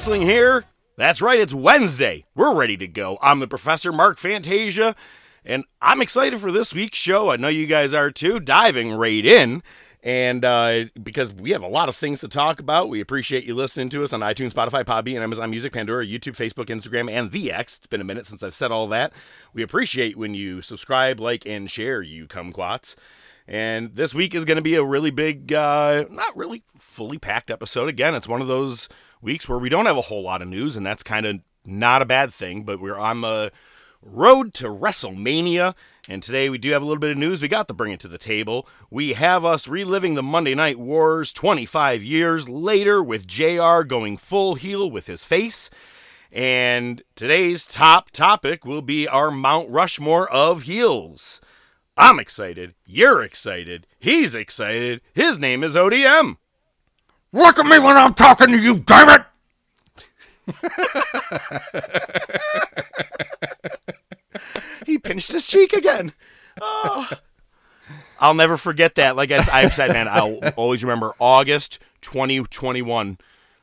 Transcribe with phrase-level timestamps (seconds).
[0.00, 0.64] Wrestling here.
[0.96, 2.24] That's right, it's Wednesday.
[2.34, 3.18] We're ready to go.
[3.20, 4.96] I'm the Professor Mark Fantasia,
[5.44, 7.30] and I'm excited for this week's show.
[7.30, 8.40] I know you guys are too.
[8.40, 9.62] Diving right in.
[10.02, 13.54] And uh, because we have a lot of things to talk about, we appreciate you
[13.54, 17.52] listening to us on iTunes, Spotify, Podbean, Amazon Music, Pandora, YouTube, Facebook, Instagram, and the
[17.52, 17.76] X.
[17.76, 19.12] It's been a minute since I've said all that.
[19.52, 22.96] We appreciate when you subscribe, like, and share, you kumquats.
[23.46, 27.50] And this week is going to be a really big, uh, not really fully packed
[27.50, 27.90] episode.
[27.90, 28.88] Again, it's one of those
[29.20, 32.02] weeks where we don't have a whole lot of news, and that's kind of not
[32.02, 32.64] a bad thing.
[32.64, 33.52] But we're on the
[34.02, 35.74] road to WrestleMania,
[36.08, 37.42] and today we do have a little bit of news.
[37.42, 38.66] We got to bring it to the table.
[38.90, 44.54] We have us reliving the Monday Night Wars 25 years later with JR going full
[44.54, 45.70] heel with his face.
[46.32, 51.40] And today's top topic will be our Mount Rushmore of heels.
[51.96, 52.74] I'm excited.
[52.86, 53.86] You're excited.
[53.98, 55.00] He's excited.
[55.12, 56.36] His name is ODM.
[57.32, 59.22] Look at me when I'm talking to you, damn it!
[64.86, 66.12] he pinched his cheek again.
[66.60, 67.08] Oh.
[68.18, 69.16] I'll never forget that.
[69.16, 73.18] Like I, I've said, man, I'll always remember August 2021.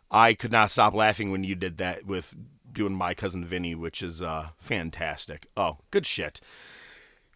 [0.09, 2.33] I could not stop laughing when you did that with
[2.71, 5.47] doing my cousin Vinny, which is uh, fantastic.
[5.55, 6.39] Oh, good shit.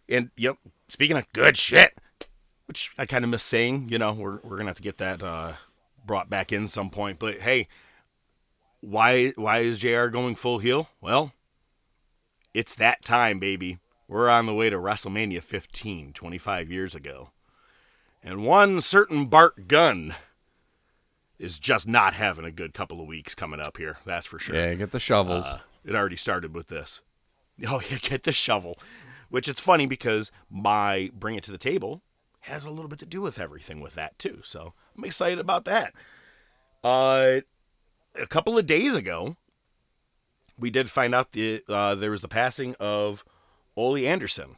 [0.08, 0.56] And yep,
[0.88, 1.96] speaking of good shit,
[2.66, 5.22] which I kind of miss saying, you know, we're we're gonna have to get that
[5.22, 5.54] uh,
[6.06, 7.18] brought back in some point.
[7.18, 7.68] But hey,
[8.80, 10.06] why why is Jr.
[10.06, 10.88] going full heel?
[11.00, 11.32] Well,
[12.54, 13.78] it's that time, baby.
[14.08, 17.30] We're on the way to WrestleMania 15, 25 years ago.
[18.22, 20.14] And one certain Bart Gunn
[21.38, 23.96] is just not having a good couple of weeks coming up here.
[24.04, 24.54] That's for sure.
[24.54, 25.44] Yeah, get the shovels.
[25.44, 27.00] Uh, it already started with this.
[27.66, 28.78] Oh, yeah, get the shovel.
[29.28, 32.02] Which it's funny because my bring it to the table
[32.42, 34.40] has a little bit to do with everything with that too.
[34.44, 35.94] So I'm excited about that.
[36.82, 37.40] Uh,
[38.20, 39.36] a couple of days ago,
[40.58, 43.24] we did find out the uh, there was the passing of
[43.76, 44.56] Ole Anderson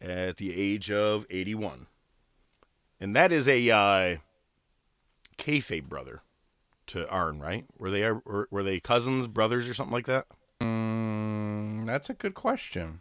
[0.00, 1.86] at the age of 81,
[3.00, 4.16] and that is a uh,
[5.38, 6.22] kayfabe brother
[6.88, 7.64] to Arn, right?
[7.78, 10.26] Were they were, were they cousins, brothers, or something like that?
[10.60, 13.00] Mm, that's a good question.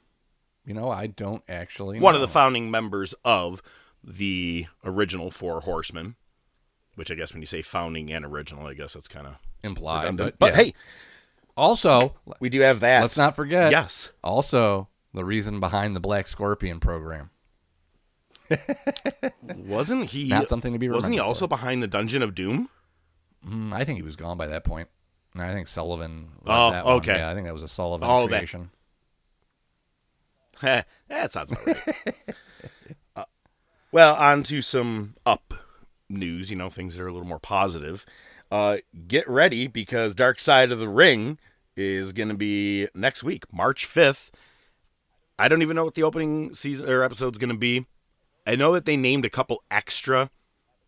[0.66, 2.00] You know, I don't actually.
[2.00, 3.62] One of the founding members of
[4.04, 6.16] the original Four Horsemen,
[6.96, 10.02] which I guess when you say founding and original, I guess that's kind of implied.
[10.04, 10.36] redundant.
[10.40, 10.64] But, But yeah.
[10.66, 10.74] hey,
[11.56, 13.02] also, we do have that.
[13.02, 13.72] let's not forget.
[13.72, 14.12] Yes.
[14.24, 17.32] Also, the reason behind the Black Scorpion program.
[19.44, 21.50] Wasn't he Not something to be Wasn't he also for.
[21.50, 22.70] behind the Dungeon of Doom?
[23.46, 24.88] Mm, I think he was gone by that point.
[25.36, 26.30] I think Sullivan.
[26.46, 26.94] Oh, that one.
[26.96, 27.18] okay.
[27.18, 28.72] Yeah, I think that was a Sullivan Oh, creation.
[30.62, 32.16] Heh, that sounds about right.
[33.92, 35.54] well, on to some up
[36.10, 38.06] news, you know, things that are a little more positive.
[38.52, 38.78] Uh,
[39.08, 41.38] get ready because Dark Side of the Ring
[41.76, 44.32] is going to be next week, March 5th.
[45.40, 47.86] I don't even know what the opening season or episode's going to be.
[48.46, 50.32] I know that they named a couple extra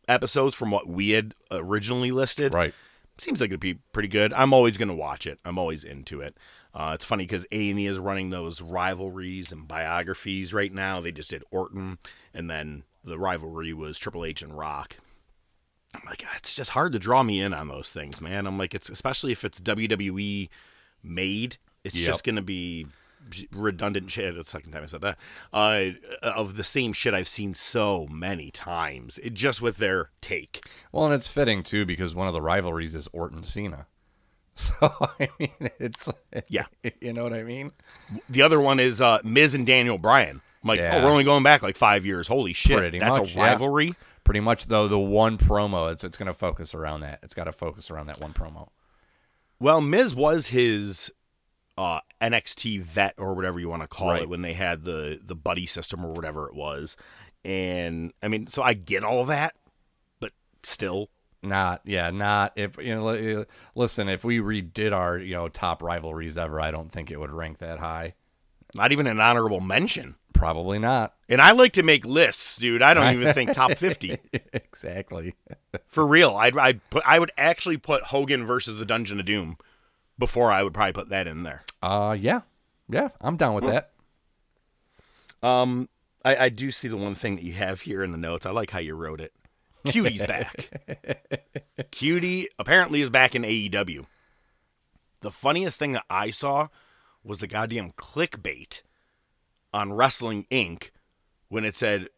[0.07, 2.53] episodes from what we had originally listed.
[2.53, 2.73] Right.
[3.17, 4.31] Seems like it'd be pretty good.
[4.33, 5.39] I'm always going to watch it.
[5.43, 6.37] I'm always into it.
[6.73, 11.01] Uh, it's funny because A&E is running those rivalries and biographies right now.
[11.01, 11.97] They just did Orton,
[12.33, 14.97] and then the rivalry was Triple H and Rock.
[15.95, 18.45] I'm like, "Ah, it's just hard to draw me in on those things, man.
[18.45, 20.49] I'm like, it's especially if it's WWE
[21.01, 22.05] made, it's Yep.
[22.07, 22.85] just going to be
[23.51, 24.35] redundant shit.
[24.35, 25.17] The second time I said that
[25.51, 25.85] uh,
[26.21, 30.65] of the same shit I've seen so many times, it, just with their take.
[30.91, 33.87] Well, and it's fitting too because one of the rivalries is Orton Cena.
[34.59, 34.73] So
[35.19, 36.09] I mean, it's
[36.49, 36.65] Yeah.
[36.99, 37.71] you know what I mean.
[38.27, 40.41] The other one is uh, Miz and Daniel Bryan.
[40.63, 40.97] I'm like, Yeah.
[40.97, 42.27] oh, we're only going back like five years.
[42.27, 43.43] Holy shit, Pretty that's much, a yeah.
[43.45, 43.93] rivalry.
[44.23, 47.19] Pretty much though, the one promo it's it's going to focus around that.
[47.23, 48.69] It's got to focus around that one promo.
[49.59, 51.11] Well, Miz was his
[51.77, 54.21] uh, NXT vet or whatever you want to call Right.
[54.23, 56.95] it when they had the the buddy system or whatever it was,
[57.45, 59.55] and I mean, so I get all that,
[60.19, 60.33] but
[60.63, 61.09] still,
[61.41, 63.45] Not yeah, not if you know.
[63.75, 67.31] Listen, if we redid our you know top rivalries ever, I don't think it would
[67.31, 68.13] rank that high.
[68.75, 70.15] Not even an honorable mention.
[70.33, 71.15] Probably not.
[71.27, 72.81] And I like to make lists, dude.
[72.81, 74.19] I don't even think top fifty
[74.53, 75.35] exactly.
[75.87, 76.35] for real.
[76.35, 79.57] I'd I'd put I would actually put Hogan versus the Dungeon of Doom
[80.17, 81.63] before I would probably put that in there.
[81.81, 82.41] Uh, yeah,
[82.89, 83.91] yeah, I'm down with that.
[85.41, 85.89] Um,
[86.23, 88.45] I, I do see the one thing that you have here in the notes.
[88.45, 89.33] I like how you wrote it.
[89.85, 90.69] Cutie's back.
[91.91, 94.05] Cutie apparently is back in AEW.
[95.21, 96.67] The funniest thing that I saw
[97.23, 98.81] was the goddamn clickbait
[99.73, 100.89] on Wrestling Inc.
[101.47, 102.09] when it said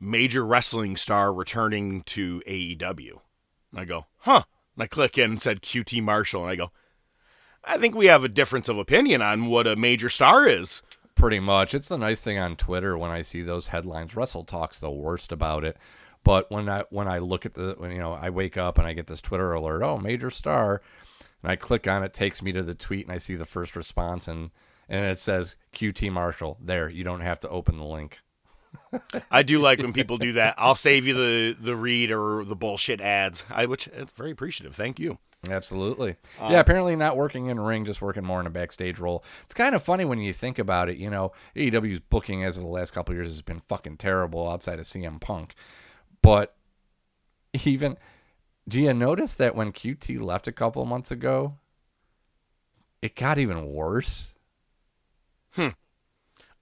[0.00, 3.20] major wrestling star returning to AEW.
[3.70, 4.44] And I go, huh,
[4.76, 6.70] And I click in and said QT Marshall, and I go,
[7.64, 10.82] I think we have a difference of opinion on what a major star is.
[11.14, 11.74] Pretty much.
[11.74, 14.16] It's the nice thing on Twitter when I see those headlines.
[14.16, 15.76] Wrestle Talk's the worst about it.
[16.24, 18.86] But when I when I look at the when you know I wake up and
[18.86, 20.80] I get this Twitter alert, oh major star,
[21.44, 23.76] and I click on it, takes me to the tweet, and I see the first
[23.76, 24.50] response, and
[24.88, 26.56] and it says QT Marshall.
[26.58, 28.20] There, you don't have to open the link.
[29.30, 30.54] I do like when people do that.
[30.56, 33.44] I'll save you the the read or the bullshit ads.
[33.50, 34.74] I which it's very appreciative.
[34.74, 35.18] Thank you.
[35.50, 36.16] Absolutely.
[36.40, 39.22] Uh, yeah, apparently not working in a ring, just working more in a backstage role.
[39.44, 40.96] It's kind of funny when you think about it.
[40.96, 44.48] You know, AEW's booking as of the last couple of years has been fucking terrible
[44.48, 45.54] outside of CM Punk.
[46.22, 46.56] But
[47.64, 47.98] even,
[48.68, 51.58] do you notice that when QT left a couple of months ago,
[53.02, 54.34] it got even worse?
[55.52, 55.68] Hmm.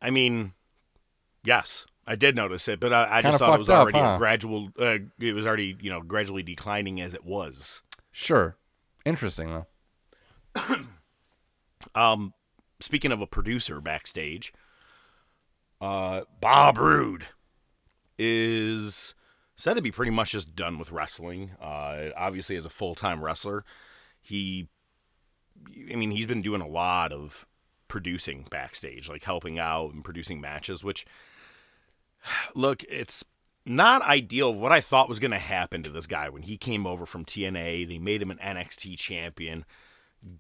[0.01, 0.53] I mean,
[1.45, 4.17] yes, I did notice it, but I, I just thought it was up, already huh?
[4.19, 4.71] gradual.
[4.79, 7.83] Uh, it was already you know gradually declining as it was.
[8.11, 8.57] Sure.
[9.05, 9.65] Interesting,
[10.57, 10.77] though.
[11.95, 12.33] Um,
[12.81, 14.53] speaking of a producer backstage,
[15.81, 17.27] uh, Bob Roode
[18.19, 19.15] is
[19.63, 21.53] said to be pretty much just done with wrestling.
[21.61, 23.65] Uh, obviously, as a full time wrestler,
[24.21, 24.69] he,
[25.91, 27.47] I mean, he's been doing a lot of
[27.87, 30.83] producing backstage, like helping out and producing matches.
[30.83, 31.07] Which,
[32.57, 33.25] look, it's
[33.65, 34.51] not ideal.
[34.51, 37.07] of What I thought was going to happen to this guy when he came over
[37.07, 39.65] from TNA, they made him an NXT champion.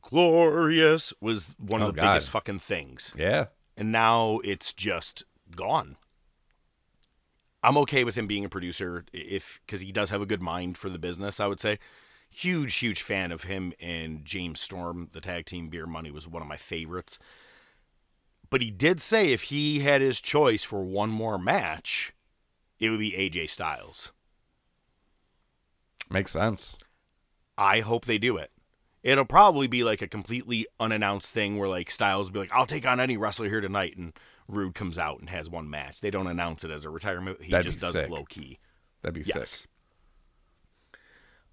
[0.00, 2.14] Glorious was one of Oh, the God.
[2.14, 3.46] biggest fucking things Yeah.
[3.76, 5.22] and now it's just
[5.54, 5.96] gone.
[7.62, 10.76] I'm okay with him being a producer if because he does have a good mind
[10.76, 11.38] for the business.
[11.38, 11.78] I would say,
[12.28, 15.08] huge, huge fan of him and James Storm.
[15.12, 17.18] The tag team Beer Money was one of my favorites.
[18.50, 22.12] But he did say if he had his choice for one more match,
[22.78, 24.12] it would be AJ Styles.
[26.10, 26.76] Makes sense.
[27.56, 28.50] I hope they do it.
[29.02, 32.66] It'll probably be like a completely unannounced thing where like Styles will be like, I'll
[32.66, 34.12] take on any wrestler here tonight and
[34.48, 36.00] Roode comes out and has one match.
[36.00, 37.42] They don't announce it as a retirement.
[37.42, 38.06] He That'd just does sick.
[38.06, 38.58] it low key.
[39.02, 39.50] That'd be Yes.
[39.62, 39.68] sick.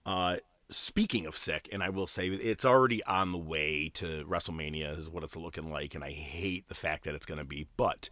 [0.06, 0.38] Uh
[0.72, 5.10] speaking of sick, and I will say it's already on the way to WrestleMania is
[5.10, 8.10] what it's looking like, and I hate the fact that it's gonna be, but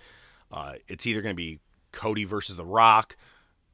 [0.51, 1.60] uh it's either gonna be
[1.91, 3.15] Cody versus The Rock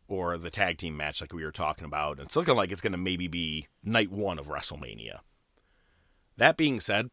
[0.08, 2.20] or the tag team match like we were talking about.
[2.20, 5.20] It's looking like it's gonna maybe be night one of WrestleMania.
[6.38, 7.10] That being said,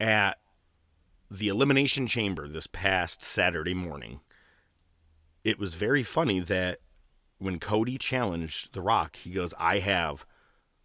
[0.00, 0.38] at
[1.38, 4.20] the Elimination Chamber this past Saturday morning,
[5.42, 6.78] it was very funny that
[7.38, 10.24] when Cody challenged The Rock, he goes, I have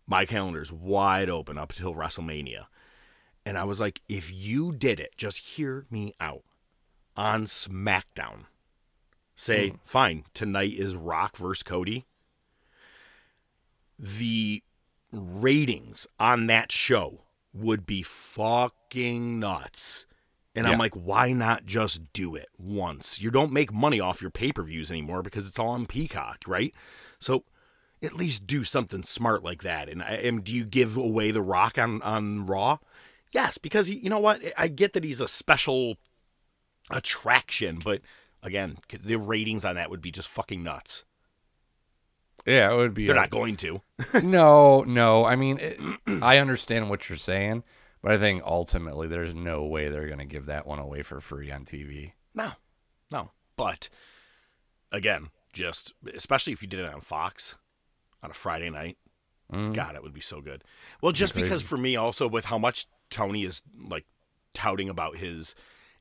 [0.08, 2.65] my calendar's wide open up until WrestleMania.
[3.46, 6.44] And I was like, if you did it, just hear me out
[7.15, 8.46] on SmackDown.
[9.36, 9.75] Say, hmm.
[9.86, 12.08] fine, tonight is Rock versus Cody.
[14.00, 14.63] The
[15.12, 17.22] ratings on that show
[17.53, 20.06] would be fucking nuts.
[20.56, 20.72] And Yeah.
[20.74, 23.22] I'm like, why not just do it once?
[23.22, 26.44] You don't make money off your pay per views anymore because it's all on Peacock,
[26.48, 26.74] right?
[27.20, 27.44] So
[28.01, 29.88] at least do something smart like that.
[29.89, 32.79] And, I- and do you give away the Rock on, on Raw?
[33.32, 34.41] Yes, because he, you know what?
[34.58, 35.98] I get that he's a special
[36.89, 38.01] attraction, but
[38.41, 41.03] again, the ratings on that would be just fucking nuts.
[42.46, 43.06] Yeah, it would be.
[43.06, 43.82] They're a- not going to.
[44.24, 45.25] no, no.
[45.25, 45.79] I mean, it,
[46.24, 47.63] I understand what you're saying,
[48.01, 51.20] but I think ultimately there's no way they're going to give that one away for
[51.20, 52.13] free on TV.
[52.34, 52.51] No,
[53.12, 53.32] no.
[53.56, 53.89] But
[54.91, 57.56] again, just especially if you did it on Fox
[58.24, 58.98] on a Friday night,
[59.51, 59.74] mm.
[59.74, 60.63] God, it would be so good.
[61.01, 64.06] Well, just because for me, also with how much Tony is like
[64.53, 65.56] touting about his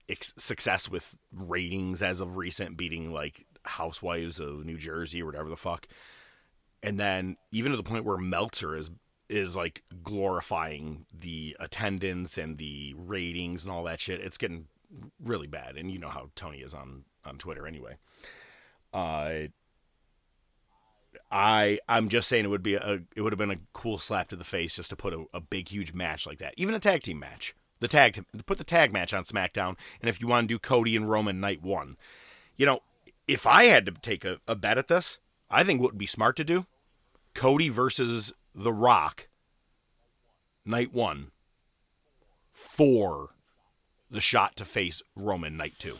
[0.08, 5.48] ex- success with ratings as of recent, beating like Housewives of New Jersey or whatever
[5.48, 5.88] the fuck,
[6.82, 8.90] and then even to the point where Meltzer is
[9.28, 14.20] is like glorifying the attendance and the ratings and all that shit.
[14.20, 14.66] It's getting
[15.22, 17.96] really bad, and you know how Tony is on on Twitter anyway.
[18.92, 19.48] Uh,
[21.30, 24.28] I I'm just saying it would be a it would have been a cool slap
[24.28, 26.80] to the face just to put a, a big huge match like that, even a
[26.80, 27.54] tag team match.
[27.80, 30.96] The tag put the tag match on SmackDown, and if you want to do Cody
[30.96, 31.96] and Roman night one,
[32.56, 32.80] you know,
[33.28, 35.18] if I had to take a, a bet at this,
[35.50, 36.66] I think what would be smart to do,
[37.34, 39.28] Cody versus The Rock,
[40.64, 41.30] night one,
[42.50, 43.28] for
[44.10, 45.96] the shot to face Roman night two.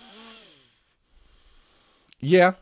[2.18, 2.54] Yeah,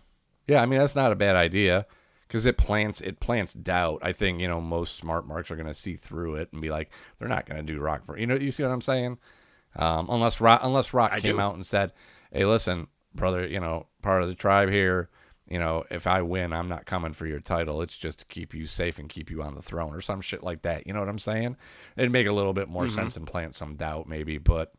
[0.47, 0.61] yeah.
[0.61, 1.87] I mean, that's not a bad idea
[2.29, 4.01] because it plants it plants doubt.
[4.03, 6.69] I think you know most smart marks are going to see through it and be
[6.69, 8.05] like, they're not going to do Rock.
[8.05, 9.17] For, you know, you see what I'm saying?
[9.77, 11.41] Um, unless Rock, unless Rock I came do.
[11.41, 11.93] out and said,
[12.31, 15.09] "Hey, listen, brother, you know, part of the tribe here."
[15.49, 17.81] You know, if I win, I'm not coming for your title.
[17.81, 20.43] It's just to keep you safe and keep you on the throne or some shit
[20.43, 20.87] like that.
[20.87, 21.57] You know what I'm saying?
[21.97, 24.39] It'd make a little bit more sense and plant some doubt, maybe.
[24.39, 24.73] But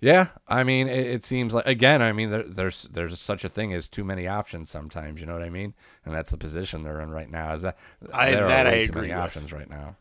[0.00, 3.48] yeah, I mean, it, it seems like again, I mean, there, there's there's such a
[3.50, 5.20] thing as too many options sometimes.
[5.20, 5.74] You know what I mean?
[6.04, 7.52] And that's the position they're in right now.
[7.52, 7.76] Is that
[8.12, 9.16] I- there that are I way too many with.
[9.18, 9.96] options right now?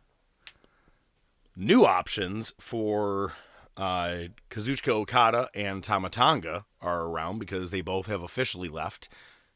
[1.55, 3.33] New options for
[3.77, 9.07] uh, Kazuchika Okada and Tama Tonga are around because they both have officially left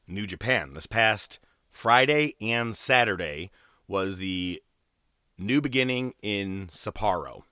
[0.07, 0.73] New Japan.
[0.73, 3.51] This past Friday and Saturday
[3.87, 4.61] was the
[5.37, 7.43] new beginning in Sapporo.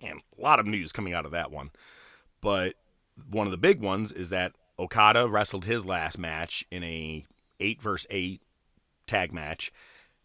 [0.00, 1.70] And a lot of news coming out of that one.
[2.40, 2.74] But
[3.30, 7.24] one of the big ones is that Okada wrestled his last match in a
[7.60, 8.42] 8 versus 8
[9.06, 9.70] tag match.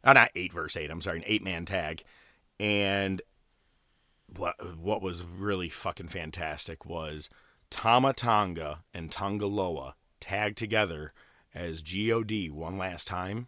[0.03, 2.03] Oh, not 8 versus 8, I'm sorry, an 8 man tag.
[2.60, 3.22] And
[4.36, 7.29] what what was really fucking fantastic was
[7.69, 11.13] Tama Tonga and Tonga Loa tagged together
[11.53, 13.47] as God one last time.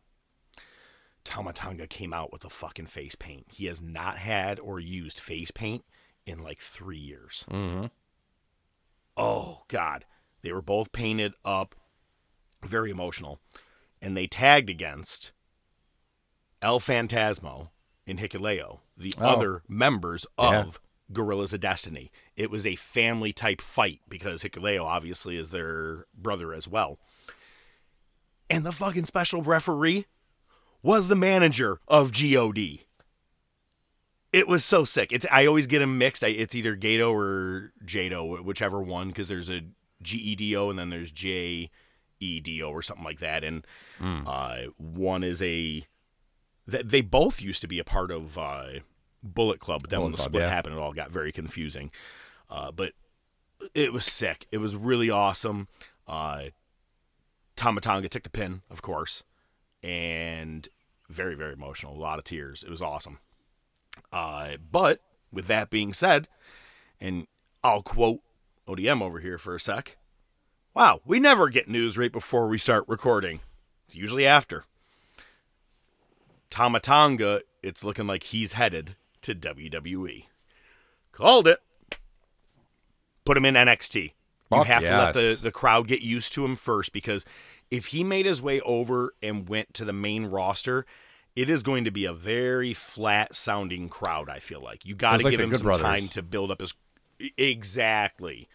[1.23, 3.45] Tama Tonga came out with a fucking face paint.
[3.51, 5.83] He has not had or used face paint
[6.25, 7.45] in like three years.
[7.51, 7.87] Mm-hmm.
[9.17, 10.05] Oh God,
[10.41, 11.75] they were both painted up,
[12.65, 13.39] very emotional,
[14.01, 15.31] and they tagged against
[16.61, 17.69] El Fantasmo
[18.07, 19.25] and Hikuleo, the Oh.
[19.27, 20.79] other members of
[21.11, 22.11] Gorillas of Destiny.
[22.35, 26.99] It was a family type fight because Hikuleo obviously is their brother as well.
[28.49, 30.05] And the fucking special referee
[30.81, 32.79] was the manager of God.
[34.31, 35.11] It was so sick.
[35.11, 36.23] It's I always get them mixed.
[36.23, 39.61] I, it's either Gato or Jado, whichever one, because there's a
[40.03, 43.43] GEDO and then there's JEDO or something like that.
[43.43, 43.65] And
[44.27, 45.85] uh, one is a.
[46.67, 48.67] They both used to be a part of uh,
[49.23, 50.49] Bullet Club, but then when the Club, split yeah.
[50.49, 51.91] happened, it all got very confusing.
[52.49, 52.93] Uh, but
[53.73, 54.47] it was sick.
[54.51, 55.67] It was really awesome.
[56.07, 56.45] Uh,
[57.55, 59.23] Tama Tonga took the pin, of course,
[59.83, 60.67] and
[61.09, 61.95] very, very emotional.
[61.95, 62.63] A lot of tears.
[62.63, 63.19] It was awesome.
[64.13, 66.27] Uh, but with that being said,
[66.99, 67.27] and
[67.63, 68.21] I'll quote
[68.67, 69.97] ODM over here for a sec.
[70.73, 73.41] Wow, we never get news right before we start recording.
[73.85, 74.65] It's usually after.
[76.49, 80.25] Tama Tonga, it's looking like he's headed to WWE.
[81.11, 81.59] Called it.
[83.25, 84.03] Put him in NXT.
[84.03, 84.11] You
[84.49, 85.41] Fuck have to let the, yes.
[85.41, 87.23] the crowd get used to him first because
[87.69, 90.85] if he made his way over and went to the main roster,
[91.35, 94.85] it is going to be a very flat sounding crowd, I feel like.
[94.85, 95.83] You got to like give the him Good some Brothers.
[95.83, 96.73] time to build up his.
[97.37, 98.47] Exactly.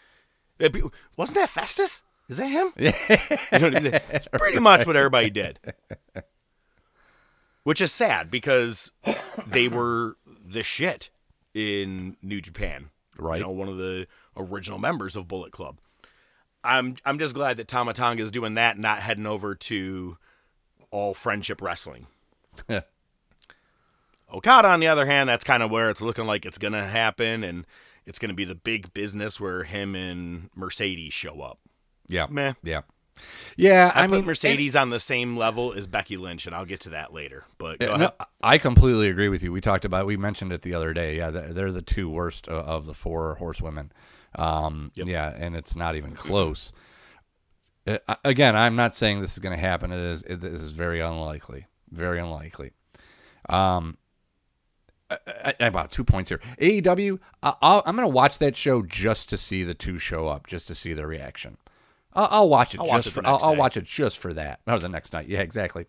[0.59, 0.83] Be-
[1.17, 2.03] Wasn't that Festus?
[2.29, 2.73] Is that him?
[2.79, 2.93] Yeah.
[4.11, 5.61] it's pretty much what everybody did.
[7.63, 8.93] Which is sad because
[9.47, 11.11] they were the shit
[11.55, 12.91] in New Japan.
[13.19, 13.39] Right.
[13.39, 15.79] You know, one of the original members of Bullet Club.
[16.63, 20.17] I'm I'm just glad that Tama Tonga is doing that, not heading over to
[20.91, 22.07] all friendship wrestling.
[24.33, 27.45] Okada, on the other hand, that's kind of where it's looking like it's gonna happen,
[27.45, 27.67] and
[28.07, 31.59] it's gonna be the big business where him and Mercedes show up.
[32.09, 32.27] yeah.
[32.29, 32.55] Meh.
[32.63, 32.83] Yeah.
[33.57, 33.93] Yeah.
[33.95, 36.81] I, I, put mean, Mercedes on the same level as Becky Lynch, and I'll get
[36.81, 37.45] to that later.
[37.59, 38.13] But go Yeah, ahead.
[38.19, 39.53] no, I completely agree with you.
[39.53, 41.17] We talked about, we mentioned it the other day.
[41.17, 43.93] Yeah, they're, the two worst uh, of the four horsewomen.
[44.37, 45.07] Um, Yep.
[45.07, 46.73] Yeah, and it's not even close.
[47.87, 49.93] Uh, again, I'm not saying this is going to happen.
[49.93, 50.23] It is.
[50.23, 51.67] It, this is very unlikely.
[51.91, 52.73] Very unlikely.
[53.49, 53.99] Um,
[55.11, 55.19] I,
[55.61, 56.41] I, about two points here.
[56.61, 57.19] AEW.
[57.43, 60.47] I, I'll, I'm going to watch that show just to see the two show up,
[60.47, 61.59] just to see their reaction.
[62.15, 63.27] I'll, I'll watch it I'll just watch it for.
[63.27, 64.61] I'll, I'll watch it just for that.
[64.67, 65.29] Or the next night.
[65.29, 65.87] Yeah, exactly.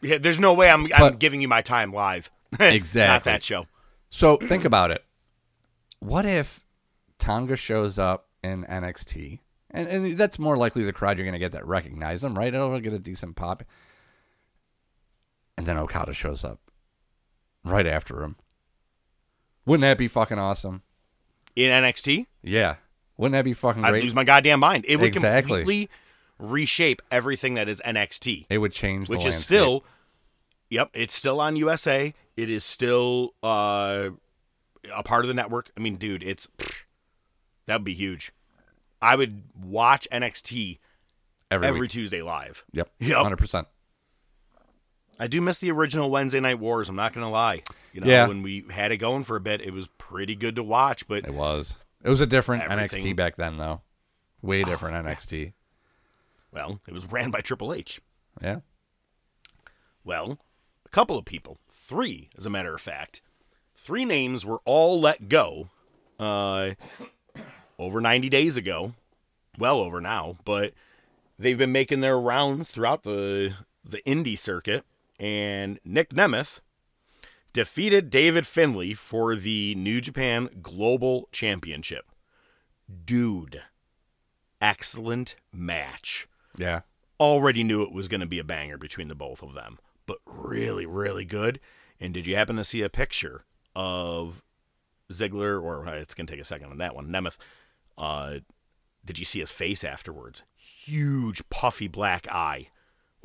[0.00, 2.30] Yeah, there's no way I'm I'm giving you my time live.
[2.60, 3.08] Exactly.
[3.12, 3.66] Not that show.
[4.10, 5.04] So think about it.
[6.00, 6.64] What if
[7.18, 9.40] Tonga shows up in NXT?
[9.70, 12.54] And, and that's more likely the crowd you're going to get that recognize him, right?
[12.54, 13.64] It'll get a decent pop.
[15.58, 16.60] And then Okada shows up
[17.64, 18.36] right after him.
[19.66, 20.82] Wouldn't that be fucking awesome?
[21.54, 22.76] In NXT, Yeah.
[23.18, 24.04] Wouldn't that be fucking I'd great?
[24.04, 24.84] lose my goddamn mind.
[24.88, 25.58] It would Exactly.
[25.60, 25.90] completely
[26.38, 29.44] reshape everything that is NXT, it would change the which is landscape.
[29.44, 29.84] still,
[30.70, 32.14] yep, it's still on USA.
[32.36, 34.10] It is still uh,
[34.94, 35.70] a part of the network.
[35.76, 36.46] I mean, dude, it's
[37.66, 38.32] that'd be huge.
[39.02, 40.78] I would watch NXT
[41.50, 41.90] every, every week.
[41.90, 42.64] Tuesday live.
[42.72, 42.88] Yep.
[43.00, 43.16] Yep.
[43.18, 43.66] 100%.
[45.20, 46.88] I do miss the original Wednesday Night Wars.
[46.88, 47.62] I'm not gonna lie.
[47.92, 48.28] You know, Yeah.
[48.28, 51.08] when we had it going for a bit, it was pretty good to watch.
[51.08, 51.74] But It was.
[52.02, 53.82] It was a different Everything- NXT back then, though.
[54.40, 55.52] Way different NXT.
[56.52, 58.00] well, it was ran by Triple H.
[58.40, 58.60] Yeah.
[60.04, 60.38] Well,
[60.86, 63.20] a couple of people, three, as a matter of fact,
[63.76, 65.68] three names were all let go
[66.18, 66.70] uh,
[67.78, 68.94] over 90 days ago.
[69.58, 70.72] Well over now, but
[71.38, 74.84] they've been making their rounds throughout the the indie circuit,
[75.18, 76.60] and Nick Nemeth
[77.58, 82.04] defeated David Finlay for the New Japan Global Championship.
[83.04, 83.62] Dude,
[84.62, 86.28] excellent match.
[86.56, 86.82] Yeah.
[87.18, 90.18] Already knew it was going to be a banger between the both of them, but
[90.24, 91.58] really, really good.
[91.98, 93.42] And did you happen to see a picture
[93.74, 94.40] of
[95.10, 97.38] Ziggler, or uh, it's going to take a second on that one, Nemeth?
[97.98, 98.34] Uh,
[99.04, 100.44] did you see his face afterwards?
[100.54, 102.68] Huge, puffy black eye,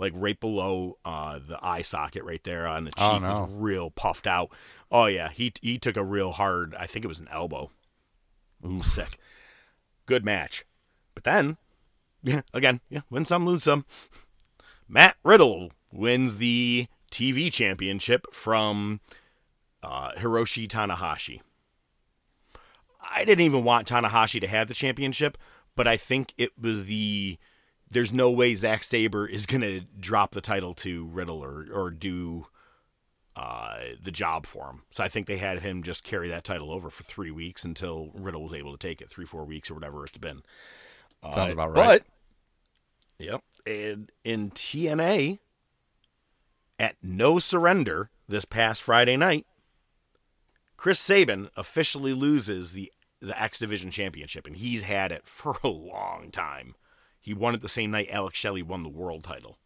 [0.03, 3.29] like right below uh, the eye socket right there on the cheek Oh, no.
[3.41, 4.49] was real puffed out.
[4.91, 6.75] Oh yeah, he he took a real hard.
[6.75, 7.71] I think it was an elbow.
[8.65, 9.17] Ooh, sick.
[10.05, 10.65] Good match,
[11.15, 11.57] but then,
[12.21, 13.85] yeah, again, yeah, win some, lose some.
[14.87, 18.99] Matt Riddle wins the TV championship from
[19.81, 21.39] uh, Hiroshi Tanahashi.
[23.01, 25.37] I didn't even want Tanahashi to have the championship,
[25.75, 27.37] but I think it was the.
[27.93, 32.47] There's no way Zack Sabre is gonna drop the title to Riddle or or do
[33.35, 34.83] uh, the job for him.
[34.91, 38.11] So I think they had him just carry that title over for three weeks until
[38.13, 40.43] Riddle was able to take it, three four weeks or whatever it's been.
[41.23, 42.03] Sounds Uh, about right.
[43.17, 45.39] But yep, and in TNA
[46.79, 49.45] at No Surrender this past Friday night,
[50.77, 55.67] Chris Sabin officially loses the the X Division Championship, and he's had it for a
[55.69, 56.75] long time.
[57.23, 59.57] He won it the same night Alex Shelley won the world title.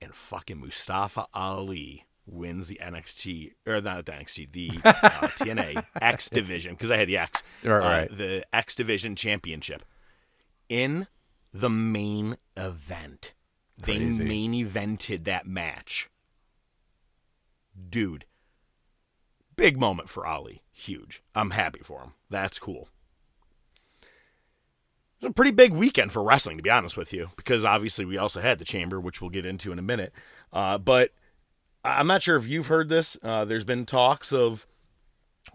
[0.00, 4.90] And fucking Mustafa Ali wins the NXT or not the NXT, the uh,
[5.38, 8.16] TNA X Division because I had the X, Right, uh, right.
[8.16, 9.82] the X Division Championship
[10.68, 11.08] in
[11.52, 13.34] the main event.
[13.82, 14.18] Crazy.
[14.18, 16.08] They main evented that match.
[17.90, 18.24] Dude,
[19.56, 20.62] big moment for Ali.
[20.70, 21.24] Huge.
[21.34, 22.12] I'm happy for him.
[22.30, 22.88] That's cool.
[25.20, 28.04] It was a pretty big weekend for wrestling, to be honest with you, because obviously
[28.04, 30.12] we also had the Chamber, which we'll get into in a minute.
[30.52, 31.12] Uh, but
[31.82, 33.16] I'm not sure if you've heard this.
[33.22, 34.66] Uh, there's been talks of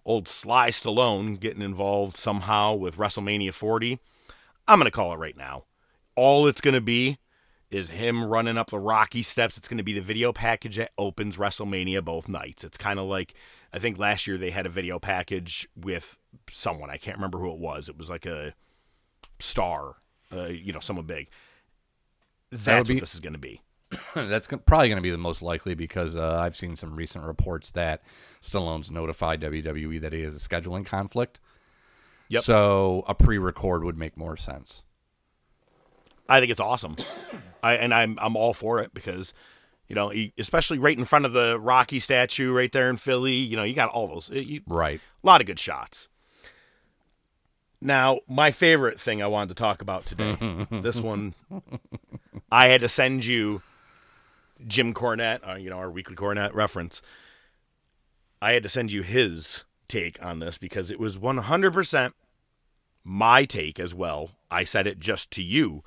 [0.06, 4.00] old Sly Stallone getting involved somehow with WrestleMania 40.
[4.68, 5.66] I'm going to call it right now.
[6.16, 7.20] All it's going to be
[7.70, 9.58] is him running up the rocky steps.
[9.58, 12.64] It's going to be the video package that opens WrestleMania both nights.
[12.64, 13.34] It's kind of like
[13.74, 16.18] I think last year they had a video package with
[16.50, 16.90] someone.
[16.90, 17.88] I can't remember who it was.
[17.88, 18.54] It was like a
[19.42, 19.96] star,
[20.34, 21.30] uh, you know, someone big.
[22.52, 23.62] That's be- what this is going to be.
[24.16, 27.72] That's probably going to be the most likely because uh, I've seen some recent reports
[27.72, 28.02] that
[28.42, 31.40] Stallone's notified WWE that he has a scheduling conflict.
[32.30, 32.44] Yep.
[32.44, 34.82] So a pre-record would make more sense.
[36.30, 36.96] I think it's awesome.
[37.64, 39.34] I and I'm I'm all for it because
[39.90, 43.58] you know, especially right in front of the Rocky statue right there in Philly, you
[43.58, 45.02] know, you got all those you, Right.
[45.22, 46.08] a lot of good shots.
[47.82, 50.38] Now, my favorite thing I wanted to talk about today.
[50.72, 51.34] this one
[52.52, 53.64] I had to send you
[54.68, 57.02] Jim Cornette, uh, you know, our weekly Cornette reference.
[58.42, 62.14] I had to send you his take on this because it was 100%
[63.04, 64.32] my take as well.
[64.50, 65.84] I said it just to you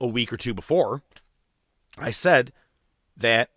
[0.00, 1.02] a week or two before.
[1.98, 2.52] I said
[3.16, 3.50] that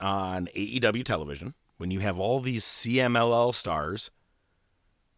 [0.00, 4.10] on AEW television, when you have all these CMLL stars,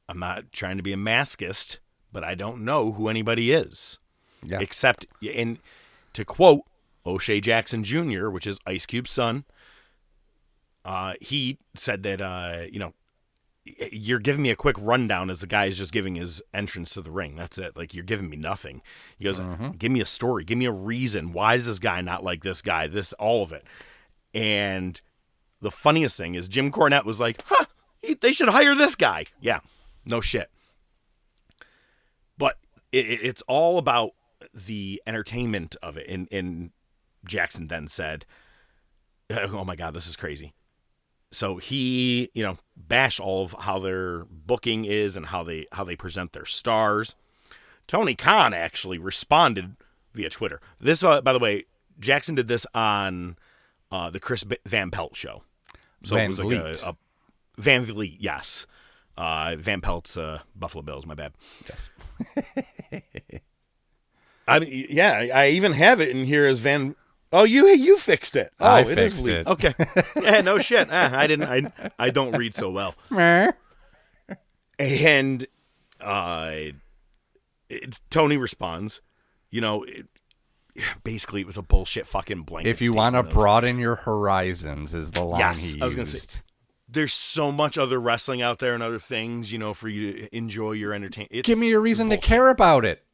[0.09, 1.79] I'm not trying to be a maskist,
[2.13, 3.99] but I don't know who anybody is.
[4.43, 4.61] Yeah.
[4.61, 5.59] Except, and
[6.13, 6.63] to quote
[7.07, 9.45] O'Shea Jackson Jr., which is Ice Cube's son,
[10.85, 12.93] uh, he said that, uh, you know,
[13.65, 17.01] you're giving me a quick rundown as the guy is just giving his entrance to
[17.01, 17.35] the ring.
[17.35, 17.77] That's it.
[17.77, 18.83] Like you're giving me nothing.
[19.17, 19.41] He goes,
[19.79, 20.45] "Give me a story.
[20.45, 21.33] Give me a reason.
[21.33, 22.87] Why is this guy not like this guy?
[22.87, 23.65] This all of it."
[24.35, 25.01] And
[25.63, 27.65] the funniest thing is Jim Cornette was like, "Huh?
[28.03, 29.61] He, they should hire this guy." Yeah,
[30.07, 30.51] no shit.
[32.39, 32.59] But
[32.93, 34.13] it, it- it's all about
[34.53, 36.09] the entertainment of it.
[36.09, 36.71] And and
[37.25, 38.27] Jackson then said,
[39.31, 40.53] "Oh my God, this is crazy."
[41.33, 45.83] so he you know bash all of how their booking is and how they how
[45.83, 47.17] they present their stars
[47.89, 49.75] tony khan actually responded
[50.13, 51.65] via twitter this uh, by the way
[51.99, 53.37] jackson did this on
[53.91, 55.43] uh, the chris B- van pelt show
[56.05, 56.47] so Van it was like
[56.85, 56.97] a, a
[57.61, 58.65] van vliet yes
[59.17, 61.33] uh, van pelt's uh, buffalo bills my bad
[61.69, 61.89] Yes.
[64.47, 66.95] I mean, yeah, I even have it in here as Van.
[67.33, 68.53] Oh, you you fixed it.
[68.61, 69.41] Oh, I it is fixed Vliet.
[69.41, 69.47] it.
[69.47, 69.75] Okay.
[70.23, 70.89] Yeah, no shit.
[70.91, 71.49] Ah, I didn't.
[71.49, 72.95] I I don't read so well.
[74.79, 75.47] And
[76.01, 76.51] uh,
[77.69, 79.01] it, Tony responds,
[79.51, 80.07] you know, it,
[81.05, 82.71] basically it was a bullshit fucking blanket.
[82.71, 86.09] If you want to broaden your horizons, is the line Yes, he I was gonna
[86.09, 86.31] used.
[86.33, 86.39] say.
[86.95, 90.37] There's so much other wrestling out there and other things, you know, for you to
[90.37, 91.45] enjoy your entertainment.
[91.45, 93.05] Give me a reason to care about it.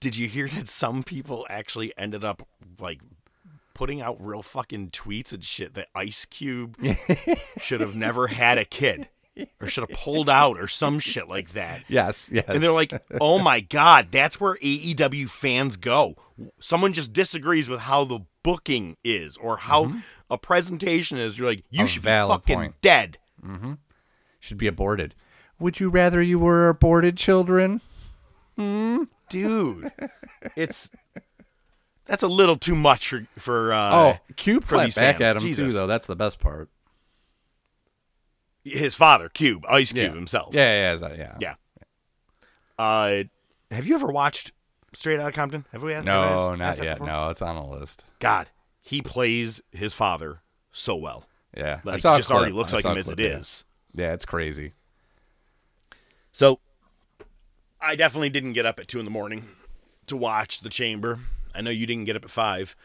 [0.00, 2.46] did you hear that some people actually ended up
[2.78, 3.00] like
[3.74, 6.76] putting out real fucking tweets and shit that Ice Cube
[7.60, 9.08] should have never had a kid
[9.60, 11.82] or should have pulled out or some shit like that.
[11.88, 12.44] Yes, yes.
[12.46, 16.16] And they're like, "Oh my god, that's where AEW fans go."
[16.58, 19.98] Someone just disagrees with how the booking is or how mm-hmm.
[20.30, 21.38] A presentation is.
[21.38, 22.80] You're like, "You A should be fucking point.
[22.80, 23.18] dead."
[24.40, 25.14] should be aborted.
[25.58, 27.80] Would you rather you were aborted children?
[28.56, 29.92] Dude,
[30.56, 30.90] it's
[32.06, 35.22] that's a little too much for for uh, Oh, Cube for clapped back fans.
[35.22, 35.74] at him too, Jesus.
[35.74, 35.86] though.
[35.86, 36.68] That's the best part.
[38.64, 40.14] his father, Cube, Ice Cube yeah.
[40.14, 40.54] himself.
[40.54, 41.36] Yeah, yeah, that- yeah.
[41.40, 41.54] Yeah.
[42.78, 43.24] Uh,
[43.70, 44.52] have you ever watched
[44.92, 45.64] Straight Outta Compton?
[45.72, 45.94] Have we?
[45.94, 46.94] we No, not yet.
[46.94, 47.06] before?
[47.06, 48.04] No, it's on the list.
[48.20, 48.48] God,
[48.86, 51.24] he plays his father so well.
[51.56, 53.38] Yeah, I Like, saw just already looks I like him as it yeah.
[53.38, 53.64] is.
[53.92, 54.74] Yeah, it's crazy.
[56.32, 56.60] So,
[57.80, 59.44] I definitely didn't get up at two in the morning
[60.06, 61.18] to watch the Chamber.
[61.54, 62.76] I know you didn't get up at five.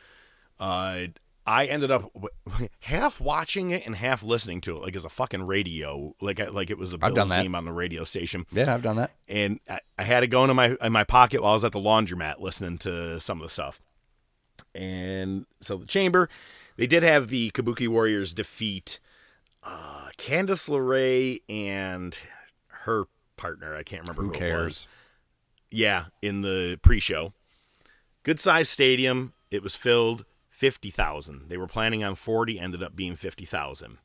[0.59, 1.07] Uh,
[1.45, 5.09] I ended up w- half watching it and half listening to it, like as a
[5.09, 8.45] fucking radio, like I- like it was a Bills game on the radio station.
[8.51, 9.11] Yeah, I've done that.
[9.27, 11.73] and I, I had it going in my in my pocket while I was at
[11.73, 13.81] the laundromat listening to some of the stuff.
[14.73, 16.29] And so the chamber,
[16.77, 18.99] they did have the Kabuki Warriors defeat
[19.63, 22.17] uh, Candice LeRae and
[22.67, 23.05] her
[23.37, 23.75] partner.
[23.75, 24.65] I can't remember who, Who it cares?
[24.65, 24.87] was.
[25.69, 27.33] Yeah, in the pre-show.
[28.23, 29.33] Good sized stadium.
[29.49, 31.49] It was filled fifty thousand.
[31.49, 32.59] They were planning on forty.
[32.59, 33.97] Ended up being fifty thousand.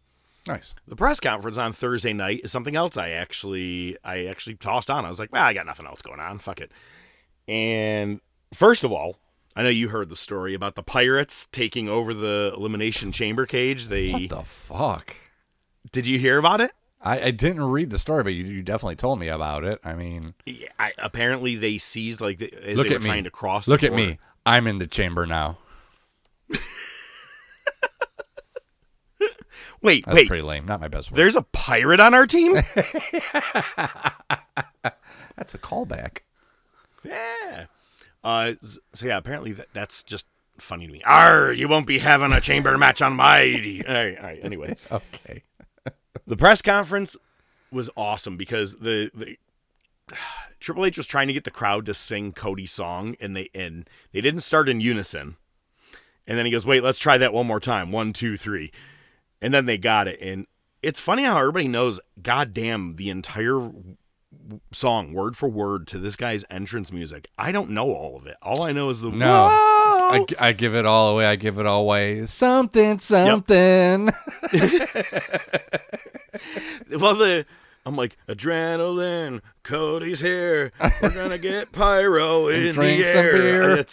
[0.47, 0.75] Nice.
[0.87, 5.05] The press conference on Thursday night is something else I actually I actually tossed on.
[5.05, 6.39] I was like, well, I got nothing else going on.
[6.39, 6.71] Fuck it.
[7.49, 8.21] And
[8.55, 9.19] first of all,
[9.59, 13.87] I know you heard the story about the Pirates taking over the Elimination Chamber cage.
[13.87, 15.17] They What the fuck?
[15.93, 16.73] did you hear about it?
[17.01, 19.79] I, I didn't read the story, but you, you definitely told me about it.
[19.85, 23.11] I mean, Yeah, I, apparently they seized like the, as look they at were me.
[23.11, 23.65] trying to cross.
[23.67, 24.07] the Look at border.
[24.07, 24.19] me.
[24.45, 25.57] I'm in the chamber now.
[29.83, 30.29] Wait, That's wait.
[30.29, 30.65] pretty lame.
[30.67, 31.17] Not my best work.
[31.17, 32.55] There's a pirate on our team.
[35.37, 36.19] That's a callback.
[37.05, 37.67] yeah.
[38.27, 38.55] Uh,
[38.93, 40.27] so yeah, apparently that, that's just
[40.59, 41.01] funny to me.
[41.05, 43.85] Arr, you won't be having a chamber match on my.
[43.87, 44.41] All right, all right.
[44.43, 44.77] Anyway.
[44.91, 45.43] Okay.
[46.27, 47.17] The press conference
[47.71, 49.37] was awesome because the, the
[50.61, 53.89] Triple H was trying to get the crowd to sing Cody's song, and they and
[54.13, 55.37] they didn't start in unison.
[56.27, 57.93] And then he goes, "Wait, let's try that one more time.
[57.93, 58.73] One, two, three.
[59.41, 60.19] And then they got it.
[60.21, 60.49] And
[60.83, 63.71] it's funny how everybody knows, goddamn, the entire
[64.73, 67.29] song, word for word, to this guy's entrance music.
[67.39, 68.37] I don't know all of it.
[68.43, 69.49] All I know is the No.
[70.09, 71.27] I, I give it all away.
[71.27, 72.25] I give it all away.
[72.27, 74.11] Something, something.
[76.91, 77.47] Well, the
[77.85, 79.41] I'm like adrenaline.
[79.63, 80.73] Cody's here.
[81.01, 83.85] We're gonna get pyro in drink the some air.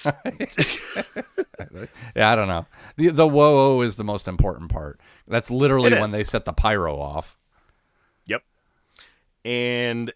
[1.71, 1.89] beer.
[2.15, 2.65] Yeah, I don't know.
[2.97, 4.99] The the whoa is the most important part.
[5.27, 7.37] That's literally It when they set the pyro off.
[8.25, 8.43] yep.
[9.45, 10.13] And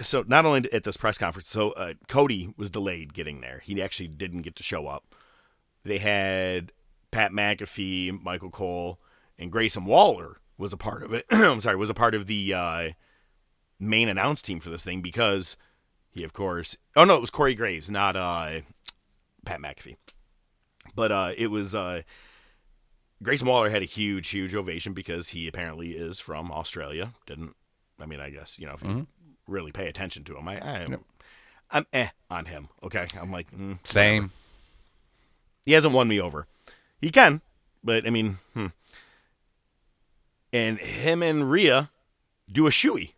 [0.00, 3.60] so not only at this press conference, so uh, Cody was delayed getting there.
[3.64, 5.14] He actually didn't get to show up.
[5.84, 6.72] They had
[7.10, 9.00] Pat McAfee, Michael Cole,
[9.38, 11.26] and Grayson Waller was a part of it.
[11.30, 12.88] I'm sorry, was a part of the uh,
[13.80, 15.56] main announce team for this thing because
[16.10, 18.60] he, of course, oh no, it was Corey Graves, not uh,
[19.44, 19.96] Pat McAfee.
[20.94, 22.02] But uh, it was uh,
[23.22, 27.14] Grayson Waller had a huge, huge ovation because he apparently is from Australia.
[27.26, 27.56] Didn't
[28.00, 28.20] I mean?
[28.20, 28.88] I guess you know if you
[29.52, 30.86] really pay attention to him, I, I
[31.70, 32.68] I'm eh on him.
[32.82, 34.30] Okay, I'm like mm, Same.
[35.64, 36.46] he hasn't won me over.
[37.00, 37.40] He can,
[37.84, 38.66] but I mean, hmm.
[40.52, 41.90] And him and Rhea
[42.50, 43.12] do a shoey,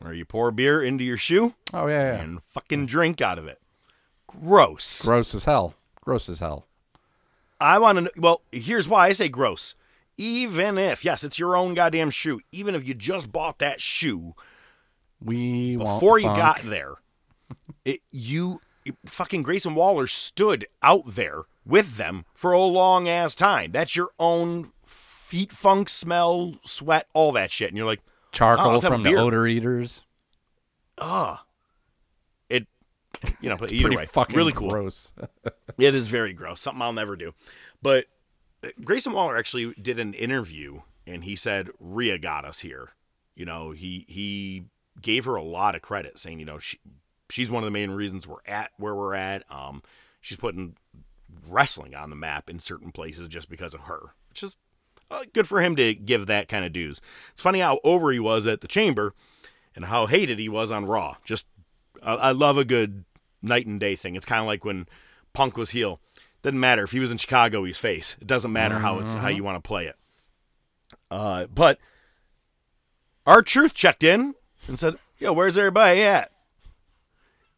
[0.00, 2.20] where you pour beer into your shoe Oh yeah, yeah.
[2.20, 3.60] and fucking drink out of it.
[4.26, 5.04] Gross.
[5.04, 5.74] Gross as hell.
[6.00, 6.66] Gross as hell.
[7.60, 8.10] I want to know.
[8.16, 9.76] Well, here's why I say gross.
[10.18, 12.40] Even if, yes, it's your own goddamn shoe.
[12.50, 14.34] Even if you just bought that shoe
[15.24, 16.38] We before you funk.
[16.38, 16.94] got there,
[17.84, 23.34] it, you it- fucking Grayson Waller stood out there with them for a long ass
[23.34, 23.72] time.
[23.72, 27.68] That's your own feet funk, smell, sweat, all that shit.
[27.68, 28.00] And you're like,
[28.32, 30.02] charcoal Oh, let's have a from the odor eaters.
[30.98, 31.44] ah,
[32.48, 32.66] it,
[33.40, 33.56] you know.
[33.56, 34.68] But either way, fucking really cool.
[34.70, 35.12] gross.
[35.78, 36.60] It is very gross.
[36.60, 37.32] Something I'll never do.
[37.80, 38.04] But
[38.62, 42.90] uh, Grayson Waller actually did an interview and he said Rhea got us here.
[43.34, 44.64] You know, he he
[45.00, 46.78] gave her a lot of credit, saying you know she
[47.30, 49.44] she's one of the main reasons we're at where we're at.
[49.50, 49.82] Um,
[50.20, 50.76] she's putting
[51.48, 54.56] wrestling on the map in certain places just because of her, which is
[55.10, 57.00] uh, good for him to give that kind of dues.
[57.32, 59.14] It's funny how over he was at the Chamber
[59.74, 61.16] and how hated he was on Raw.
[61.24, 61.46] Just
[62.02, 63.04] I, I love a good
[63.40, 64.14] night and day thing.
[64.14, 64.86] It's kind of like when
[65.32, 66.00] Punk was heel.
[66.42, 68.16] Doesn't matter if he was in Chicago, he's face.
[68.20, 69.96] It doesn't matter how it's how you want to play it.
[71.10, 71.78] Uh, but
[73.26, 74.34] R-Truth checked in
[74.68, 76.30] and said, "Yo, where's everybody at?"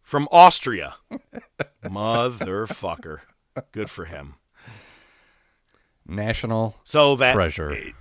[0.03, 0.97] From Austria,
[1.85, 3.21] motherfucker.
[3.73, 4.35] Good for him.
[6.07, 7.93] National So that treasure.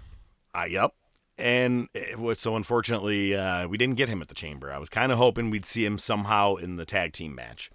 [0.53, 0.93] Uh, yep.
[1.37, 4.71] And it was, so unfortunately, uh, we didn't get him at the chamber.
[4.71, 7.71] I was kind of hoping we'd see him somehow in the tag team match.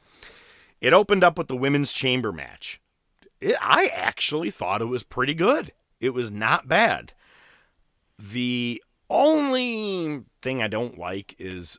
[0.80, 2.80] It opened up with the women's chamber match.
[3.40, 5.72] It, I actually thought it was pretty good.
[6.00, 7.12] It was not bad.
[8.18, 11.78] The only thing I don't like is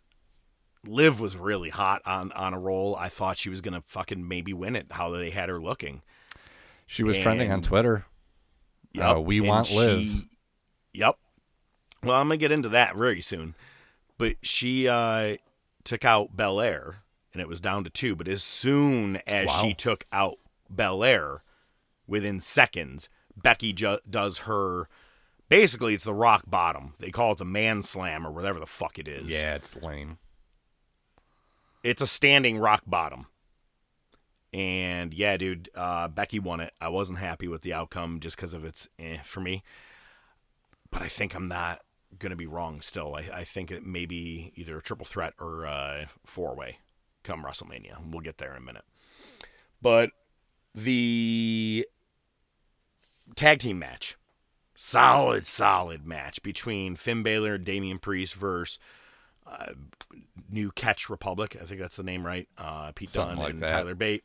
[0.85, 2.95] Liv was really hot on, on a roll.
[2.95, 6.01] I thought she was going to fucking maybe win it, how they had her looking.
[6.87, 8.05] She was trending on Twitter.
[8.93, 9.17] Yep.
[9.17, 10.25] Uh, we and want Liv.
[10.93, 11.17] Yep.
[12.03, 13.53] Well, I'm gonna get into that very soon.
[14.17, 15.37] But she uh,
[15.83, 18.15] took out Belair, and it was down to two.
[18.15, 19.61] But as soon as Wow.
[19.61, 21.43] she took out Belair,
[22.07, 24.89] within seconds, Becky ju- does her.
[25.49, 26.93] Basically, it's the rock bottom.
[26.99, 29.29] They call it the man slam or whatever the fuck it is.
[29.29, 30.19] Yeah, it's lame.
[31.83, 33.25] It's a standing rock bottom.
[34.53, 36.73] And yeah, dude, uh, Becky won it.
[36.79, 39.63] I wasn't happy with the outcome just because of its eh for me.
[40.91, 41.81] But I think I'm not
[42.17, 43.15] going to be wrong still.
[43.15, 46.79] I, I think it may be either a triple threat or a four way
[47.23, 47.97] come WrestleMania.
[48.12, 48.85] We'll get there in a minute.
[49.81, 50.12] But
[50.73, 51.85] the
[53.35, 54.17] tag team match,
[54.79, 58.79] solid, solid match between Finn Balor and Damian Priest versus
[59.45, 59.73] uh,
[60.49, 61.57] New Catch Republic.
[61.61, 62.47] I think that's the name, right?
[62.57, 63.69] Uh, Pete Something Dunne like and that.
[63.69, 64.23] Tyler Bate.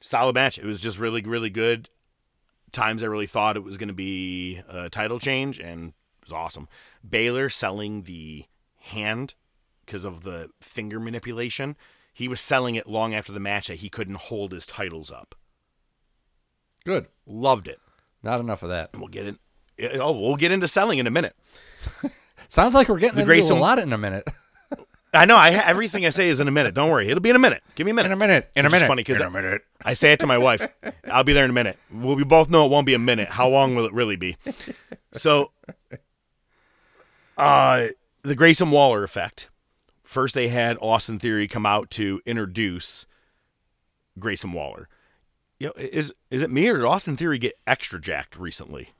[0.00, 0.58] Solid match.
[0.58, 1.88] It was just really, really good.
[2.72, 6.32] Times I really thought it was going to be a title change, and it was
[6.32, 6.68] awesome.
[7.02, 8.44] Balor selling the
[8.80, 9.34] hand
[9.86, 11.76] because of the finger manipulation.
[12.12, 15.34] He was selling it long after the match that he couldn't hold his titles up.
[16.84, 17.06] Good.
[17.26, 17.80] Loved it.
[18.24, 18.90] Not enough of that.
[18.92, 19.38] And we'll get in.
[20.00, 21.36] Oh, we'll get into selling in a minute.
[22.48, 24.26] Sounds like we're getting The into Grayson- a lot in a minute.
[25.12, 25.36] I know.
[25.36, 26.74] I everything I say is in a minute.
[26.74, 27.08] Don't worry.
[27.08, 27.62] It'll be in a minute.
[27.76, 28.08] Give me a minute.
[28.08, 28.50] In a minute.
[28.56, 28.88] In a minute.
[28.88, 29.62] funny 'cause in I- a minute.
[29.84, 30.66] I say it to my wife.
[31.10, 31.78] I'll be there in a minute.
[31.92, 33.28] Well, we both know it won't be a minute.
[33.28, 34.36] How long will it really be?
[35.12, 35.52] So,
[37.36, 37.88] uh,
[38.22, 39.50] the Grayson Waller effect.
[40.02, 43.06] First, they had Austin Theory come out to introduce
[44.18, 44.88] Grayson Waller.
[45.64, 48.90] You know, is is it me or did Austin Theory get extra jacked recently?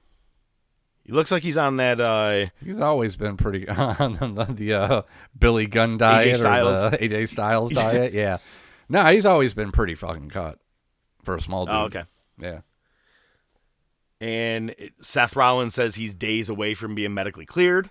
[1.04, 2.00] He looks like he's on that.
[2.00, 5.02] Uh, He's always been pretty on the, the uh,
[5.38, 6.82] Billy Gunn diet Styles.
[6.86, 8.14] or the AJ Styles diet.
[8.14, 8.38] Yeah.
[8.88, 10.58] No, he's always been pretty fucking cut
[11.22, 11.74] for a small dude.
[11.74, 12.04] oh, okay.
[12.38, 12.60] Yeah.
[14.20, 17.90] and Seth Rollins says he's days away from being medically cleared.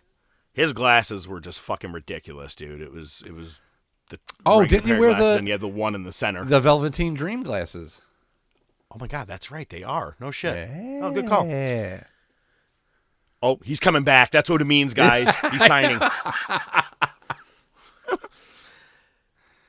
[0.53, 2.81] His glasses were just fucking ridiculous, dude.
[2.81, 3.61] It was it was
[4.09, 6.43] the Oh, didn't of wear the- and you had the one in the center.
[6.45, 8.01] The Velveteen Dream glasses.
[8.93, 10.15] Oh my god, that's right, they are.
[10.19, 10.69] No shit.
[11.01, 11.47] Oh, good call.
[11.47, 12.03] Yeah.
[13.41, 14.31] Oh, he's coming back.
[14.31, 15.33] That's what it means, guys.
[15.51, 15.99] He's signing.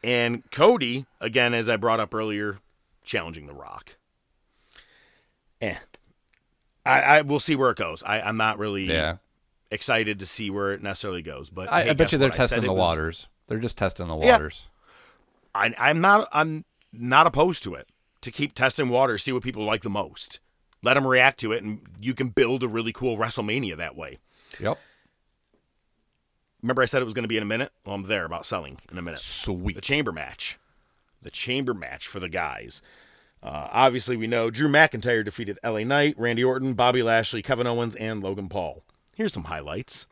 [0.02, 2.58] and Cody, again, as I brought up earlier,
[3.02, 3.96] challenging The Rock.
[5.60, 5.76] Eh.
[6.86, 8.02] I, I we'll see where it goes.
[8.02, 9.16] I, I'm not really Yeah.
[9.70, 11.48] excited to see where it necessarily goes.
[11.50, 12.36] But I, hey, I bet you they're what?
[12.36, 13.26] Testing the was- waters.
[13.46, 14.32] They're just testing the Yeah.
[14.32, 14.66] waters.
[15.54, 16.28] I, I'm not.
[16.32, 17.88] I'm not opposed to it.
[18.24, 20.40] To keep testing water, see what people like the most.
[20.82, 24.16] Let them react to it, and you can build a really cool WrestleMania that way.
[24.58, 24.78] Yep.
[26.62, 27.70] Remember, I said it was going to be in a minute.
[27.84, 29.20] Well, I'm there about selling in a minute.
[29.20, 29.76] Sweet.
[29.76, 30.58] The chamber match,
[31.20, 32.80] the chamber match for the guys.
[33.42, 37.94] Uh, obviously, we know Drew McIntyre defeated LA Knight, Randy Orton, Bobby Lashley, Kevin Owens,
[37.96, 38.84] and Logan Paul.
[39.14, 40.06] Here's some highlights.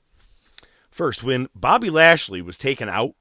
[0.91, 3.15] First, when Bobby Lashley was taken out,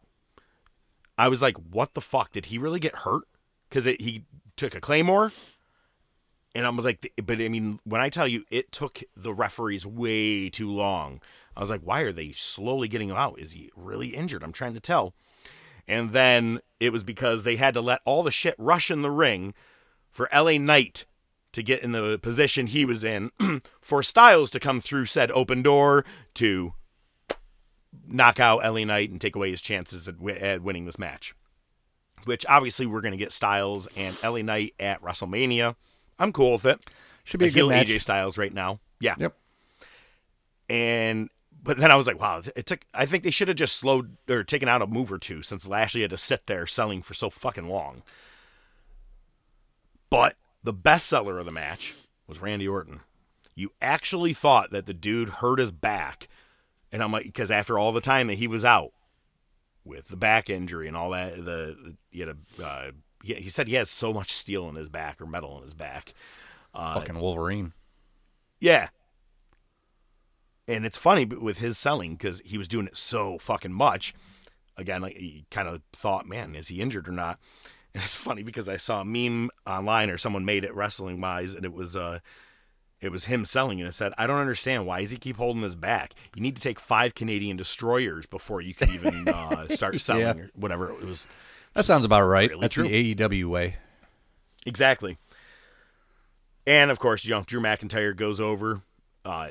[1.17, 2.33] I was like, "What the fuck?
[2.33, 3.23] Did he really get hurt?"
[3.69, 5.31] Because he took a claymore,
[6.53, 9.85] and I was like, "But I mean, when I tell you, it took the referees
[9.85, 11.21] way too long."
[11.55, 13.39] I was like, "Why are they slowly getting him out?
[13.39, 15.13] Is he really injured?" I'm trying to tell.
[15.87, 19.11] And then it was because they had to let all the shit rush in the
[19.11, 19.53] ring
[20.09, 21.05] for LA Knight
[21.53, 23.31] to get in the position he was in,
[23.81, 26.73] for Styles to come through said open door to
[28.07, 31.33] knock out LA Knight and take away his chances at, wi- at winning this match.
[32.25, 35.75] Which obviously we're going to get Styles and LA Knight at WrestleMania.
[36.19, 36.85] I'm cool with it.
[37.23, 37.87] Should be I a good match.
[37.87, 38.79] AJ Styles right now.
[38.99, 39.15] Yeah.
[39.17, 39.35] Yep.
[40.69, 41.29] And
[41.63, 42.85] but then I was like, wow, it took.
[42.93, 45.67] I think they should have just slowed or taken out a move or two since
[45.67, 48.03] Lashley had to sit there selling for so fucking long.
[50.09, 51.93] But the best seller of the match
[52.27, 53.01] was Randy Orton.
[53.55, 56.27] You actually thought that the dude hurt his back,
[56.91, 58.91] and I'm like, because after all the time that he was out,
[59.83, 61.43] with the back injury and all that.
[61.43, 62.91] The, he had a uh,
[63.23, 65.73] he, he said he has so much steel in his back or metal in his
[65.73, 66.13] back.
[66.73, 67.73] Uh, Fucking Wolverine.
[68.59, 68.89] Yeah.
[70.67, 74.13] And it's funny but with his selling because he was doing it so fucking much.
[74.77, 77.39] Again, like he kind of thought, man, is he injured or not?
[77.93, 81.53] And it's funny because I saw a meme online or someone made it wrestling wise,
[81.53, 82.19] and it was uh,
[83.01, 85.63] it was him selling, and it said, "I don't understand why does he keep holding
[85.63, 86.13] his back?
[86.35, 90.43] You need to take five Canadian destroyers before you can even uh, start selling Yeah.
[90.43, 91.27] or whatever." It was
[91.73, 92.49] That sounds about right.
[92.49, 92.87] Really That's true.
[92.87, 93.77] the AEW way.
[94.65, 95.17] Exactly.
[96.67, 98.81] And of course, you know, Drew McIntyre goes over.
[99.25, 99.49] Uh,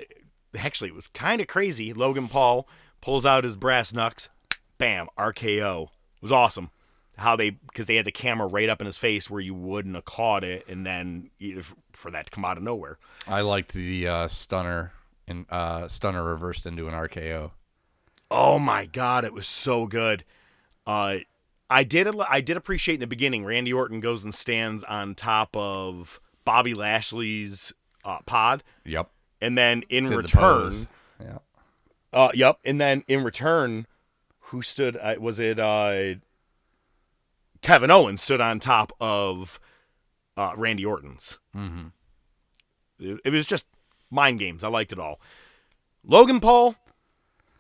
[0.57, 1.93] actually, it was kind of crazy.
[1.93, 2.69] Logan Paul
[3.01, 4.29] pulls out his brass knucks.
[4.79, 5.85] Bam, RKO.
[5.85, 6.71] It was awesome.
[7.21, 9.95] How they, because they had the camera right up in his face where you wouldn't
[9.95, 11.31] have caught it, and then
[11.93, 12.99] for that to come out of nowhere.
[13.29, 14.93] I liked the uh, stunner
[15.29, 17.51] and uh, stunner reversed into an RKO.
[18.31, 20.25] Oh my god, it was so good.
[20.87, 21.19] Uh,
[21.69, 23.45] I did I did appreciate in the beginning.
[23.45, 27.73] Randy Orton goes and stands on top of Bobby Lashley's
[28.05, 29.11] uh, pod, Yep.
[29.41, 30.87] and then in Did the return, pose.
[31.21, 31.39] Yeah.
[32.13, 32.59] Uh, yep.
[32.65, 33.87] And then in return,
[34.39, 34.97] who stood?
[34.97, 36.15] Uh, was it uh,
[37.63, 39.61] Kevin Owens stood on top of
[40.37, 41.39] uh, Randy Orton's?
[41.55, 41.89] Mm-hmm.
[42.99, 43.67] It, it was just
[44.11, 44.65] mind games.
[44.65, 45.21] I liked it all.
[46.05, 46.75] Logan Paul,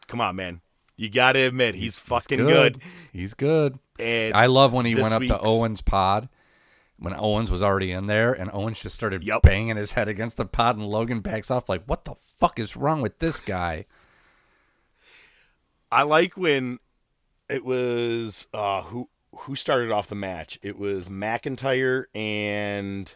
[0.06, 0.60] come on, man.
[0.96, 2.82] You got to admit he's, fucking good.
[3.12, 3.78] He's good.
[3.98, 6.28] And I love when he went up to Owens' pod
[6.98, 9.40] when Owens was already in there, and Owens just started Yep.
[9.42, 12.76] banging his head against the pod, and Logan backs off like, "What the fuck is
[12.76, 13.86] wrong with this guy?"
[15.90, 16.78] I like when
[17.48, 20.58] it was uh, who who started off the match.
[20.62, 23.14] It was McIntyre and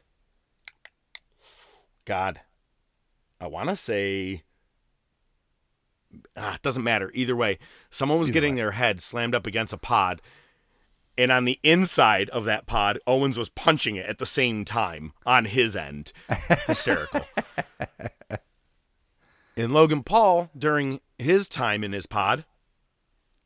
[2.05, 2.41] God,
[3.41, 4.43] I want to say.
[6.37, 7.11] Ah, it doesn't matter.
[7.15, 7.59] Either way,
[7.91, 8.61] someone was Either getting way.
[8.61, 10.23] their head slammed up against a pod,
[11.19, 15.13] and on the inside of that pod, Owens was punching it at the same time
[15.27, 16.13] on his end.
[16.69, 17.23] Hysterical.
[19.57, 22.45] and Logan Paul, during his time in his pod,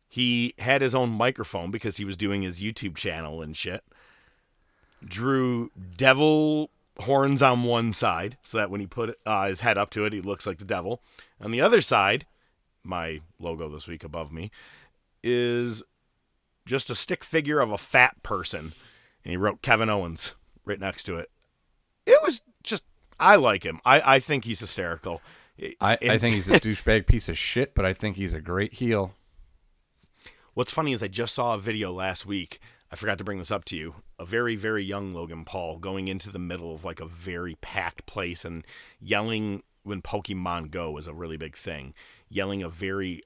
[0.08, 3.84] he had his own microphone because he was doing his YouTube channel and shit.
[5.04, 9.90] Drew devil horns on one side so that when he put uh, his head up
[9.90, 11.02] to it, he looks like the devil.
[11.40, 12.26] On the other side,
[12.82, 14.50] my logo this week above me,
[15.22, 15.82] is
[16.66, 18.72] just a stick figure of a fat person.
[19.24, 21.30] And he wrote Kevin Owens right next to it.
[22.06, 22.84] It was just,
[23.20, 23.80] I like him.
[23.84, 25.20] I, I think he's hysterical.
[25.80, 28.74] I, I think he's a douchebag piece of shit, but I think he's a great
[28.74, 29.14] heel.
[30.58, 32.58] What's funny is I just saw a video last week.
[32.90, 33.94] I forgot to bring this up to you.
[34.18, 38.06] A very, very young Logan Paul going into the middle of like a very packed
[38.06, 38.66] place and
[39.00, 41.94] yelling when Pokemon Go was a really big thing,
[42.28, 43.22] yelling a very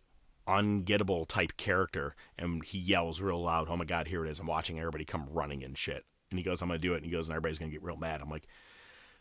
[0.46, 2.14] ungettable type character.
[2.38, 4.38] And he yells real loud, Oh my God, here it is.
[4.38, 6.04] I'm watching everybody come running and shit.
[6.30, 6.98] And he goes, I'm going to do it.
[6.98, 8.20] And he goes, and everybody's going to get real mad.
[8.20, 8.46] I'm like,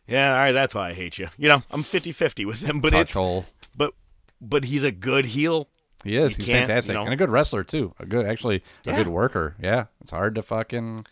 [0.05, 1.29] yeah, all right, that's why I hate you.
[1.37, 3.45] You know, I'm 50 50 with him, but Touch it's, hole.
[3.73, 3.93] but,
[4.41, 5.69] but he's a good heel.
[6.03, 6.37] He is.
[6.37, 7.93] You He's fantastic you know- and a good wrestler too.
[7.99, 8.97] A good, actually, a Yeah.
[8.97, 9.55] good worker.
[9.61, 11.05] Yeah, it's hard to fucking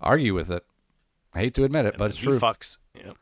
[0.00, 0.64] argue with it.
[1.34, 2.38] I hate to admit it, but it's he true.
[2.38, 2.78] fucks.
[2.94, 3.16] Yep,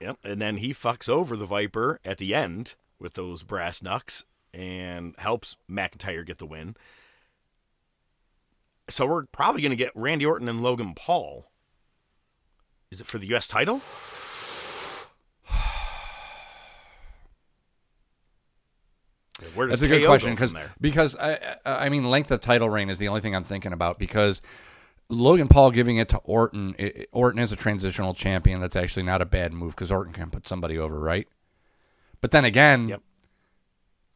[0.00, 0.18] yep.
[0.24, 5.14] And then he fucks over the Viper at the end with those brass knucks and
[5.18, 6.76] helps McIntyre get the win.
[8.88, 11.46] So we're probably going to get Randy Orton and Logan Paul.
[12.90, 13.46] Is it for the U.S.
[13.46, 13.82] title?
[19.54, 22.68] Where does That's a good question go because because I I mean length of title
[22.70, 24.40] reign is the only thing I'm thinking about because
[25.08, 29.20] Logan Paul giving it to Orton it- Orton is a transitional champion that's actually not
[29.20, 31.26] a bad move because Orton can put somebody over right,
[32.20, 33.02] but then again, Yep.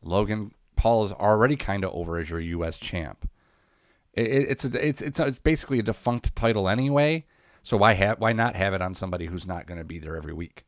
[0.03, 2.79] Logan Paul is already kind of over as your U.S.
[2.79, 3.29] champ.
[4.13, 7.25] It, it- it's a, it's it's it's basically a defunct title anyway,
[7.63, 10.17] so why have why not have it on somebody who's not going to be there
[10.17, 10.65] every week?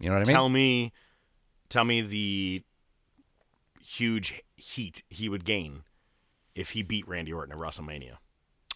[0.00, 0.34] You know what I mean?
[0.34, 0.92] tell me,
[1.70, 2.62] tell me the
[3.86, 5.82] huge heat he would gain
[6.54, 8.16] if he beat Randy Orton at WrestleMania.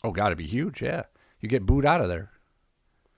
[0.04, 1.04] oh, got to be huge, yeah.
[1.40, 2.30] You get booed out of there.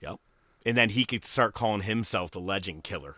[0.01, 0.19] Yep.
[0.65, 3.17] And then he could start calling himself the legend killer,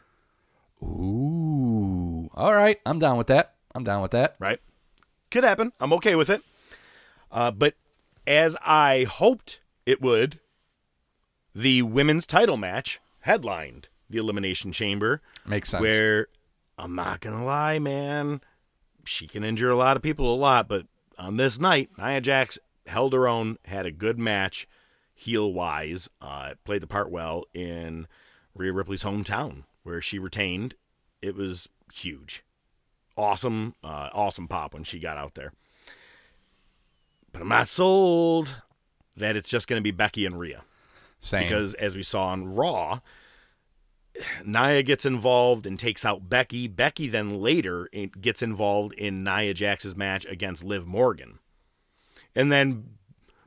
[0.81, 2.29] Ooh.
[2.33, 2.79] All right.
[2.85, 3.53] I'm down with that.
[3.75, 4.35] I'm down with that.
[4.39, 4.59] right?
[5.31, 5.71] Could happen.
[5.79, 6.41] I'm okay with it.
[7.31, 7.73] Uh, but
[8.27, 10.39] as I hoped it would,
[11.55, 15.81] the women's title match headlined the Elimination Chamber, Makes sense.
[15.81, 16.27] where
[16.77, 18.41] I'm not going to lie, man,
[19.05, 20.85] she can injure a lot of people a lot, but
[21.17, 24.67] on this night, Nia Jax held her own, had a good match,
[25.13, 28.07] heel wise, uh, played the part well in
[28.55, 30.75] Rhea Ripley's hometown, where she retained.
[31.21, 32.43] It was huge,
[33.15, 35.53] awesome, uh, awesome pop when she got out there.
[37.31, 38.61] but I'm not sold
[39.15, 40.63] that it's just going to be Becky and Rhea.
[41.19, 41.43] Same.
[41.43, 42.99] Because as we saw on Raw,
[44.45, 46.67] Nia gets involved and takes out Becky.
[46.67, 47.89] Becky then later
[48.21, 51.39] gets involved in Nia Jax's match against Liv Morgan.
[52.35, 52.97] And then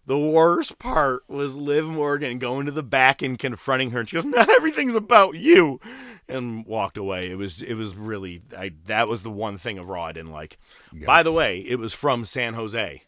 [0.06, 4.16] the worst part was Liv Morgan going to the back and confronting her, and she
[4.16, 5.80] goes, "Not everything's about you,"
[6.28, 7.30] and walked away.
[7.30, 10.32] It was it was really I that was the one thing of Raw I didn't
[10.32, 10.58] like.
[10.92, 13.02] By the way, it was from San Jose.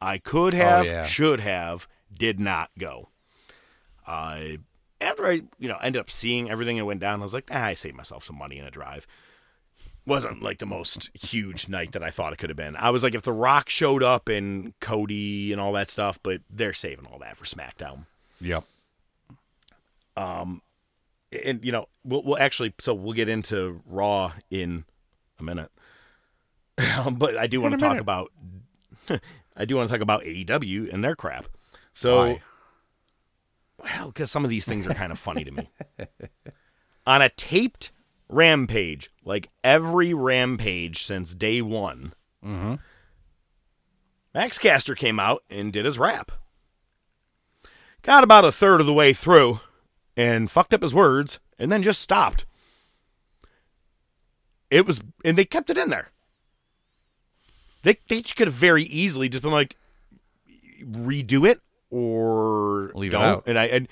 [0.00, 1.06] I could oh, have, yeah.
[1.06, 3.08] should have, did not go.
[4.06, 4.58] I
[5.02, 7.64] after I you know ended up seeing everything that went down, I was like, ah,
[7.64, 9.06] I saved myself some money in a drive.
[10.04, 12.74] Wasn't like the most huge night that I thought it could have been.
[12.74, 16.40] I was like, if The Rock showed up and Cody and all that stuff, but
[16.50, 18.06] they're saving all that for SmackDown.
[18.40, 18.64] Yep.
[20.16, 20.60] Um,
[21.44, 24.84] and you know, we'll, we'll actually, so we'll get into Raw in
[25.38, 25.70] a minute.
[26.98, 28.00] Um, but I do want to talk minute.
[28.00, 28.32] about,
[29.56, 31.46] I do want to talk about AEW and their crap.
[31.94, 32.18] So.
[32.18, 32.42] Why?
[33.82, 35.70] Well, because some of these things are kind of funny to me.
[37.06, 37.90] On a taped
[38.28, 42.14] rampage, like every rampage since day one,
[42.44, 42.78] Mhm.
[44.34, 46.32] Max Caster came out and did his rap.
[48.02, 49.60] Got about a third of the way through
[50.16, 52.46] and fucked up his words and then just stopped.
[54.70, 56.08] It was, and they kept it in there.
[57.82, 59.76] They, they could have very easily just been like,
[60.82, 61.60] redo it
[61.92, 63.22] or Leave it don't.
[63.22, 63.42] out.
[63.46, 63.88] And I, and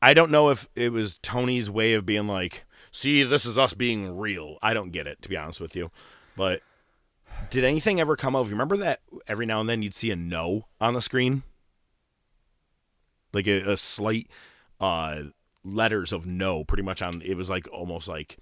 [0.00, 3.74] I don't know if it was Tony's way of being like, see, this is us
[3.74, 4.58] being real.
[4.62, 5.90] I don't get it, to be honest with you.
[6.36, 6.60] But
[7.50, 8.48] did anything ever come out?
[8.48, 11.42] Remember that every now and then you'd see a no on the screen?
[13.32, 14.28] Like a, a slight
[14.80, 15.22] uh,
[15.64, 18.36] letters of no, pretty much on, it was like almost like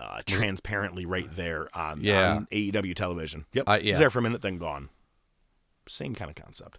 [0.00, 2.36] uh, transparently right there on, Yeah.
[2.36, 3.46] on AEW television.
[3.52, 3.68] Yep.
[3.68, 3.92] Uh, yeah.
[3.92, 4.88] was there for a minute, then gone.
[5.88, 6.78] Same kind of concept.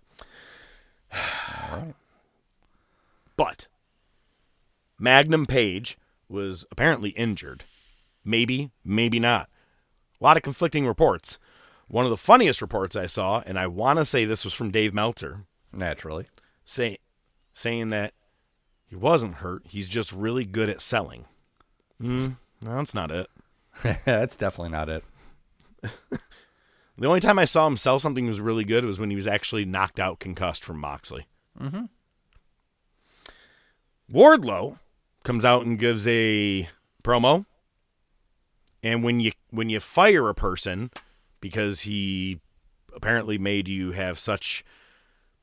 [1.14, 1.94] All right.
[3.38, 3.68] But
[5.04, 5.98] Hangman Page
[6.30, 7.64] was apparently injured.
[8.24, 9.50] Maybe, maybe not.
[10.20, 11.40] A lot of conflicting reports.
[11.88, 14.72] One of the funniest reports I saw, and I want to say this was from
[14.72, 16.26] Dave Meltzer, Naturally.
[16.64, 17.00] say,
[17.54, 18.14] saying that
[18.88, 19.64] he wasn't hurt.
[19.68, 21.26] He's just really good at selling.
[22.00, 22.18] Hmm,
[22.62, 23.28] no, that's not it.
[24.06, 25.04] That's definitely not it.
[26.98, 29.16] The only time I saw him sell something that was really good was when he
[29.16, 31.26] was actually knocked out, concussed from Moxley.
[31.60, 31.86] Mm-hmm.
[34.12, 34.78] Wardlow
[35.24, 36.68] comes out and gives a
[37.04, 37.46] promo,
[38.84, 40.92] and when you when you fire a person
[41.40, 42.40] because he
[42.94, 44.64] apparently made you have such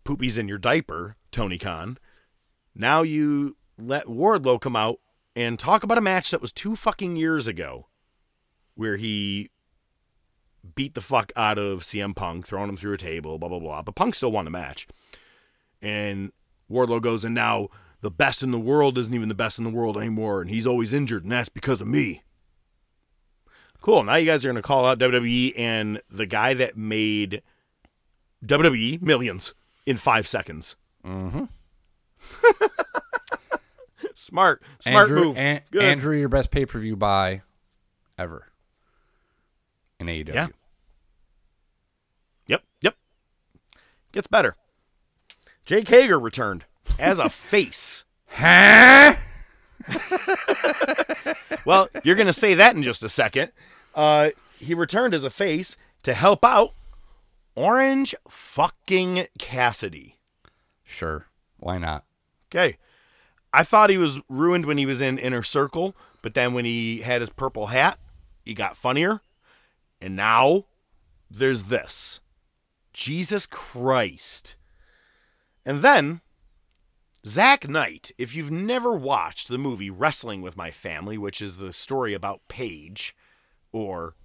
[0.05, 1.99] poopies in your diaper, Tony Khan,
[2.75, 5.01] now you let Wardlow come out
[5.35, 7.87] and talk about a match that was two fucking years ago,
[8.75, 9.51] where he
[10.75, 13.83] beat the fuck out of CM Punk, throwing him through a table, blah blah blah.
[13.83, 14.87] But Punk still won the match.
[15.81, 16.33] And
[16.71, 17.69] Wardlow goes, and now
[18.01, 20.67] the best in the world isn't even the best in the world anymore, and he's
[20.67, 22.23] always injured, and that's because of me.
[23.81, 24.03] Cool.
[24.05, 27.43] Now you guys are gonna call out WWE and the guy that made
[28.45, 29.55] WWE millions
[29.87, 30.77] in five seconds.
[31.05, 31.45] Mm-hmm.
[34.15, 35.37] smart, smart Andrew, move.
[35.39, 35.63] An-.
[35.79, 37.43] Andrew, your best pay per view buy
[38.19, 38.49] ever
[40.01, 40.35] in AEW.
[40.35, 40.49] Yeah.
[42.49, 42.97] Yep, yep.
[44.13, 44.57] Gets better.
[45.65, 46.65] Jake Hager returned
[46.99, 48.05] as a face.
[48.27, 49.15] Huh?
[51.69, 53.53] Well, you're going to say that in just a second.
[53.95, 56.71] Uh, he returned as a face to help out
[57.55, 60.17] Orange fucking Cassidy.
[60.83, 61.27] Sure.
[61.59, 62.05] Why not?
[62.51, 62.79] Okay.
[63.53, 67.03] I thought he was ruined when he was in Inner Circle, but then when he
[67.03, 67.99] had his purple hat,
[68.47, 69.21] he got funnier.
[70.01, 70.65] And now
[71.31, 72.21] there's this.
[72.99, 74.57] Jesus Christ.
[75.65, 76.21] And then
[77.25, 81.73] Zak Knight, if you've never watched the movie Wrestling with My Family, which is the
[81.73, 83.15] story about Paige,
[83.71, 84.17] or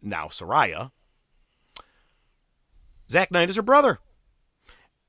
[0.00, 0.90] now Saraya,
[3.10, 3.98] Zak Knight is her brother.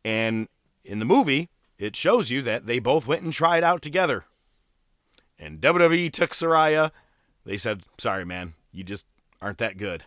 [0.04, 0.50] And
[0.84, 1.50] in the movie,
[1.80, 4.26] it shows you that they both went and tried out together.
[5.40, 6.92] And WWE took Saraya.
[7.46, 9.06] They said, sorry, man, you just
[9.42, 10.04] aren't that good.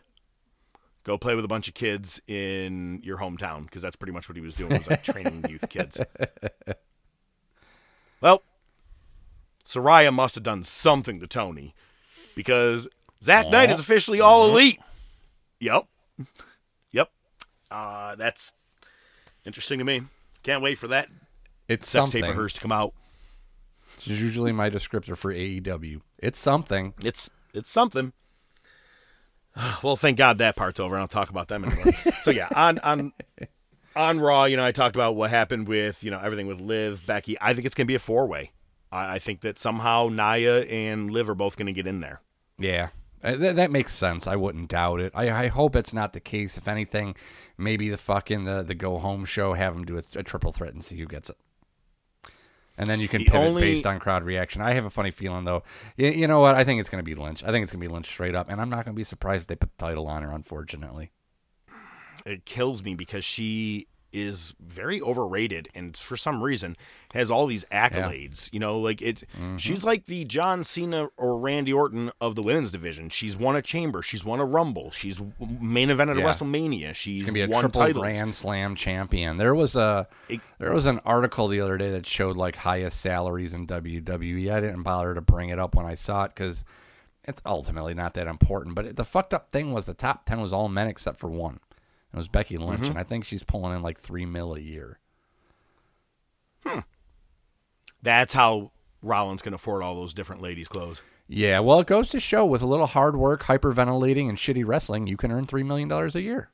[1.08, 4.36] Go play with a bunch of kids in your hometown, because that's pretty much what
[4.36, 5.98] he was doing, was like training youth kids.
[8.20, 8.42] Well,
[9.64, 11.74] Saraya must have done something to Tony,
[12.34, 12.88] because
[13.22, 14.80] Zak Knight is officially all elite.
[15.60, 15.86] Yep.
[16.92, 17.10] Yep.
[17.70, 18.54] Uh, that's
[19.46, 20.02] interesting to me.
[20.42, 21.08] Can't wait for that
[21.68, 22.22] It's sex something.
[22.22, 22.92] tape of hers to come out.
[23.94, 26.02] It's usually my descriptor for AEW.
[26.18, 26.92] It's something.
[27.02, 28.12] It's it's something.
[29.82, 30.94] Well, thank God that part's over.
[30.94, 31.92] and I'll talk about them anymore.
[32.22, 33.12] so yeah, on on
[33.96, 37.04] on Raw, you know, I talked about what happened with you know everything with Liv,
[37.06, 37.36] Becky.
[37.40, 38.52] I think it's gonna be a four way.
[38.92, 42.20] I, I think that somehow Nia and Liv are both gonna get in there.
[42.58, 42.88] Yeah,
[43.22, 44.26] uh, th- that makes sense.
[44.26, 45.12] I wouldn't doubt it.
[45.14, 46.56] I, I hope it's not the case.
[46.56, 47.16] If anything,
[47.56, 50.72] maybe the fucking the, the go home show have them do a, a triple threat
[50.72, 51.36] and see who gets it.
[52.78, 54.62] And then you can The pivot only- based on crowd reaction.
[54.62, 55.64] I have a funny feeling though.
[55.96, 56.54] You, you know what?
[56.54, 57.42] I think it's going to be Lynch.
[57.42, 59.04] I think it's going to be Lynch straight up, and I'm not going to be
[59.04, 60.30] surprised if they put the title on her.
[60.30, 61.10] Unfortunately.
[62.24, 66.76] It kills me because she is very overrated and for some reason
[67.14, 68.52] has all these accolades.
[68.52, 69.56] You know, like it mm-hmm.
[69.56, 73.08] she's like the John Cena or Randy Orton of the women's division.
[73.10, 76.24] She's won a chamber, she's won a rumble, she's main evented Yeah.
[76.24, 78.02] a WrestleMania, she's Gonna be a won triple titles.
[78.02, 79.36] Grand Slam champion.
[79.36, 83.00] There was a It- there was an article the other day that showed like highest
[83.00, 84.50] salaries in WWE.
[84.50, 86.64] I didn't bother to bring it up when I saw it because
[87.24, 88.74] it's ultimately not that important.
[88.74, 91.28] But it, the fucked up thing was the top ten was all men except for
[91.28, 91.60] one.
[92.12, 92.90] It was Becky Lynch, Mm-hmm.
[92.90, 94.98] and I think she's pulling in like three mil a year.
[98.02, 98.70] That's how
[99.02, 101.02] Rollins can afford all those different ladies' clothes.
[101.28, 105.06] Yeah, well, it goes to show with a little hard work, hyperventilating, and shitty wrestling,
[105.06, 106.50] you can earn three million dollars a year.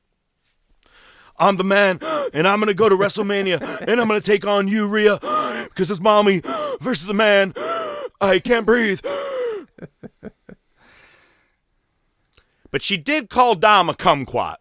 [1.39, 1.99] I'm the man,
[2.33, 5.19] and I'm gonna go to WrestleMania, and I'm gonna take on you, Rhea,
[5.69, 6.43] because it's mommy
[6.81, 7.55] versus the man.
[8.21, 9.01] I can't breathe.
[12.71, 14.57] But she did call Dom a kumquat,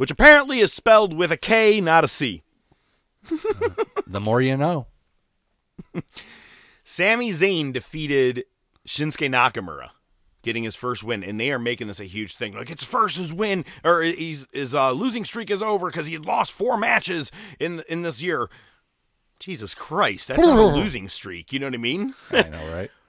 [0.00, 2.42] which apparently is spelled with a K, not a C.
[4.06, 4.86] The more you know.
[6.84, 8.44] Sami Zayn defeated
[8.88, 9.90] Shinsuke Nakamura,
[10.42, 12.54] getting his first win, and they are making this a huge thing.
[12.54, 16.16] Like it's first his win, or he's his uh, losing streak is over because he
[16.16, 18.48] lost four matches in in this year.
[19.38, 21.52] Jesus Christ, that's not a losing streak.
[21.52, 22.14] You know what I mean?
[22.30, 22.90] I know, right?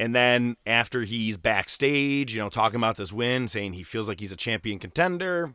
[0.00, 4.18] And then after he's backstage, you know, talking about this win, saying he feels like
[4.18, 5.54] he's a champion contender,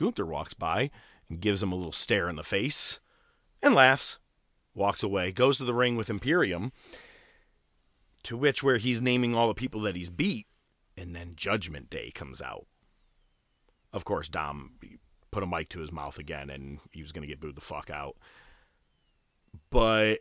[0.00, 0.90] Gunther walks by
[1.28, 3.00] and gives him a little stare in the face
[3.62, 4.18] and laughs,
[4.74, 6.72] walks away, goes to the ring with Imperium,
[8.22, 10.46] to which where he's naming all the people that he's beat,
[10.96, 12.66] and then Judgment Day comes out.
[13.92, 14.72] Of course, Dom
[15.30, 17.60] put a mic to his mouth again, and he was going to get booed the
[17.60, 18.16] fuck out.
[19.68, 20.20] But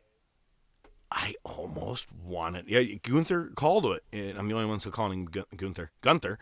[1.09, 2.67] I almost wanted.
[2.67, 4.03] Yeah, Gunther called it.
[4.11, 5.91] I'm the only one still calling him Gunther.
[6.01, 6.37] Gunther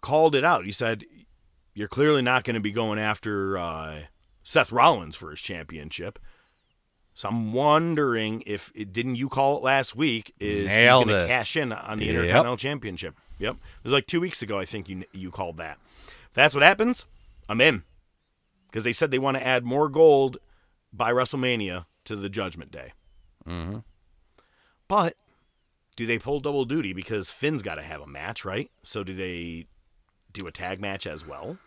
[0.00, 0.64] called it out.
[0.64, 1.04] He said,
[1.74, 4.00] "You're clearly not going to be going after uh,
[4.42, 6.18] Seth Rollins for his championship."
[7.14, 10.34] So I'm wondering if it didn't you call it last week?
[10.40, 12.14] Is Nailed he's going to cash in on the Yep.
[12.14, 13.14] Intercontinental Championship?
[13.38, 14.58] Yep, it was like two weeks ago.
[14.58, 15.78] I think you you called that.
[16.28, 17.06] If that's what happens,
[17.48, 17.82] I'm in
[18.68, 20.38] because they said they want to add more gold
[20.92, 22.92] by WrestleMania to the Judgment Day.
[23.46, 23.78] Mm-hmm.
[24.88, 25.14] But
[25.96, 28.70] do they pull double duty because Finn's got to have a match, right?
[28.82, 29.66] So do they
[30.32, 31.58] do a tag match as well?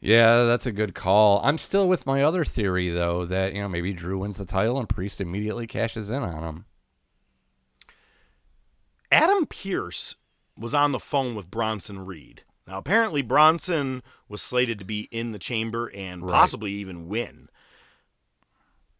[0.00, 1.40] Yeah, that's a good call.
[1.42, 4.78] I'm still with my other theory though that you know maybe Drew wins the title
[4.78, 6.64] and Priest immediately cashes in on him.
[9.10, 10.16] Adam Pearce
[10.58, 12.42] was on the phone with Bronson Reed.
[12.66, 16.32] Now, apparently, Bronson was slated to be in the chamber and Right.
[16.32, 17.48] possibly even win.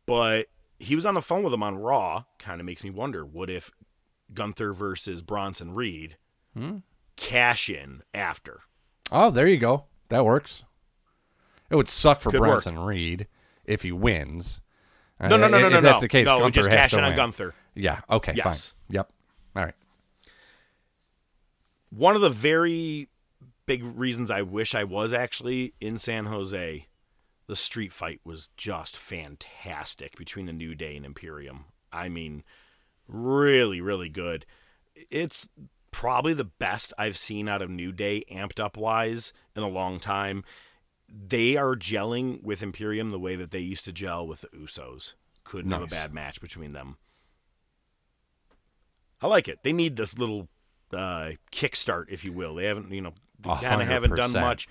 [0.06, 0.48] But
[0.78, 2.24] he was on the phone with him on Raw.
[2.38, 3.70] Kind of makes me wonder what if
[4.32, 6.16] Gunther versus Bronson Reed
[6.54, 6.78] Hmm?
[7.16, 8.60] cash in after?
[9.12, 9.84] Oh, there you go.
[10.08, 10.62] That works.
[11.70, 12.48] It would suck for Could work.
[12.50, 13.26] Bronson Reed
[13.64, 14.60] if he wins.
[15.20, 16.00] No, no, no, Uh, no, if no, that's no.
[16.00, 17.16] the case, no, Gunther just has cash to in on win.
[17.16, 17.54] Gunther.
[17.74, 18.00] Yeah.
[18.10, 18.32] Okay.
[18.36, 18.44] Yes.
[18.70, 18.94] Fine.
[18.96, 19.12] Yep.
[19.56, 19.74] All right.
[21.90, 23.08] one of the very
[23.66, 26.86] big reasons I wish I was actually in San Jose,
[27.46, 31.66] the street fight was just fantastic between the New Day and Imperium.
[31.92, 32.42] I mean,
[33.06, 34.44] really, really good.
[35.10, 35.48] It's
[35.94, 40.00] probably the best I've seen out of New Day, amped up wise, in a long
[40.00, 40.42] time.
[41.08, 45.14] They are gelling with Imperium the way that they used to gel with the Usos.
[45.44, 46.96] Couldn't have a bad match between them.
[49.22, 49.60] I like it.
[49.62, 50.48] They need this little
[50.92, 52.56] uh, kickstart, if you will.
[52.56, 54.66] They haven't, you know, they kind of haven't done much.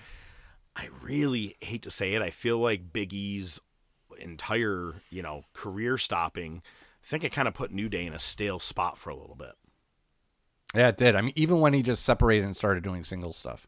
[0.76, 2.20] I really hate to say it.
[2.20, 3.60] I feel like Big E's
[4.18, 6.60] entire, you know, career stopping.
[7.02, 9.36] I think it kind of put New Day in a stale spot for a little
[9.36, 9.54] bit.
[10.74, 11.14] Yeah, it did.
[11.16, 13.66] I mean, even when he just separated and started doing single stuff.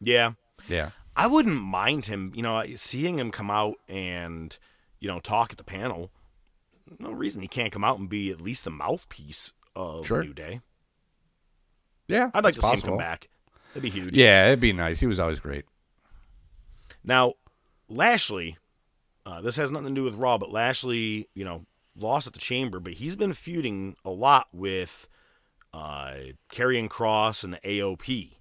[0.00, 0.32] Yeah,
[0.68, 0.90] Yeah.
[1.16, 4.56] I wouldn't mind him, you know, seeing him come out and,
[5.00, 6.12] you know, talk at the panel.
[7.00, 10.22] No reason he can't come out and be at least the mouthpiece of Sure.
[10.22, 10.60] New Day.
[12.06, 12.30] Yeah.
[12.32, 13.28] I'd like to it's see him come back.
[13.74, 14.16] That'd be huge.
[14.16, 15.00] Yeah, it'd be nice.
[15.00, 15.64] He was always great.
[17.02, 17.34] Now,
[17.88, 18.56] Lashley,
[19.26, 22.38] uh, this has nothing to do with Raw, but Lashley, you know, lost at the
[22.38, 25.08] Chamber, but he's been feuding a lot with
[25.72, 26.14] uh,
[26.52, 28.32] Karrion Kross and the AOP.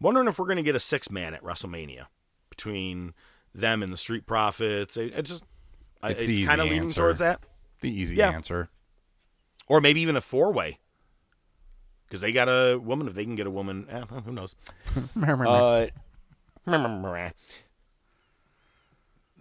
[0.00, 2.06] Wondering if we're going to get a six man at WrestleMania.
[2.50, 3.14] between
[3.54, 4.96] them and the Street Profits.
[4.96, 5.44] It, it just
[6.02, 7.40] I- It's it's, kind of leaning towards that,
[7.80, 8.30] The easy Yeah.
[8.30, 8.68] answer.
[9.68, 10.78] or maybe even a four way.
[12.06, 14.54] Because they got a woman, if they can get a woman, eh, who knows?
[15.22, 15.86] Uh,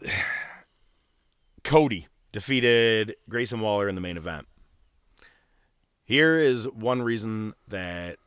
[1.63, 4.47] Cody defeated Grayson Waller in the main event.
[6.11, 8.17] Here is one reason that,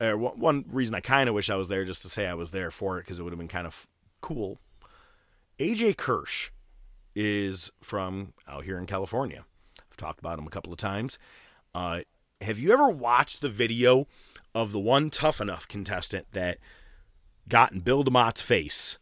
[0.00, 2.50] or one reason I kind of wish I was there just to say I was
[2.50, 3.86] there for it because it would have been kind of
[4.22, 4.58] cool.
[5.58, 6.50] AJ Kirsch
[7.14, 9.44] is from out here in California.
[9.78, 11.18] I've talked about him a couple of times.
[11.74, 12.00] Uh,
[12.40, 14.06] have you ever watched the video
[14.54, 16.56] of the one tough enough contestant that
[17.50, 18.96] got in Bill DeMott's face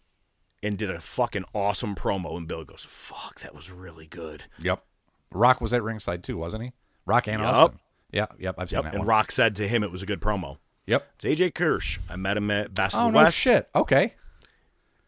[0.61, 2.37] and did a fucking awesome promo?
[2.37, 4.85] And Bill goes, "Fuck, that was really good." Yep.
[5.31, 6.73] Rock was at ringside too, wasn't he?
[7.07, 7.55] Rock and Yup.
[7.55, 7.79] Austin.
[8.13, 8.55] Yeah, yep.
[8.59, 8.85] I've seen Yep.
[8.85, 9.09] that And one.
[9.09, 10.59] Rock said to him it was a good promo.
[10.87, 11.09] Yep.
[11.17, 11.99] It's AJ Kirsch.
[12.11, 13.69] I met him at Best Oh of the no West, shit.
[13.75, 14.15] Okay.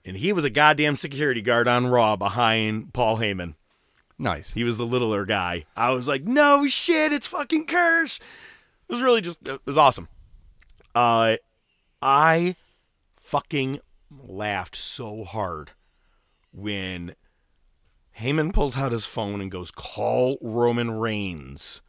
[0.05, 3.55] and he was a goddamn security guard on Raw behind Paul Heyman.
[4.18, 4.55] Nice.
[4.55, 5.64] He was the littler guy.
[5.76, 8.20] I was like, no shit, it's fucking Kirsch.
[8.88, 10.09] It was really just, it was awesome.
[10.94, 11.36] Uh,
[12.00, 12.55] I
[13.16, 13.80] fucking
[14.11, 15.72] laughed so hard
[16.52, 17.16] when
[18.20, 21.80] Heyman pulls out his phone and goes, call Roman Reigns.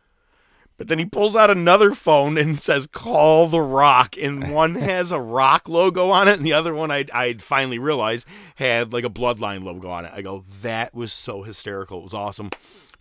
[0.78, 4.18] But then he pulls out another phone and says, call The Rock.
[4.18, 7.80] And one has a Rock logo on it, and the other one I I finally
[7.80, 10.12] realized had like a Bloodline logo on it.
[10.14, 12.00] I go, that was so hysterical.
[12.00, 12.50] It was awesome.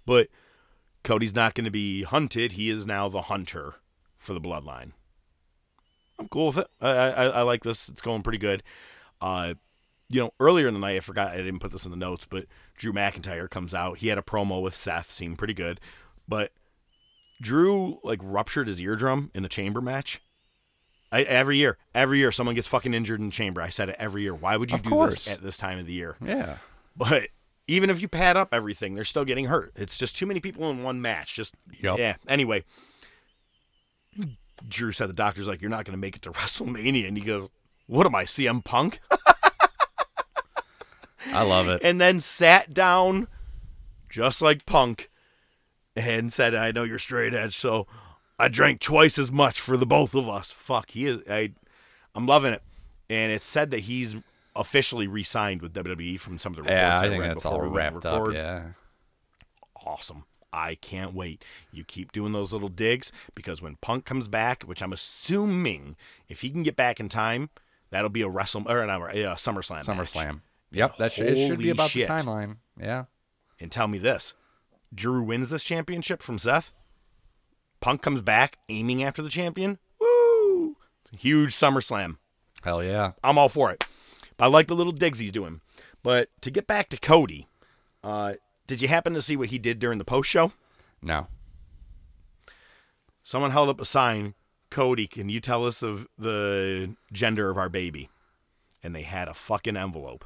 [0.07, 0.29] But
[1.03, 2.53] Cody's not going to be hunted.
[2.53, 3.75] He is now the hunter
[4.19, 4.93] for the Bloodline.
[6.19, 6.67] I'm cool with it.
[6.81, 7.89] I, I, I like this.
[7.89, 8.63] It's going pretty good.
[9.21, 9.55] Uh,
[10.09, 12.27] you know, earlier in the night, I forgot I didn't put this in the notes,
[12.29, 12.47] but
[12.77, 13.99] Drew McIntyre comes out.
[13.99, 15.81] He had a promo with Seth, seemed pretty good.
[16.29, 16.53] But
[17.41, 20.21] Drew like ruptured his eardrum in a chamber match.
[21.13, 23.61] I, every year, every year, someone gets fucking injured in the chamber.
[23.63, 24.35] I said it every year.
[24.35, 25.27] Why would you Of do course.
[25.27, 26.17] this at this time of the year?
[26.25, 26.57] Yeah.
[26.97, 27.29] But
[27.69, 29.73] even if you pad up everything, they're still getting hurt.
[29.77, 31.35] It's just too many people in one match.
[31.35, 31.99] Just Yep.
[31.99, 32.17] yeah.
[32.27, 32.65] Anyway,
[34.69, 37.23] Drew said the doctor's like, "You're not going to make it to WrestleMania," and he
[37.25, 37.49] goes,
[37.87, 38.99] "What am I, CM Punk?"
[41.33, 41.81] I love it.
[41.83, 43.29] and then sat down,
[44.09, 45.11] just like Punk,
[45.97, 47.87] and said, "I know you're straight edge, so
[48.39, 51.23] I drank twice as much for the both of us." Fuck, he is.
[51.29, 51.53] I,
[52.15, 52.63] I'm loving it,
[53.09, 54.17] and it's said that he's
[54.57, 57.47] officially re-signed with WWE from some of the reports yeah, I I think read that's
[57.47, 58.33] all we wrapped up.
[58.33, 58.63] Yeah.
[59.85, 60.25] Awesome.
[60.53, 61.45] I can't wait.
[61.73, 65.97] You keep doing those little digs because when Punk comes back, which I'm assuming
[66.29, 67.51] if he can get back in time,
[67.91, 69.87] that'll be a Wrestle or not, a uh, SummerSlam.
[69.87, 69.87] match.
[69.87, 70.41] SummerSlam.
[70.71, 70.97] Yep.
[70.99, 72.07] That should, it should be about shit.
[72.07, 72.57] the timeline.
[72.81, 73.05] Yeah.
[73.59, 74.35] And tell me this:
[74.95, 76.73] Drew wins this championship from Seth.
[77.81, 79.79] Punk comes back aiming after the champion.
[80.01, 80.77] Woo!
[81.03, 82.17] It's a huge SummerSlam.
[82.63, 83.13] Hell yeah.
[83.23, 83.85] I'm all for it.
[84.39, 85.61] I like the little digs he's doing.
[86.03, 87.49] But to get back to Cody,
[88.03, 88.35] uh,
[88.67, 90.53] did you happen to see what he did during the post show?
[91.03, 91.29] No.
[93.23, 94.35] Someone held up a sign.
[94.71, 98.11] Cody, can you tell us the the gender of our baby?
[98.83, 100.25] And they had a fucking envelope.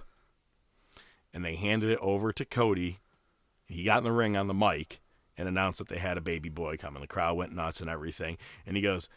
[1.32, 2.98] And they handed it over to Cody.
[3.68, 5.00] He got in the ring on the mic
[5.36, 7.00] and announced that they had a baby boy coming.
[7.00, 8.38] The crowd went nuts and everything.
[8.66, 9.08] And he goes,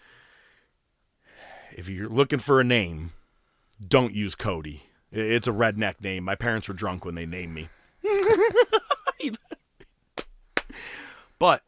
[1.75, 3.13] "If you're looking for a name,
[3.85, 4.83] don't use Cody.
[5.11, 6.23] It's a redneck name.
[6.23, 7.69] My parents were drunk when they named me."
[11.39, 11.63] but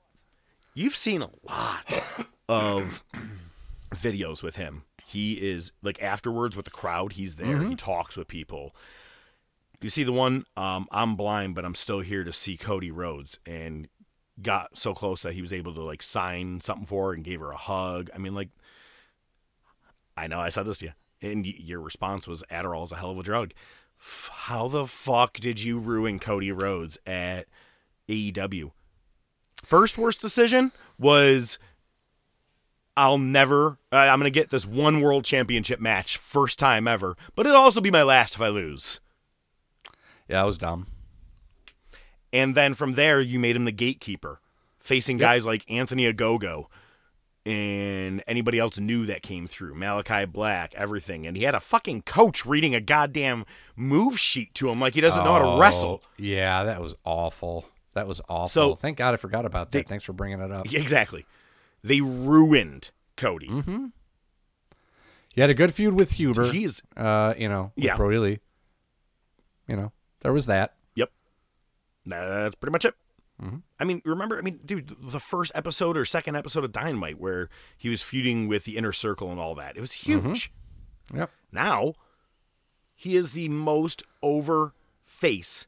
[0.74, 2.04] you've seen a lot
[2.48, 3.04] of
[3.96, 4.84] videos with him.
[5.06, 7.58] He is like afterwards with the crowd, he's there.
[7.58, 7.74] He mm-hmm.
[7.76, 8.76] talks with people.
[9.84, 13.38] You see the one, um, I'm blind, but I'm still here to see Cody Rhodes
[13.46, 13.90] and
[14.42, 17.42] got so close that he was able to like sign something for her and gave
[17.42, 18.10] her a hug.
[18.16, 18.50] I mean, like,
[20.16, 22.96] I know I said this to you, and y- your response was Adderall is a
[22.96, 23.52] hell of a drug.
[24.32, 27.48] How the fuck did you ruin Cody Rhodes at
[28.08, 28.72] AEW?
[29.64, 31.60] First worst decision was
[32.96, 33.80] I'll never.
[33.92, 37.92] I'm gonna get this one world championship match, first time ever, but it'll also be
[37.92, 39.02] my last if I lose.
[40.28, 40.88] Yeah, that was dumb.
[42.32, 44.40] And then from there, you made him the gatekeeper,
[44.80, 46.66] facing guys like Anthony Ogogo
[47.46, 51.28] and anybody else new that came through, Malakai Black, everything.
[51.28, 53.46] And he had a fucking coach reading a goddamn
[53.76, 56.02] move sheet to him like he doesn't know how to wrestle.
[56.04, 57.66] Oh, Yeah, that was awful.
[57.94, 58.48] That was awful.
[58.48, 59.88] So- thank God I forgot about that.
[59.88, 60.74] Thanks for bringing it up.
[60.74, 61.26] Exactly.
[61.84, 63.50] They ruined Cody.
[63.50, 63.86] Mm-hmm.
[65.36, 66.52] You had a good feud with Huber.
[66.52, 67.96] He's uh, you know, Yeah.
[67.98, 68.40] Brodie Lee.
[69.68, 69.92] You know,
[70.24, 70.74] there was that.
[70.96, 71.12] Yep.
[72.06, 72.96] That's pretty much it.
[73.42, 73.58] Mm-hmm.
[73.80, 77.50] I mean, remember, I mean, dude, the first episode or second episode of Dynamite where
[77.78, 79.76] he was feuding with the inner circle and all that.
[79.78, 80.28] It was Mm-hmm.
[80.30, 80.52] huge.
[81.14, 81.30] Yep.
[81.52, 81.94] Now,
[82.96, 85.68] he is the most over face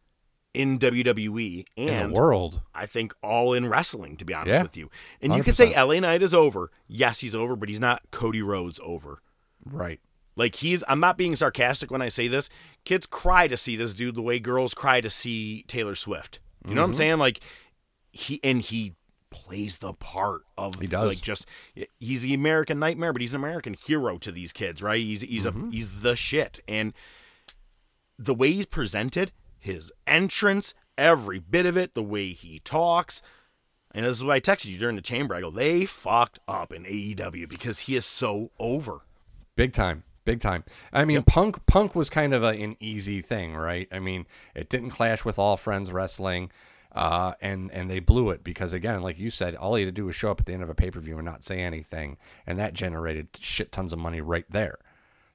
[0.54, 2.62] in WWE and In the world.
[2.74, 4.64] I think all in wrestling, to be honest Yeah.
[4.64, 4.90] with you.
[5.22, 6.72] And you could say LA Knight is over.
[6.88, 9.22] Yes, he's over, but he's not Cody Rhodes over.
[9.66, 10.00] Right.
[10.38, 12.50] Like he's I'm not being sarcastic when I say this.
[12.86, 16.40] Kids cry to see this dude the way girls cry to see Taylor Swift.
[16.68, 16.98] You know what I'm Mm-hmm.
[16.98, 17.18] saying?
[17.18, 17.40] Like
[18.12, 18.94] he and he
[19.30, 21.10] plays the part of He does.
[21.10, 21.46] like just
[22.00, 25.02] he's the American nightmare, but he's an American hero to these kids, right?
[25.02, 25.68] He's he's Mm-hmm.
[25.68, 26.60] a he's the shit.
[26.68, 26.94] And
[28.18, 33.22] the way he's presented, his entrance, every bit of it, the way he talks.
[33.94, 35.36] And this is why I texted you during the chamber.
[35.36, 39.02] I go, they fucked up in AEW because he is so over.
[39.56, 40.04] Big time.
[40.26, 40.64] Big time.
[40.92, 43.88] I mean, Punk Punk was kind of a, an easy thing, right?
[43.92, 46.52] I mean, it didn't clash with All Friends Wrestling,
[46.92, 50.02] uh, and and they blew it because again, like you said, all you had to
[50.02, 51.60] do was show up at the end of a pay per view and not say
[51.60, 52.18] anything,
[52.48, 54.80] and that generated shit tons of money right there,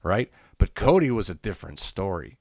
[0.03, 0.29] right?
[0.59, 2.39] But Cody was a different story.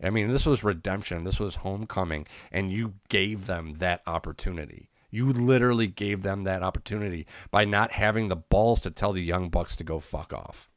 [0.00, 1.24] I mean, this was redemption.
[1.24, 4.88] This was homecoming, and you gave them that opportunity.
[5.10, 9.48] You literally gave them that opportunity by not having the balls to tell the young
[9.48, 10.67] bucks to go fuck off.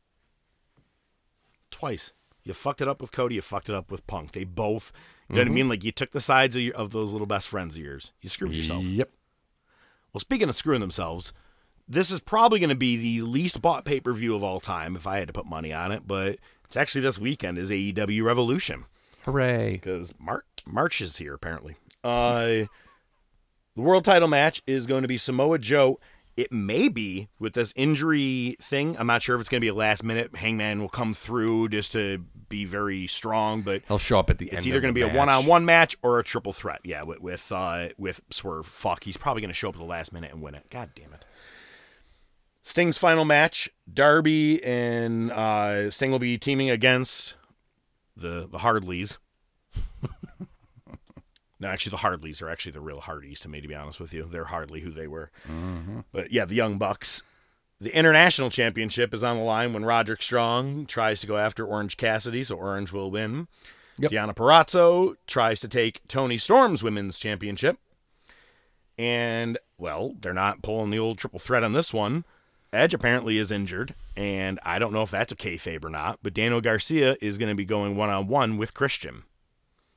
[1.72, 2.14] Twice.
[2.44, 3.36] You fucked it up with Cody.
[3.36, 4.32] You fucked it up with Punk.
[4.32, 4.92] They both,
[5.30, 5.70] you know what I mean?
[5.70, 8.14] Like you took the sides of, your, of those little best friends of yours.
[8.22, 8.84] You screwed yourself.
[8.84, 9.10] Yep.
[10.12, 11.34] Well, speaking of screwing themselves,
[11.88, 14.96] this is probably going to be the least bought pay per view of all time
[14.96, 16.08] if I had to put money on it.
[16.08, 18.86] But it's actually this weekend is AEW Revolution
[19.26, 19.74] Hooray.
[19.74, 21.76] because Mar- March is here apparently.
[22.04, 22.66] Uh,
[23.76, 26.00] the world title match is going to be Samoa Joe.
[26.42, 28.96] It may be with this injury thing.
[28.98, 30.36] I'm not sure if it's going to be a last minute.
[30.36, 32.18] Hangman will come through just to
[32.50, 34.58] be very strong, but He'll show up at the end.
[34.58, 36.80] it's either going to be a one-on-one match or a triple threat.
[36.84, 38.66] Yeah, with with uh, with Swerve.
[38.66, 40.68] Fuck, he's probably going to show up at the last minute and win it.
[40.72, 41.26] God damn it.
[42.64, 47.36] Sting's final match: Darby and uh, Sting will be teaming against
[48.18, 49.18] the the Hardleys.
[51.62, 53.40] no, actually, the Hardleys are actually the real Hardys.
[53.42, 55.30] To me, to be honest with you, they're hardly who they were.
[55.48, 56.00] Mm-hmm.
[56.12, 57.22] But yeah, the Young Bucks.
[57.80, 61.98] The international championship is on the line when Roderick Strong tries to go after Orange
[61.98, 63.48] Cassidy, so Orange will win.
[63.98, 64.12] Yep.
[64.12, 67.78] Deonna Purrazzo tries to take Toni Storm's women's championship.
[68.98, 72.26] And, well, they're not pulling the old triple threat on this one.
[72.74, 76.34] Edge apparently is injured, and I don't know if that's a kayfabe or not, but
[76.34, 79.24] Daniel Garcia is going to be going one on one with Christian.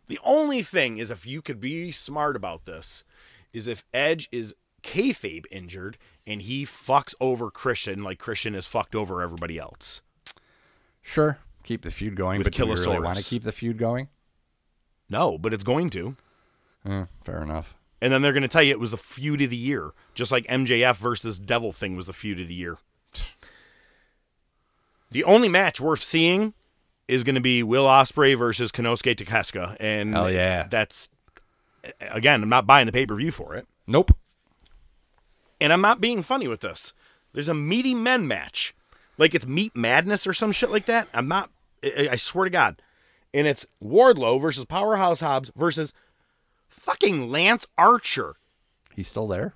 [0.07, 3.05] The only thing is, if you could be smart about this,
[3.53, 5.97] is if Edge is kayfabe injured
[6.27, 10.03] and he fucks over Christian like Christian has fucked over everybody else.
[11.03, 11.39] Sure.
[11.63, 14.09] Keep the feud going, With but do we really want to keep the feud going?
[15.09, 16.17] No, but it's going to.
[16.87, 17.75] Eh, fair enough.
[18.01, 20.31] And then they're going to tell you it was the feud of the year, just
[20.31, 22.77] like MJF versus Devil thing was the feud of the year.
[25.11, 26.53] The only match worth seeing
[27.09, 30.67] is going to be Will Ospreay versus Konosuke Takeshita, and Hell yeah.
[30.71, 31.11] that's
[32.01, 34.17] again, I'm not buying the pay per view for it, Nope.
[35.61, 36.93] and I'm not being funny with this.
[37.33, 38.75] There's a meaty men match,
[39.19, 41.09] like it's Meat Madness or some shit like that.
[41.13, 41.51] I'm not.
[41.83, 42.81] I, I swear to God,
[43.33, 45.93] and it's Wardlow versus Powerhouse Hobbs versus
[46.69, 48.37] fucking Lance Archer.
[48.95, 49.55] He's still there?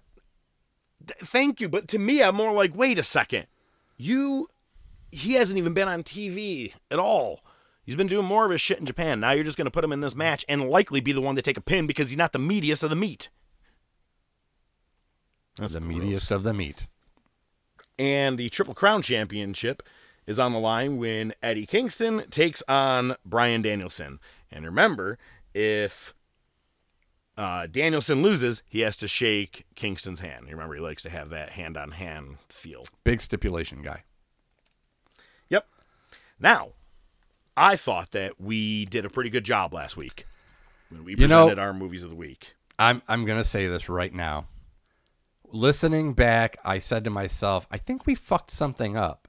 [1.23, 3.47] thank you but to me i'm more like wait a second
[3.97, 4.47] you
[5.11, 7.41] he hasn't even been on tv at all
[7.83, 9.85] he's been doing more of his shit in japan now you're just going to put
[9.85, 12.19] him in this match and likely be the one to take a pin because he's
[12.19, 13.29] not the meatiest of the meat
[15.57, 15.93] That's the gross.
[15.93, 16.87] meatiest of the meat.
[17.99, 19.83] and the triple crown championship
[20.27, 24.19] is on the line when eddie kingston takes on brian danielson
[24.51, 25.19] and remember
[25.55, 26.15] if
[27.37, 30.47] uh, Danielson loses, he has to shake Kingston's hand.
[30.47, 32.83] You remember, he likes to have that hand on hand feel.
[33.05, 34.03] Big stipulation guy.
[36.41, 36.71] Now,
[37.57, 40.27] I thought that we did a pretty good job last week
[40.91, 42.55] when we You know- presented our movies of the week.
[42.79, 44.47] I'm I'm gonna say this right now.
[45.51, 49.27] Listening back, I said to myself, I think we fucked something up.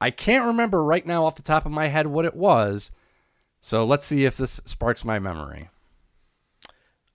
[0.00, 2.90] I can't remember right now off the top of my head what it was.
[3.60, 5.70] So let's see if this sparks my memory.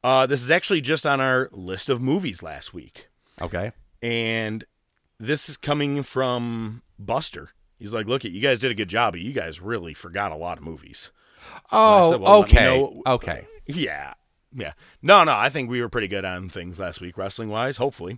[0.03, 3.09] Uh, this is actually just on our list of movies last week.
[3.41, 3.73] Okay.
[4.01, 4.63] And
[5.19, 7.49] this is coming from Buster.
[7.79, 10.31] He's like, look, at you guys did a good job, but you guys really forgot
[10.31, 11.11] a lot of movies.
[11.71, 12.77] Oh, said, well, okay.
[12.79, 13.47] know- Okay.
[13.67, 14.13] Yeah.
[14.55, 14.73] Yeah.
[15.01, 18.17] No, no, I think we were pretty good on things last week, wrestling wise, hopefully.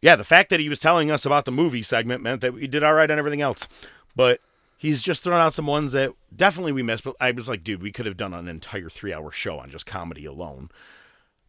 [0.00, 2.66] Yeah, the fact that he was telling us about the movie segment meant that we
[2.66, 3.66] did all right on everything else.
[4.14, 4.38] But
[4.76, 7.04] he's just thrown out some ones that definitely we missed.
[7.04, 9.70] But I was like, dude, we could have done an entire three hour show on
[9.70, 10.70] just comedy alone.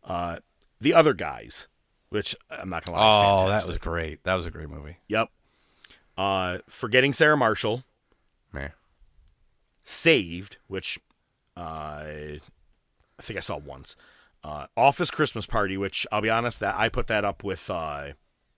[0.04, 0.38] Uh,
[0.82, 1.68] the other guys,
[2.10, 4.24] which I'm not going to lie, Oh, that was great.
[4.24, 4.98] That was a great movie.
[5.10, 5.30] Yep.
[6.18, 7.84] Uh, Forgetting Sarah Marshall.
[9.84, 11.00] Saved, which
[11.58, 12.40] uh, I
[13.22, 13.96] think I saw once.
[14.44, 18.10] Uh, Office Christmas Party, which I'll be honest that I put that up with uh,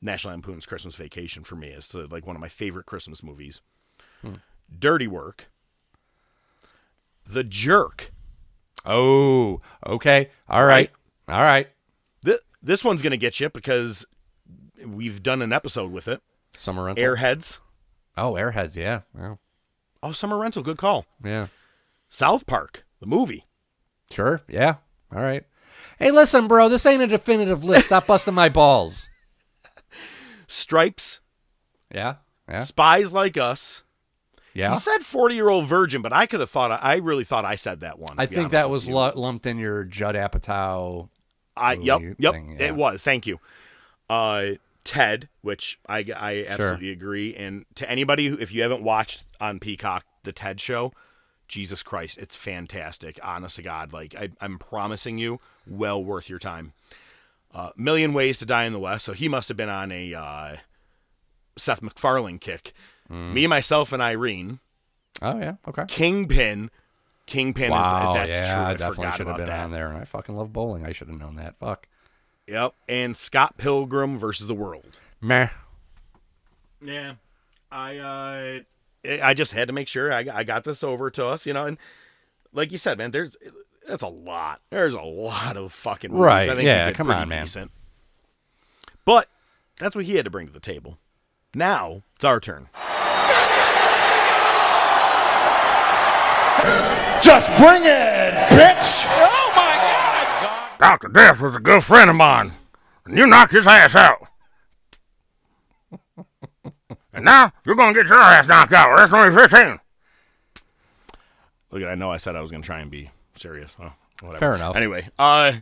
[0.01, 1.74] National Lampoon's Christmas Vacation for me.
[1.74, 3.62] Uh, like one of my favorite Christmas movies.
[4.80, 5.49] Dirty Work.
[7.26, 8.12] The Jerk.
[8.86, 10.30] Oh, okay.
[10.49, 10.91] All right.
[11.28, 11.70] All right.
[12.24, 14.05] Th- this one's gonna get you because
[14.86, 16.22] we've done an episode with it.
[16.58, 17.03] Summer rental.
[17.05, 17.60] Airheads.
[18.18, 18.76] Oh, Airheads.
[18.76, 19.01] Yeah.
[19.14, 19.39] Well,
[20.03, 20.62] Oh, Summer Rental.
[20.64, 21.05] Good call.
[21.24, 21.47] yeah.
[22.10, 23.45] South Park, the movie.
[24.12, 24.41] Sure.
[24.47, 24.76] Yeah.
[25.14, 25.43] All right.
[25.99, 26.70] Hey, listen, bro.
[26.70, 27.88] This ain't a definitive list.
[27.88, 29.10] Stop busting my balls.
[30.47, 31.20] Stripes.
[31.93, 32.16] Yeah.
[32.49, 32.64] Yeah.
[32.64, 33.84] Spies Like Us.
[34.53, 34.74] Yeah.
[34.74, 37.55] He said 40 year old virgin, but I could have thought, I really thought I
[37.55, 38.16] said that one.
[38.18, 41.10] I think that was lu- lumped in your Judd Apatow.
[41.55, 42.68] I, yep, yep, thing, yeah.
[42.68, 43.01] it was.
[43.03, 43.39] Thank you.
[44.10, 44.51] Uh,
[44.88, 47.36] Ted, which I, I absolutely agree.
[47.36, 50.94] And to anybody who, if you haven't watched on Peacock, the Ted show,
[51.50, 53.20] Jesus Christ, it's fantastic.
[53.22, 53.92] Honest to God.
[53.92, 56.72] Like, I, I'm promising you, well worth your time.
[57.54, 59.04] Uh, Million Ways to Die in the West.
[59.04, 60.56] So he must have been on a uh,
[61.58, 62.72] Seth MacFarlane kick.
[63.12, 63.34] Mm.
[63.34, 64.60] Me, myself, and Irene.
[65.22, 65.56] Oh yeah.
[65.68, 65.84] Okay.
[65.88, 66.70] Kingpin.
[67.26, 68.12] Kingpin Wow.
[68.12, 68.64] is that's yeah, true.
[68.64, 69.64] I I, definitely should have been that.
[69.66, 70.86] on there, and I fucking love bowling.
[70.86, 71.58] I should have known that.
[71.58, 71.88] Fuck.
[72.48, 72.74] Yep.
[72.88, 75.00] And Scott Pilgrim versus the World.
[75.22, 75.50] Meh.
[76.82, 77.16] Yeah,
[77.72, 78.60] I uh,
[79.24, 81.66] I just had to make sure I, I got this over to us, you know,
[81.66, 81.78] and
[82.54, 83.36] like you said, man, there's
[83.88, 84.62] that's a lot.
[84.70, 86.26] There's a lot of fucking movies.
[86.26, 87.45] Right, I think yeah, come on, man.
[87.45, 87.72] Decent.
[89.06, 89.30] But
[89.80, 90.98] that's what he had to bring to the table.
[91.56, 92.70] Now it's our turn.
[97.24, 99.07] Just bring it, bitch!
[100.80, 100.91] My God!
[100.91, 102.53] Doctor Death was a good friend of mine,
[103.05, 104.28] and you knocked his ass out.
[107.13, 108.95] and now you're gonna get your ass knocked out.
[108.97, 109.80] That's only fifteen.
[111.71, 113.78] Look, I know I said I was gonna try and be serious.
[113.78, 114.39] Well, whatever.
[114.39, 114.75] Fair enough.
[114.75, 115.53] Anyway, uh,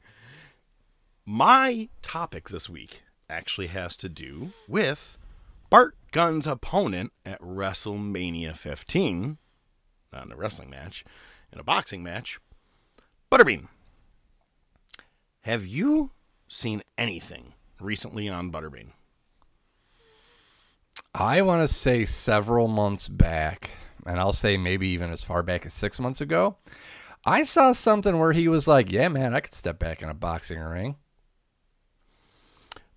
[1.26, 5.18] my topic this week actually has to do with
[5.70, 9.38] Bart Gunn's opponent at WrestleMania 15,
[10.14, 11.04] not in a wrestling match,
[11.52, 12.40] in a boxing match,
[13.32, 13.68] Butterbean.
[15.46, 16.10] Have you
[16.48, 18.94] seen anything recently on Butterbean?
[21.14, 23.70] I want to say several months back,
[24.08, 26.58] and I'll say maybe even as far back as six months ago,
[27.28, 30.16] I saw something where he was like, "Yeah, man, I could step back in a
[30.16, 30.96] boxing ring."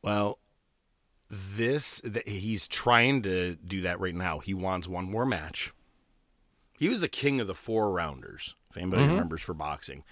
[0.00, 0.38] Well,
[1.28, 4.38] this th- he's trying to do that right now.
[4.38, 5.74] He wants one more match.
[6.78, 8.54] He was the king of the four rounders.
[8.70, 9.12] If anybody mm-hmm.
[9.12, 10.02] remembers for boxing,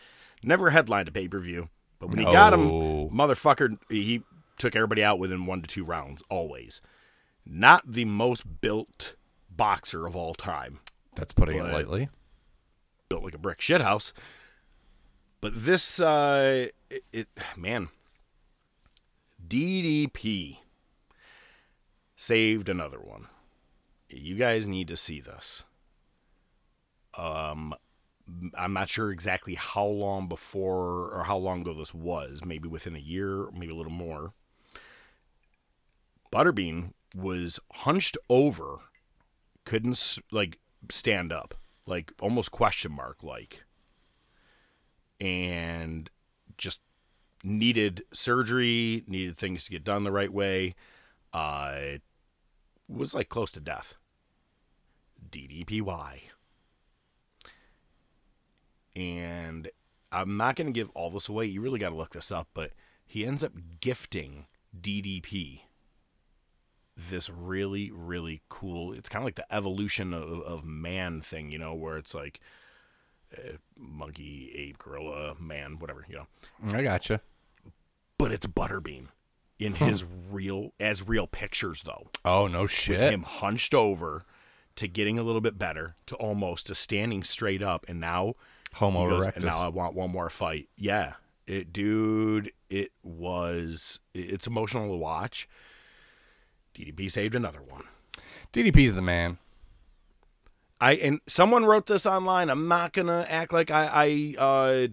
[0.43, 2.69] never headlined a pay per view, but when he got him,
[3.11, 4.23] motherfucker, he
[4.59, 6.81] took everybody out within one to two rounds always.
[7.45, 9.15] Not the most built
[9.51, 10.81] boxer of all time.
[11.15, 12.09] That's putting it lightly.
[13.09, 14.13] built like a brick shithouse.
[15.41, 17.89] But this, uh, it, it man,
[19.47, 20.59] DDP
[22.17, 23.29] saved another one.
[24.09, 25.65] You guys need to see this.
[27.17, 27.75] Um,
[28.57, 32.45] I'm not sure exactly how long before or how long ago this was.
[32.45, 34.33] Maybe within a year, maybe a little more.
[36.33, 38.79] Butterbean was hunched over,
[39.65, 40.59] couldn't like
[40.91, 41.55] stand up,
[41.87, 43.65] like almost question mark like,
[45.21, 46.11] and
[46.59, 46.81] just
[47.45, 50.75] needed surgery, needed things to get done the right way.
[51.33, 51.99] Uh,
[52.89, 53.95] was like close to death.
[55.31, 56.21] DDPY.
[58.97, 59.71] And
[60.11, 61.47] I'm not going to give all this away.
[61.47, 62.73] You really got to look this up, but
[63.07, 64.47] he ends up gifting
[64.79, 65.61] DDP
[66.97, 71.59] this really really cool it's kind of like the evolution of, of man thing you
[71.59, 72.41] know where it's like
[73.37, 76.27] uh, monkey ape gorilla man whatever you know
[76.73, 77.21] I gotcha.
[78.17, 79.09] but it's butterbean
[79.59, 82.99] in his real as real pictures though Oh no shit.
[83.01, 84.25] with him hunched over
[84.77, 88.35] to getting a little bit better to almost to standing straight up and now
[88.75, 89.37] Homo goes, erectus.
[89.37, 90.69] and now I want one more fight.
[90.77, 91.15] Yeah,
[91.47, 94.01] it, dude, it was.
[94.15, 95.49] It's emotional to watch.
[96.75, 97.85] DDP saved another one.
[98.53, 99.39] DDP's the man.
[100.81, 102.51] I and someone wrote this online.
[102.51, 104.35] I'm not gonna act like I.
[104.39, 104.89] I uh,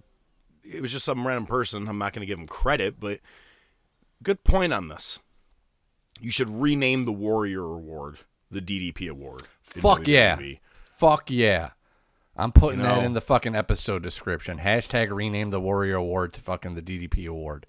[0.64, 1.88] it was just some random person.
[1.88, 3.20] I'm not gonna give him credit, but
[4.22, 5.20] good point on this.
[6.22, 8.20] You should rename the Warrior Award
[8.54, 9.44] the DDP Award.
[9.62, 10.40] Fuck yeah.
[10.98, 11.72] Fuck yeah.
[12.36, 14.60] I'm putting You that in the fucking episode description.
[14.60, 17.66] Hashtag rename the Warrior Award to fucking the DDP Award.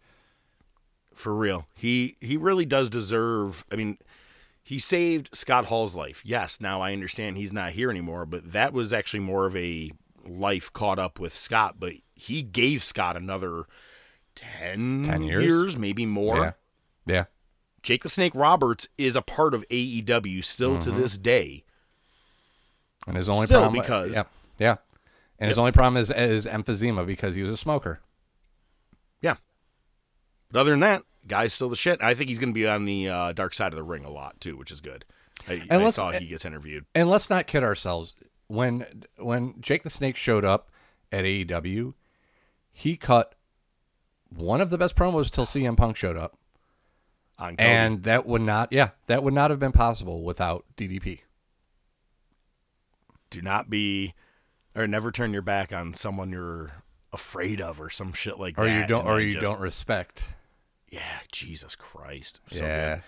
[1.14, 1.66] for real.
[1.74, 3.64] He he really does deserve.
[3.70, 3.98] I mean,
[4.62, 6.22] he saved Scott Hall's life.
[6.24, 9.92] Yes, now I understand he's not here anymore, but that was actually more of a
[10.26, 11.76] life caught up with Scott.
[11.78, 13.64] But he gave Scott another
[14.34, 15.76] 10, 10 years?
[15.76, 16.38] maybe more.
[16.38, 16.52] Yeah.
[17.06, 17.24] Yeah.
[17.82, 21.00] Jake the Snake Roberts is a part of AEW still to mm-hmm.
[21.00, 21.64] this day.
[23.06, 24.24] And his only Still, problem because- yeah,
[24.58, 24.76] yeah.
[25.38, 28.00] And his only problem is is emphysema because he was a smoker.
[29.20, 29.36] Yeah.
[30.50, 32.02] But other than that, guy's still the shit.
[32.02, 34.10] I think he's going to be on the uh, dark side of the ring a
[34.10, 35.04] lot too, which is good.
[35.48, 36.86] I, And I saw he gets interviewed.
[36.94, 38.16] And let's not kid ourselves.
[38.46, 38.86] When
[39.18, 40.70] when Jake the Snake showed up
[41.10, 41.94] at AEW,
[42.70, 43.34] he cut
[44.28, 46.38] one of the best promos till CM Punk showed up.
[47.38, 51.20] On And that would not yeah, that would not have been possible without DDP.
[53.30, 54.14] do not be
[54.74, 58.66] or never turn your back on someone you're afraid of or some shit like Or
[58.66, 58.80] that.
[58.80, 60.24] you don't or you just- don't respect.
[60.90, 62.40] Yeah, Jesus Christ.
[62.48, 63.00] So yeah.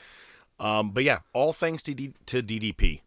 [0.59, 0.65] good.
[0.65, 3.03] Um, but yeah, all thanks to D- to DDP.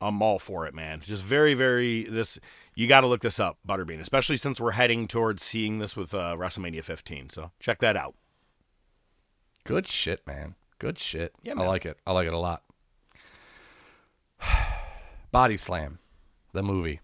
[0.00, 1.00] I'm all for it, man.
[1.00, 2.38] Just very, very this.
[2.74, 6.14] You got to look this up, Butterbean, especially since we're heading towards seeing this with
[6.14, 7.30] uh, WrestleMania 15.
[7.30, 8.14] So check that out.
[9.64, 10.54] Good shit, man.
[10.78, 11.34] Good shit.
[11.42, 11.98] Yeah, I like it.
[12.06, 12.62] I like it a lot.
[15.32, 15.98] Body Slam,
[16.52, 17.00] the movie.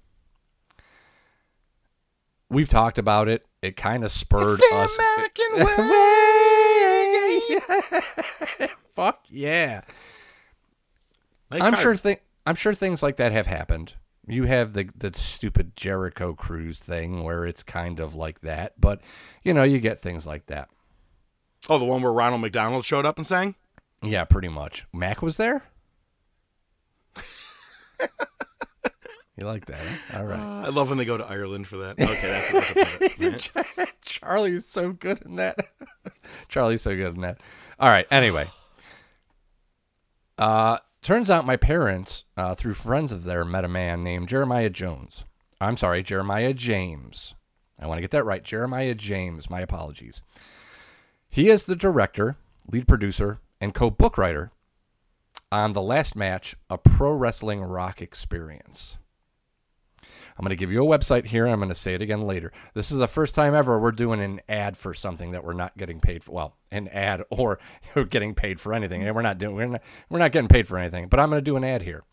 [2.50, 3.44] We've talked about it.
[3.62, 4.98] It kind of spurred us.
[4.98, 5.54] American
[5.88, 7.50] way.
[8.94, 9.80] Fuck yeah.
[11.50, 11.82] Nice I'm card.
[11.82, 13.94] sure thi- I'm sure things like that have happened.
[14.26, 19.00] You have the the stupid Jericho Cruise thing where it's kind of like that, but
[19.42, 20.68] you know, you get things like that.
[21.68, 23.54] Oh, the one where Ronald McDonald showed up and sang.
[24.02, 24.84] Yeah, pretty much.
[24.92, 25.64] Mac was there?
[29.36, 29.78] you like that?
[30.10, 30.18] huh?
[30.18, 30.38] All right.
[30.38, 31.98] I love when they go to Ireland for that.
[31.98, 33.50] Okay, that's, that's a pivot, isn't?
[34.02, 35.56] Charlie's so good in that.
[36.48, 37.40] Charlie's so good in that.
[37.80, 38.06] All right.
[38.10, 38.48] Anyway,
[40.38, 44.70] uh, turns out my parents, uh, through friends of theirs, met a man named Jeremiah
[44.70, 45.24] Jones.
[45.60, 47.34] I'm sorry, Jeremiah James.
[47.80, 48.42] I want to get that right.
[48.42, 49.50] Jeremiah James.
[49.50, 50.22] My apologies.
[51.28, 52.36] He is the director,
[52.70, 54.52] lead producer, and co-book writer
[55.50, 58.98] on the last match, a pro wrestling rock experience.
[60.36, 61.44] I'm going to give you a website here.
[61.44, 62.52] And I'm going to say it again later.
[62.74, 65.76] This is the first time ever we're doing an ad for something that we're not
[65.76, 66.32] getting paid for.
[66.32, 67.58] Well, an ad or
[68.10, 69.02] getting paid for anything.
[69.02, 69.54] And we're not doing.
[69.54, 71.08] We're not, we're not getting paid for anything.
[71.08, 72.04] But I'm going to do an ad here.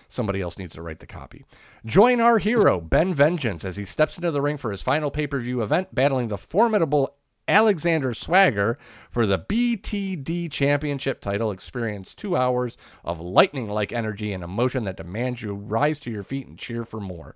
[0.08, 1.44] Somebody else needs to write the copy.
[1.84, 5.26] Join our hero, Ben Vengeance, as he steps into the ring for his final pay
[5.26, 7.16] per view event, battling the formidable
[7.48, 8.78] Alexander Swagger
[9.10, 11.52] for the BTD Championship title.
[11.52, 16.24] Experience two hours of lightning like energy and emotion that demands you rise to your
[16.24, 17.36] feet and cheer for more.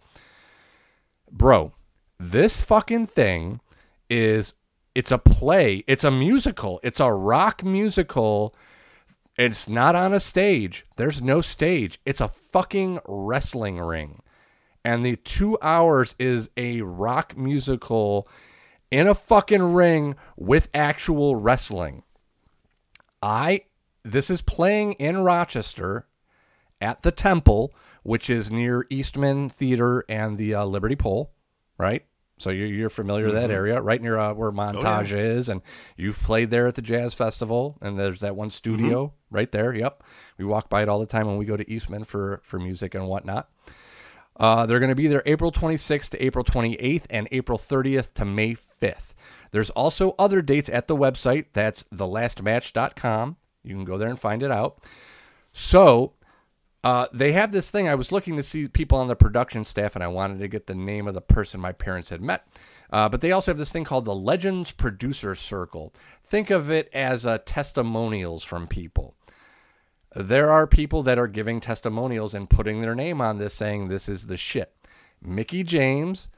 [1.32, 1.74] Bro,
[2.20, 3.62] this fucking thing
[4.10, 4.53] is
[4.95, 8.55] it's a play, it's a musical, it's a rock musical.
[9.38, 10.86] It's not on a stage.
[10.97, 12.01] There's no stage.
[12.05, 14.22] It's a fucking wrestling ring.
[14.84, 18.28] And the two hours is a rock musical
[18.92, 22.04] in a fucking ring with actual wrestling.
[23.22, 23.64] I
[24.04, 26.08] this is playing in Rochester
[26.82, 27.74] at the Temple,
[28.04, 31.34] which is near Eastman Theater and the uh, Liberty Pole,
[31.78, 32.06] right?
[32.38, 35.62] So you're, you're familiar with that area, right near uh, where Montage is, and
[35.98, 39.76] you've played there at the Jazz Festival, and there's that one studio right there.
[39.76, 40.04] Yep,
[40.38, 42.96] we walk by it all the time when we go to Eastman for for music
[42.96, 43.50] and whatnot.
[44.40, 48.24] Uh, they're going to be there April 26th to April 28th and April 30th to
[48.24, 49.14] May 5th.
[49.52, 51.46] There's also other dates at the website.
[51.54, 53.38] That's thelastmatch.com.
[53.64, 54.84] You can go there and find it out.
[55.52, 56.14] So
[56.84, 57.90] uh, they have this thing.
[57.90, 60.68] I was looking to see people on the production staff, and I wanted to get
[60.68, 62.48] the name of the person my parents had met.
[62.92, 65.94] Uh, but they also have this thing called the Legends Producer Circle.
[66.24, 69.16] Think of it as uh, testimonials from people
[70.16, 74.10] there are people that are giving testimonials and putting their name on this saying this
[74.10, 74.74] is the shit.
[75.22, 76.30] Mickie James,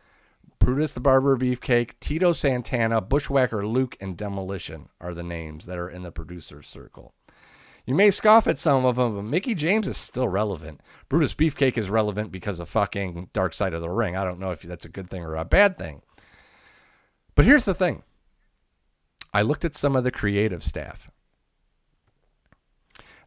[0.62, 5.90] Brutus the Barber Beefcake, Tito Santana, Bushwhacker Luke, and Demolition are the names that are
[5.90, 7.16] in the producer's circle.
[7.84, 10.82] You may scoff at some of them, but Mickie James is still relevant.
[11.10, 14.16] Brutus Beefcake is relevant because of fucking Dark Side of the Ring.
[14.16, 16.04] I don't know if that's a good thing or a bad thing.
[17.34, 18.04] But here's the thing
[19.34, 21.10] I looked at some of the creative staff.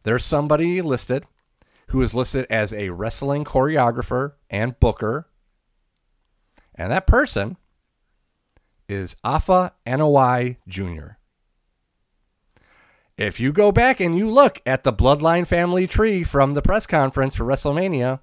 [0.03, 1.25] There's somebody listed
[1.87, 5.27] who is listed as a wrestling choreographer and booker.
[6.75, 7.57] And that person
[8.87, 11.17] is Afa Anoa'i Jr.
[13.17, 16.85] If you go back and you look at the Bloodline family tree from the press
[16.85, 18.19] conference for WrestleMania,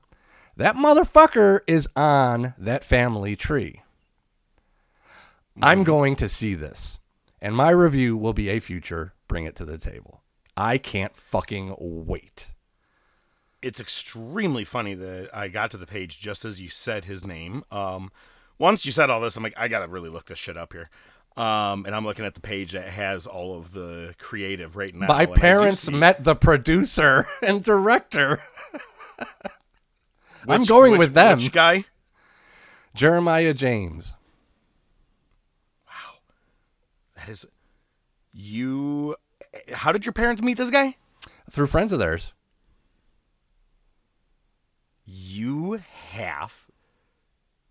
[0.57, 3.83] that motherfucker is on that family tree.
[5.61, 6.99] I'm going to see this,
[7.41, 10.21] and my review will be a future Bring It to the Table.
[10.57, 12.49] I can't fucking wait.
[13.63, 17.65] It's extremely funny that I got to the page just as you said his name.
[17.71, 18.11] Um,
[18.63, 20.89] once you said all this, I'm like, I gotta really look this shit up here.
[21.37, 25.09] Um, and I'm looking at the page that has all of the creative right now.
[25.09, 28.41] My and I do parents see- met the producer and director.
[30.49, 31.39] I'm going which- with them.
[31.39, 31.87] Which guy?
[32.95, 34.15] Jeremiah James.
[35.89, 36.21] Wow,
[37.17, 37.47] that is
[38.33, 39.17] you.
[39.73, 40.97] How did your parents meet this guy?
[41.51, 42.33] Through friends of theirs.
[45.05, 46.62] You have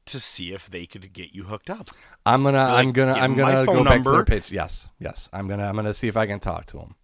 [0.08, 1.89] to see if they could get you hooked up.
[2.26, 4.52] I'm gonna, Like, I'm gonna, I'm gonna go back to their page.
[4.52, 5.30] Yes, yes.
[5.34, 6.95] I'm gonna, I'm gonna see if I can talk to him.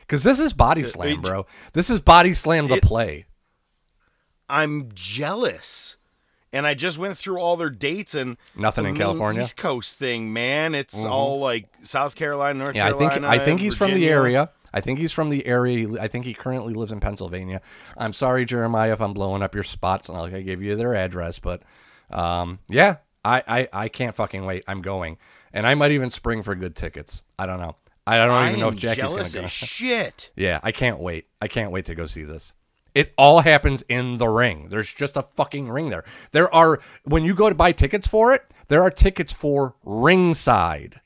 [0.00, 1.46] Because this is body slam, it- bro.
[1.72, 3.26] This is body slam the it- play.
[4.48, 5.96] I'm jealous.
[6.54, 9.40] And I just went through all their dates and Nothing in California?
[9.40, 9.46] Mm-hmm.
[9.46, 10.74] East Coast thing, man.
[10.74, 14.50] It's all like South Carolina, North Yeah, I think, I think he's from the area.
[14.74, 15.88] I think he's from the area.
[16.00, 17.62] I think he currently lives in Pennsylvania.
[17.96, 20.94] I'm sorry, Jeremiah, if I'm blowing up your spots and like I gave you their
[20.94, 21.62] address, but
[22.12, 24.64] um, yeah, I, I, I can't fucking wait.
[24.66, 25.18] I'm going,
[25.52, 27.22] and I might even spring for good tickets.
[27.38, 27.76] I don't know.
[28.06, 29.46] I don't I even know if Jackie's gonna go.
[29.46, 30.30] shit.
[30.34, 31.26] Yeah, I can't wait.
[31.40, 32.52] I can't wait to go see this.
[32.94, 34.68] It all happens in the ring.
[34.68, 36.04] There's just a fucking ring there.
[36.32, 41.00] There are when you go to buy tickets for it, there are tickets for ringside.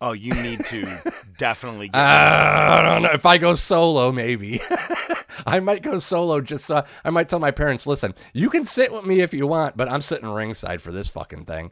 [0.00, 1.00] Oh, you need to
[1.38, 4.60] definitely get ah, I don't know if I go solo, maybe
[5.46, 6.40] I might go solo.
[6.40, 9.46] Just so I might tell my parents, listen, you can sit with me if you
[9.46, 11.70] want, but I'm sitting ringside for this fucking thing.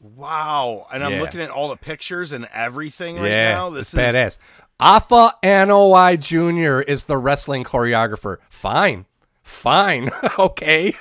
[0.00, 0.86] Wow.
[0.92, 1.20] And I'm Yeah.
[1.22, 3.70] looking at all the pictures and everything right yeah, now.
[3.70, 4.38] This is badass.
[4.78, 6.82] Afa Anoa'i Jr.
[6.82, 8.38] is the wrestling choreographer.
[8.50, 9.06] Fine.
[9.44, 10.10] Fine.
[10.38, 10.96] okay.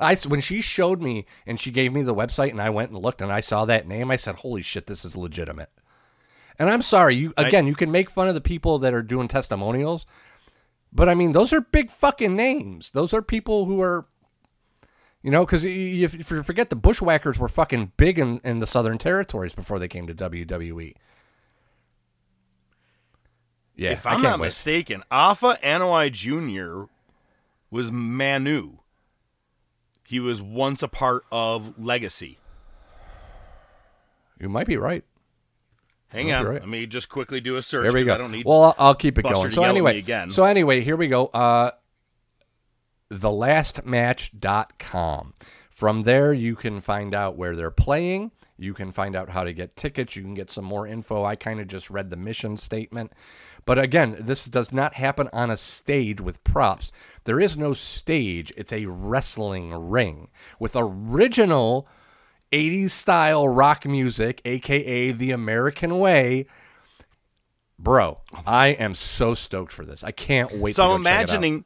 [0.00, 2.98] I when she showed me and she gave me the website and I went and
[2.98, 5.70] looked and I saw that name, I said, "Holy shit, this is legitimate."
[6.58, 9.28] And I'm sorry, you again, you can make fun of the people that are doing
[9.28, 10.06] testimonials,
[10.90, 12.92] but I mean, those are big fucking names.
[12.92, 14.06] Those are people who are
[15.22, 18.66] you know, because if you you forget the Bushwhackers were fucking big in, in the
[18.66, 20.94] Southern Territories before they came to WWE.
[23.74, 24.46] Yeah, if I I'm can't not wait.
[24.46, 26.90] mistaken, Afa Anoa'i Jr.
[27.70, 28.78] was Manu.
[30.06, 32.38] He was once a part of Legacy.
[34.40, 35.04] You might be right.
[36.08, 36.60] Hang on, right.
[36.60, 38.14] let me just quickly do a search There we go.
[38.14, 38.46] I don't need.
[38.46, 39.50] well, I'll, I'll keep it Buster going.
[39.50, 40.30] So yell at me anyway, again.
[40.30, 41.26] so anyway, here we go.
[41.26, 41.72] Uh,
[43.10, 45.34] thelastmatch.com.
[45.70, 48.30] From there, you can find out where they're playing.
[48.56, 50.16] You can find out how to get tickets.
[50.16, 51.24] You can get some more info.
[51.24, 53.12] I kind of just read the mission statement.
[53.66, 56.92] But again, this does not happen on a stage with props.
[57.24, 60.28] There is no stage, it's a wrestling ring
[60.58, 61.88] with original
[62.52, 66.46] 80s style rock music, aka the American way.
[67.78, 70.02] Bro, I am so stoked for this.
[70.04, 71.20] I can't wait so to I'm go check it out.
[71.20, 71.64] imagining,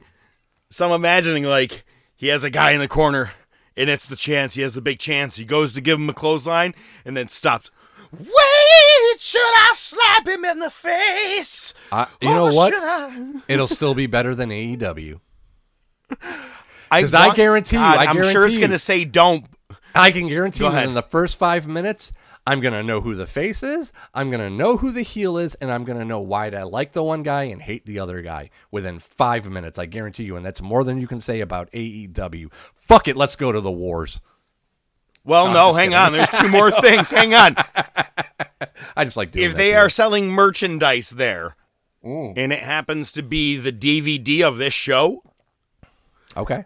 [0.71, 3.31] so I'm imagining like he has a guy in the corner,
[3.77, 4.55] and it's the chance.
[4.55, 5.35] He has the big chance.
[5.35, 6.73] He goes to give him a clothesline,
[7.05, 7.69] and then stops.
[8.11, 11.73] Wait, should I slap him in the face?
[11.91, 12.73] I- you Or know what?
[12.73, 13.33] should I?
[13.47, 15.19] It'll still be better than AEW.
[16.91, 19.45] I 'Cause I want- guarantee you, God, I I'm sure it's gonna say don't.
[19.95, 22.11] I can guarantee you that in the first five minutes,
[22.47, 25.37] I'm going to know who the face is, I'm going to know who the heel
[25.37, 27.99] is, and I'm going to know why I like the one guy and hate the
[27.99, 29.77] other guy within five minutes.
[29.77, 30.35] I guarantee you.
[30.37, 32.49] And that's more than you can say about AEW.
[32.73, 33.15] Fuck it.
[33.15, 34.19] Let's go to the wars.
[35.23, 36.03] Well, no, just hang kidding.
[36.03, 36.13] on.
[36.13, 37.11] There's two more things.
[37.11, 37.55] Hang on.
[38.95, 41.55] I just like doing if they to are selling merchandise there,
[42.03, 45.23] and it happens to be the DVD of this show,
[46.35, 46.65] Okay.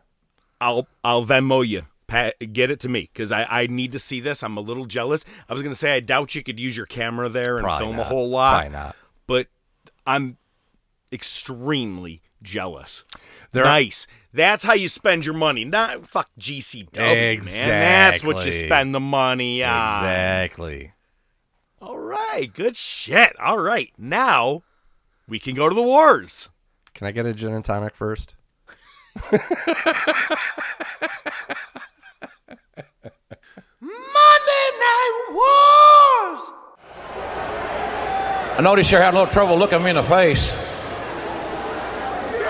[0.61, 1.84] I'll I'll Venmo you.
[2.07, 4.44] Pat, get it to me because I, I need to see this.
[4.44, 5.26] I'm a little jealous.
[5.49, 7.95] I was gonna say I doubt you could use your camera there and Probably film
[7.98, 8.06] not.
[8.06, 8.95] a whole lot, Probably not.
[9.27, 9.48] but
[10.06, 10.38] I'm
[11.11, 13.03] extremely jealous.
[13.52, 14.06] There- nice.
[14.36, 15.64] That's how you spend your money.
[15.64, 17.70] Not fuck GCW, man.
[17.70, 20.03] That's what you spend the money on.
[20.03, 20.91] Exactly.
[21.82, 23.34] All right, good shit.
[23.40, 24.64] All right, now
[25.26, 26.49] we can go to the wars.
[26.94, 28.36] Can I get a gin and tonic first?
[29.32, 29.41] Monday
[33.82, 36.52] Night Wars!
[38.57, 40.45] I noticed you're having a little trouble looking me in the face.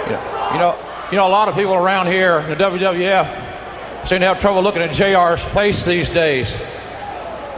[0.06, 0.76] You know, you know,
[1.16, 4.62] you know, a lot of people around here in the WWF seem to have trouble
[4.62, 6.54] looking at JR's face these days.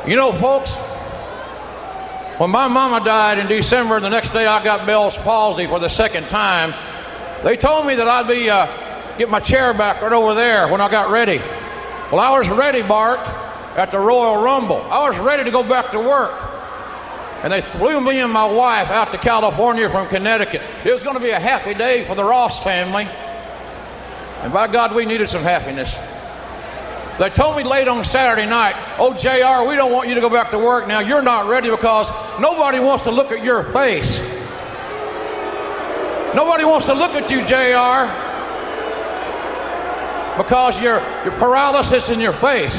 [0.05, 0.71] You know, folks,
[2.39, 5.89] when my mama died in December, the next day I got Bell's palsy for the
[5.89, 6.71] second time.
[7.43, 8.67] They told me that I'd be uh,
[9.17, 11.39] get my chair back right over there when I got ready.
[12.11, 13.17] Well, I was ready, Bart,
[13.75, 14.83] at the Royal Rumble.
[14.83, 16.31] I was ready to go back to work.
[17.41, 20.61] And they flew me and my wife out to California from Connecticut.
[20.85, 23.07] It was going to be a happy day for the Ross family.
[24.43, 25.93] And by God, we needed some happiness.
[27.17, 30.29] They told me late on Saturday night, oh, JR, we don't want you to go
[30.29, 30.99] back to work now.
[30.99, 34.19] You're not ready because nobody wants to look at your face.
[36.35, 38.05] Nobody wants to look at you, JR,
[40.37, 42.75] because your, your paralysis in your face.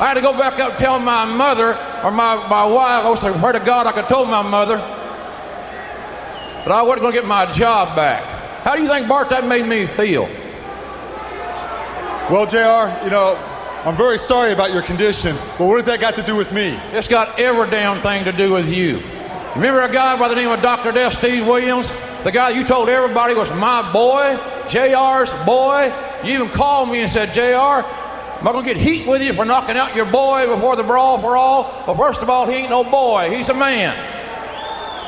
[0.00, 3.10] I had to go back up and tell my mother or my, my wife, I
[3.10, 7.12] was like, pray to God, I could have told my mother that I wasn't going
[7.12, 8.37] to get my job back.
[8.68, 10.24] How do you think, Bart, that made me feel?
[12.30, 13.34] Well, JR, you know,
[13.86, 16.78] I'm very sorry about your condition, but what has that got to do with me?
[16.92, 19.00] It's got every damn thing to do with you.
[19.56, 20.92] Remember a guy by the name of Dr.
[20.92, 21.90] Death Steve Williams?
[22.24, 24.36] The guy you told everybody was my boy,
[24.68, 25.90] JR's boy.
[26.22, 27.40] You even called me and said, JR,
[27.88, 30.82] am I going to get heat with you for knocking out your boy before the
[30.82, 31.62] brawl for all?
[31.86, 33.34] Well, first of all, he ain't no boy.
[33.34, 33.96] He's a man.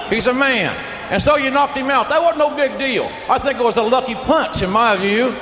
[0.09, 0.75] He's a man.
[1.11, 2.09] And so you knocked him out.
[2.09, 3.11] That wasn't no big deal.
[3.29, 5.35] I think it was a lucky punch, in my view.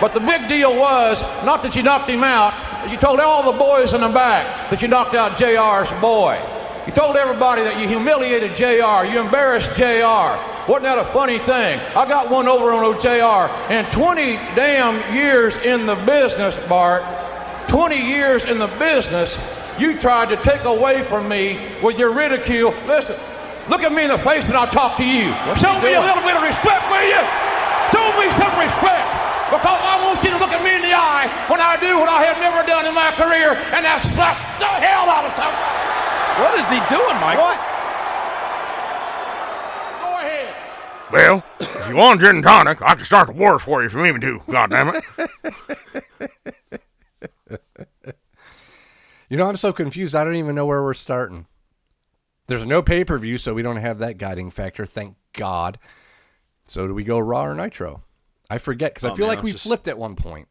[0.00, 2.54] But the big deal was not that you knocked him out,
[2.90, 6.40] you told all the boys in the back that you knocked out JR's boy.
[6.86, 10.40] You told everybody that you humiliated JR, you embarrassed JR.
[10.70, 11.78] Wasn't that a funny thing?
[11.94, 13.52] I got one over on JR.
[13.70, 17.02] And 20 damn years in the business, Bart,
[17.68, 19.38] 20 years in the business,
[19.78, 22.72] you tried to take away from me with your ridicule.
[22.86, 23.16] Listen,
[23.68, 25.32] look at me in the face and I'll talk to you.
[25.56, 27.22] Show me a little bit of respect, will you?
[27.92, 29.06] Show me some respect.
[29.48, 32.08] Because I want you to look at me in the eye when I do what
[32.08, 35.56] I have never done in my career, and that's slap the hell out of somebody.
[36.44, 37.40] What is he doing, Mike?
[37.40, 37.56] What?
[40.04, 40.52] Go ahead.
[41.10, 43.94] Well, if you want gin and tonic, I can start the wars for you if
[43.94, 44.42] you need me to.
[44.50, 45.04] God damn it.
[49.28, 50.14] You know, I'm so confused.
[50.14, 51.46] I don't even know where we're starting.
[52.48, 54.84] There's no pay per view, so we don't have that guiding factor.
[54.86, 55.78] Thank God.
[56.66, 58.02] So do we go Raw or Nitro?
[58.50, 60.48] I forget because I Oh, feel man, like we just- flipped at one point.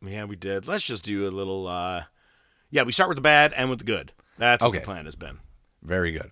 [0.00, 0.66] Yeah, we did.
[0.68, 1.66] Let's just do a little.
[1.66, 2.04] uh
[2.70, 4.12] Yeah, we start with the bad and with the good.
[4.38, 5.38] That's what the plan has been.
[5.82, 6.30] Very good.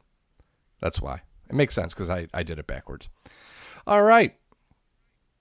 [0.80, 1.22] That's why.
[1.48, 3.08] It makes sense because I, I did it backwards.
[3.86, 4.36] All right.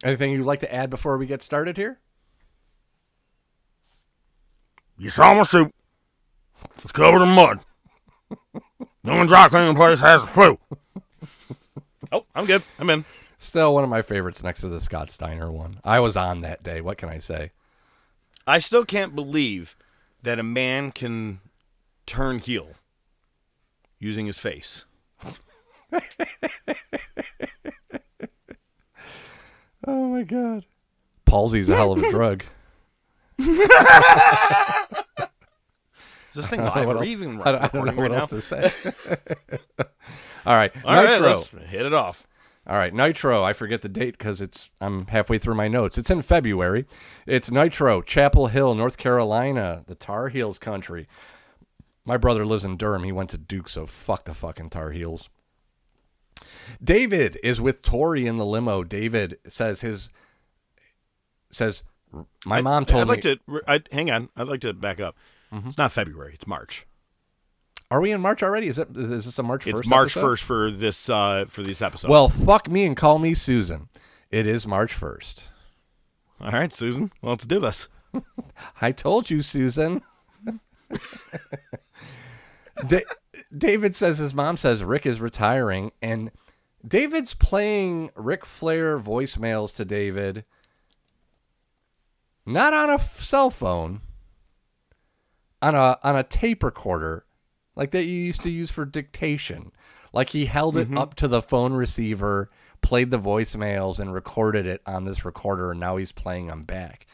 [0.03, 1.99] Anything you'd like to add before we get started here?
[4.98, 5.73] You saw my suit.
[6.84, 7.60] It's covered in mud.
[9.03, 10.59] No one dry cleaning place has the flu.
[12.11, 12.63] oh, I'm good.
[12.80, 13.05] I'm in.
[13.38, 15.75] Still one of my favorites next to the Scott Steiner one.
[15.84, 16.80] I was on that day.
[16.80, 17.51] What can I say?
[18.47, 19.75] I still can't believe
[20.21, 21.41] that a man can
[22.05, 22.71] turn heel
[23.99, 24.85] using his face.
[29.85, 30.65] Oh my god.
[31.25, 32.43] Palsy's a hell of a drug.
[36.34, 38.19] Is this thing live or what else- even I don't, I don't know what right
[38.19, 38.38] else now?
[38.38, 38.72] to say.
[40.45, 41.27] All right, All right, Nitro.
[41.27, 42.27] let's hit it off.
[42.68, 43.43] All right, Nitro.
[43.43, 45.97] I forget the date because it's I'm halfway through my notes.
[45.97, 46.85] It's in February.
[47.26, 51.07] It's Nitro, Chapel Hill, North Carolina, the Tar Heels country.
[52.05, 53.03] My brother lives in Durham.
[53.03, 55.30] He went to Duke, so fuck the fucking Tar Heels.
[56.84, 58.84] David is with Torrie in the limo.
[58.84, 60.10] David says his
[61.49, 61.84] says
[62.45, 63.35] my mom told me I'd like me.
[63.55, 64.30] to I, hang on.
[64.35, 65.15] I'd like to back up.
[65.53, 65.69] Mm-hmm.
[65.69, 66.34] It's not February.
[66.34, 66.85] It's March.
[67.91, 68.67] Are we in March already?
[68.67, 69.85] Is it is this a March It's?
[69.85, 72.09] March first for this uh for this episode.
[72.09, 73.89] Well, fuck me and call me Susan.
[74.31, 75.43] It is March first.
[76.41, 77.11] all right, Susan.
[77.21, 77.88] Let's do this.
[78.81, 80.01] I told you, Susan.
[82.88, 83.05] da-
[83.55, 86.31] David says his mom says Ric is retiring, and
[86.88, 90.45] David's playing Ric Flair voicemails to David,
[92.45, 94.01] not on a f- cell phone,
[95.64, 97.26] on a on a tape recorder,
[97.76, 99.72] like that you used to use for dictation.
[100.11, 100.98] Like he held it mm-hmm.
[100.98, 105.80] up to the phone receiver, played the voicemails, and recorded it on this recorder, and
[105.80, 107.07] now he's playing them back.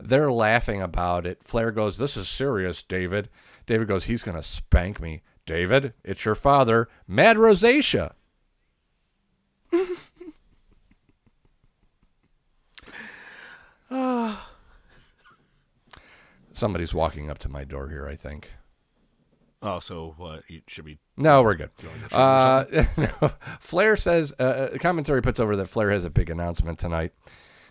[0.00, 1.42] They're laughing about it.
[1.42, 3.28] Flair goes, This is serious, David.
[3.66, 5.22] David goes, He's going to spank me.
[5.44, 8.12] David, it's your father, Mad Rosacea.
[13.90, 14.57] Oh.
[16.58, 18.50] Somebody's walking up to my door here, I think.
[19.62, 20.42] Oh, so what?
[20.48, 20.98] You should be.
[21.16, 21.70] No, we're good.
[22.12, 22.64] Uh,
[22.96, 23.30] no.
[23.60, 27.12] Flair says, uh, commentary puts over that Flair has a big announcement tonight.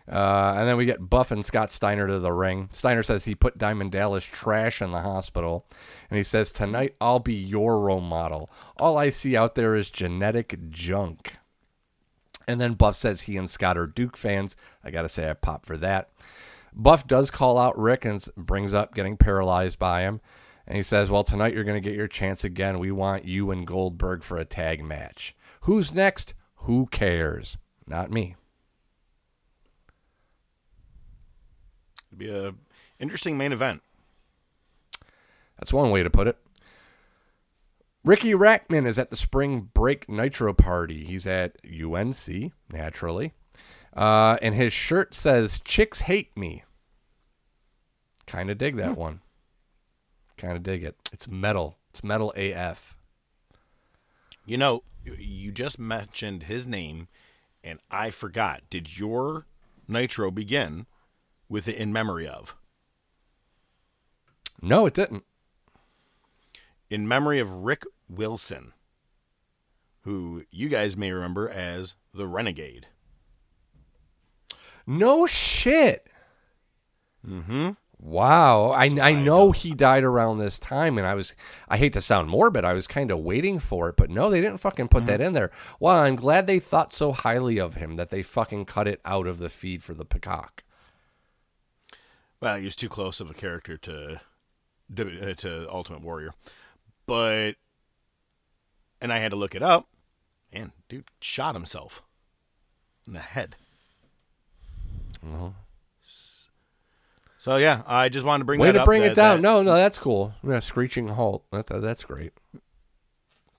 [0.09, 2.69] Uh, and then we get Buff and Scott Steiner to the ring.
[2.71, 5.65] Steiner says he put Diamond Dallas trash in the hospital.
[6.09, 8.49] And he says, Tonight I'll be your role model.
[8.79, 11.33] All I see out there is genetic junk.
[12.47, 14.55] And then Buff says he and Scott are Duke fans.
[14.81, 16.09] I got to say, I pop for that.
[16.73, 20.21] Buff does call out Ric and brings up getting paralyzed by him.
[20.67, 22.79] And he says, Well, tonight you're going to get your chance again.
[22.79, 25.35] We want you and Goldberg for a tag match.
[25.61, 26.33] Who's next?
[26.61, 27.57] Who cares?
[27.87, 28.35] Not me.
[32.09, 32.53] It'd be a
[32.99, 33.81] interesting main event.
[35.57, 36.37] That's one way to put it.
[38.03, 41.05] Riki Rachtman is at the spring break nitro party.
[41.05, 43.33] He's at UNC, naturally.
[43.97, 46.63] Uh, and his shirt says, Chicks hate me.
[48.27, 49.21] Kind of dig that one.
[50.37, 50.95] Kind of dig it.
[51.11, 51.77] It's metal.
[51.89, 52.95] It's metal AF.
[54.45, 57.07] You know, you just mentioned his name,
[57.63, 58.61] and I forgot.
[58.69, 59.47] Did your
[59.87, 60.85] Nitro begin
[61.49, 62.55] with it in memory of?
[64.61, 65.23] No, it didn't.
[66.89, 68.73] In memory of Rick Wilson,
[70.01, 72.87] who you guys may remember as the Renegade.
[74.87, 76.07] No shit.
[77.27, 77.71] Mm-hmm.
[77.99, 78.69] Wow.
[78.69, 81.35] I, I know he died around this time, and I was,
[81.67, 84.39] I hate to sound morbid, I was kind of waiting for it, but no, they
[84.39, 85.51] didn't fucking put that in there.
[85.79, 89.27] Well, I'm glad they thought so highly of him that they fucking cut it out
[89.27, 90.63] of the feed for the peacock.
[92.39, 94.21] Well, he was too close of a character to
[94.97, 96.33] uh, to Ultimate Warrior,
[97.07, 97.55] but
[99.01, 99.87] and I had to look it up,
[100.53, 102.03] and dude shot himself
[103.07, 103.55] in the head.
[107.39, 109.37] So yeah, I just wanted to bring Way that to up, bring that- it down.
[109.37, 110.33] that- No, no, that's cool.
[110.43, 111.45] Yeah, screeching halt.
[111.51, 112.33] That's uh, that's great.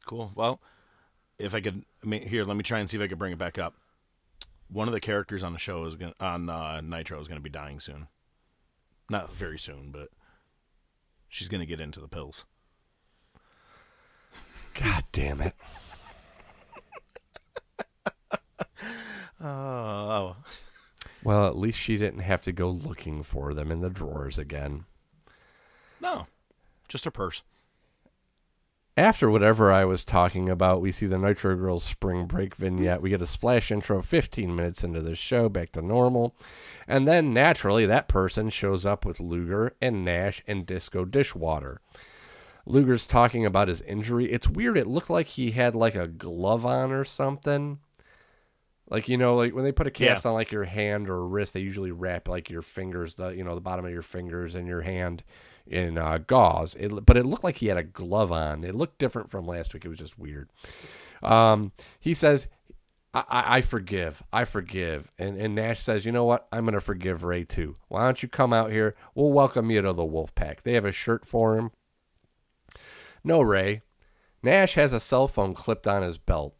[0.06, 0.32] Cool.
[0.34, 0.60] Well,
[1.38, 3.32] if I could, I mean, here, let me try and see if I could bring
[3.32, 3.74] it back up.
[4.70, 7.38] One of the characters on the show is going to on uh, Nitro is going
[7.38, 8.08] to be dying soon.
[9.08, 10.08] Not very soon, but
[11.28, 12.44] she's going to get into the pills.
[14.74, 15.54] God damn it.
[19.40, 20.34] Oh,
[21.28, 24.86] Well, at least she didn't have to go looking for them in the drawers again.
[26.00, 26.26] no,
[26.88, 27.42] just her purse.
[28.96, 33.02] After whatever I was talking about, we see the Nitro Girls spring break vignette.
[33.02, 36.34] We get a splash intro 15 minutes into the show, back to normal.
[36.86, 41.82] And then naturally, that person shows up with Luger and Nash and Disco Dishwater.
[42.64, 44.32] Luger's talking about his injury.
[44.32, 44.78] It's weird.
[44.78, 47.80] It looked like he had like a glove on or something.
[48.90, 50.30] Like you know, like when they put a cast Yeah.
[50.30, 53.54] on like your hand or wrist, they usually wrap like your fingers, the you know
[53.54, 55.22] the bottom of your fingers and your hand
[55.66, 56.74] in uh, gauze.
[56.76, 58.64] It, but it looked like he had a glove on.
[58.64, 59.84] It looked different from last week.
[59.84, 60.48] It was just weird.
[61.22, 62.48] Um, he says,
[63.12, 66.48] I, I, "I forgive, I forgive," and and Nash says, "You know what?
[66.50, 67.74] I'm gonna forgive Ray too.
[67.88, 68.94] Why don't you come out here?
[69.14, 70.62] We'll welcome you to the Wolf Pack.
[70.62, 71.72] They have a shirt for him."
[73.24, 73.82] No, Ray.
[74.42, 76.54] Nash has a cell phone clipped on his belt.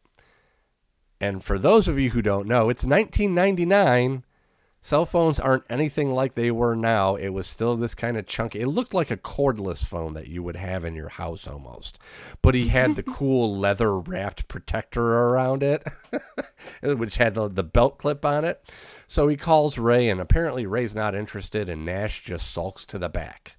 [1.21, 4.25] And for those of you who don't know, it's 1999.
[4.81, 7.17] Cell phones aren't anything like they were now.
[7.17, 8.61] It was still this kind of chunky.
[8.61, 11.99] It looked like a cordless phone that you would have in your house almost.
[12.43, 15.85] But he had the cool leather wrapped protector around it,
[16.83, 18.73] which had the, the belt clip on it.
[19.09, 23.09] So he calls Ray, and apparently Ray's not interested, and Nash just sulks to the
[23.09, 23.57] back.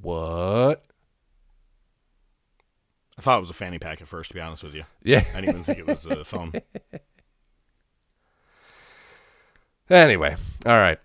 [0.00, 0.84] What?
[3.20, 4.84] I thought it was a fanny pack at first, to be honest with you.
[5.02, 5.26] Yeah.
[5.34, 6.54] I didn't even think it was a phone.
[9.90, 10.98] Anyway, all right.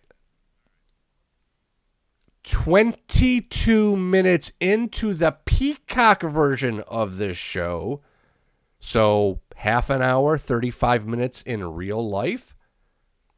[2.43, 7.99] 22 minutes into the Peacock version of this show.
[8.79, 12.55] So, half an hour, 35 minutes in real life.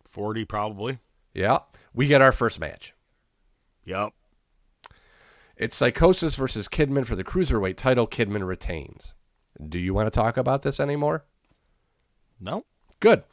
[0.05, 0.99] 40 probably.
[1.33, 1.59] Yeah.
[1.95, 2.93] We get our first match.
[3.85, 4.13] Yep.
[5.57, 8.07] It's Psicosis versus Kidman for the Cruiserweight title.
[8.07, 9.15] Kidman retains.
[9.67, 11.25] Do you want to talk about this anymore?
[12.39, 12.65] No.
[12.99, 13.23] Good.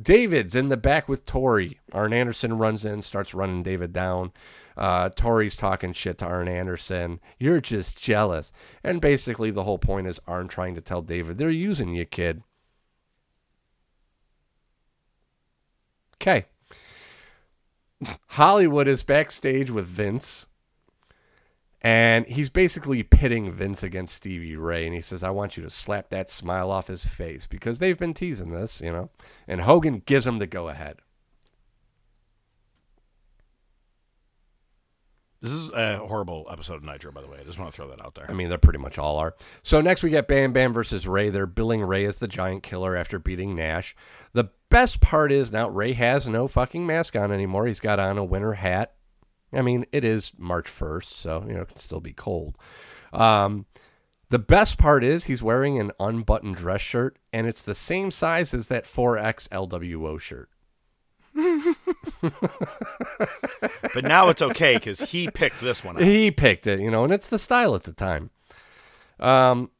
[0.00, 1.76] David's in the back with Torrie.
[1.92, 4.32] Arn Anderson runs in, starts running David down.
[4.76, 7.20] Uh, Torrie's talking shit to Arn Anderson.
[7.38, 8.50] You're just jealous.
[8.82, 12.42] And basically, the whole point is Arn trying to tell David, they're using you, kid.
[16.16, 16.46] Okay.
[18.28, 20.46] Hollywood is backstage with Vince.
[21.84, 24.86] And he's basically pitting Vince against Stevie Ray.
[24.86, 27.98] And he says, I want you to slap that smile off his face because they've
[27.98, 29.10] been teasing this, you know.
[29.46, 31.00] And Hogan gives him the go ahead.
[35.42, 37.36] This is a horrible episode of Nitro, by the way.
[37.38, 38.30] I just want to throw that out there.
[38.30, 39.34] I mean, they're pretty much all are.
[39.62, 41.28] So next we get Bam Bam versus Ray.
[41.28, 43.94] They're billing Ray as the giant killer after beating Nash.
[44.32, 47.66] The best part is now Ray has no fucking mask on anymore.
[47.66, 48.94] He's got on a winter hat.
[49.56, 52.56] I mean, it is March 1st, so, you know, it can still be cold.
[53.12, 53.66] Um,
[54.30, 58.52] the best part is he's wearing an unbuttoned dress shirt, and it's the same size
[58.54, 60.48] as that 4X LWO shirt.
[63.94, 66.02] but now it's okay because he picked this one out.
[66.02, 68.30] He picked it, you know, and it's the style at the time.
[69.20, 69.70] Um,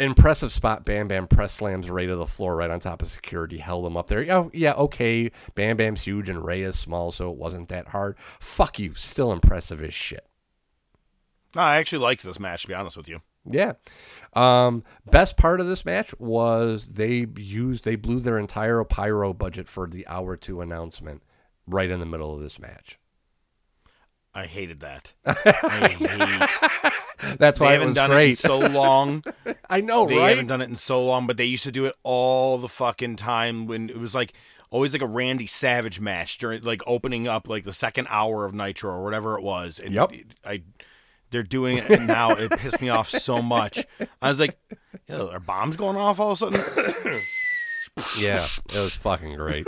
[0.00, 0.84] impressive spot.
[0.84, 3.96] Bam Bam press slams Ray to the floor right on top of security, held him
[3.96, 4.26] up there.
[4.32, 5.30] Oh, yeah, okay.
[5.54, 8.16] Bam Bam's huge and Ray is small, so it wasn't that hard.
[8.40, 8.94] Fuck you.
[8.94, 10.26] Still impressive as shit.
[11.54, 13.20] No, I actually liked this match, to be honest with you.
[13.44, 13.72] Yeah.
[14.34, 19.68] Um, best part of this match was they used they blew their entire pyro budget
[19.68, 21.22] for the hour two announcement
[21.66, 22.99] right in the middle of this match.
[24.34, 25.12] I hated that.
[25.26, 27.38] I hate.
[27.38, 28.30] That's why it haven't was done it great.
[28.30, 29.24] in so long.
[29.70, 30.28] I know, They right?
[30.30, 33.16] haven't done it in so long, but they used to do it all the fucking
[33.16, 34.32] time when it was like
[34.70, 38.54] always like a Randy Savage match during like opening up like the second hour of
[38.54, 39.78] Nitro or whatever it was.
[39.80, 40.12] And Yep.
[40.44, 40.62] I
[41.30, 42.30] they're doing it now.
[42.32, 43.84] It pissed me off so much.
[44.22, 44.58] I was like,
[45.08, 47.22] are bombs going off all of a sudden?
[48.18, 49.66] yeah, it was fucking great.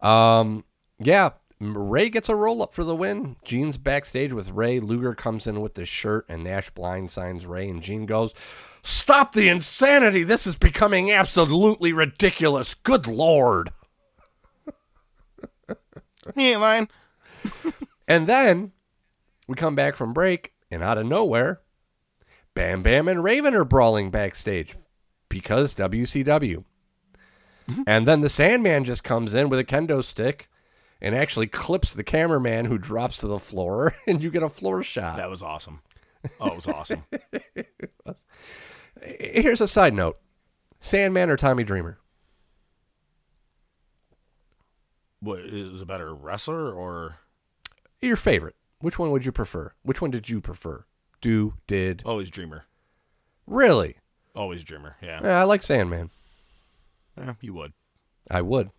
[0.00, 0.64] Um,
[0.98, 1.30] yeah,
[1.62, 3.36] Ray gets a roll up for the win.
[3.44, 4.80] Gene's backstage with Ray.
[4.80, 8.34] Luger comes in with the shirt, and Nash blind signs Ray, and Gene goes,
[8.82, 10.24] "Stop the insanity!
[10.24, 12.74] This is becoming absolutely ridiculous.
[12.74, 13.70] Good lord!"
[16.34, 16.88] he ain't lying.
[18.08, 18.72] And then
[19.46, 21.60] we come back from break, and out of nowhere,
[22.54, 24.76] Bam Bam and Raven are brawling backstage
[25.28, 26.64] because WCW.
[27.68, 27.82] Mm-hmm.
[27.86, 30.48] And then the Sandman just comes in with a kendo stick
[31.02, 34.82] and actually clips the cameraman who drops to the floor, and you get a floor
[34.82, 35.18] shot.
[35.18, 35.82] That was awesome.
[36.40, 37.04] Oh, it was awesome.
[39.02, 40.18] Here's a side note
[40.80, 41.98] Sandman or Tommy Dreamer?
[45.20, 47.18] what is a better wrestler or
[48.00, 48.56] Your favorite.
[48.80, 49.72] Which one would you prefer?
[49.84, 50.84] Which one did you prefer?
[51.20, 52.02] Do, did.
[52.04, 52.64] always Dreamer?
[53.46, 53.96] Really?
[54.34, 54.96] Always Dreamer.
[55.00, 55.20] Yeah.
[55.22, 56.10] Yeah, I like Sandman.
[57.16, 57.72] yeah, you would.
[58.28, 58.70] I would.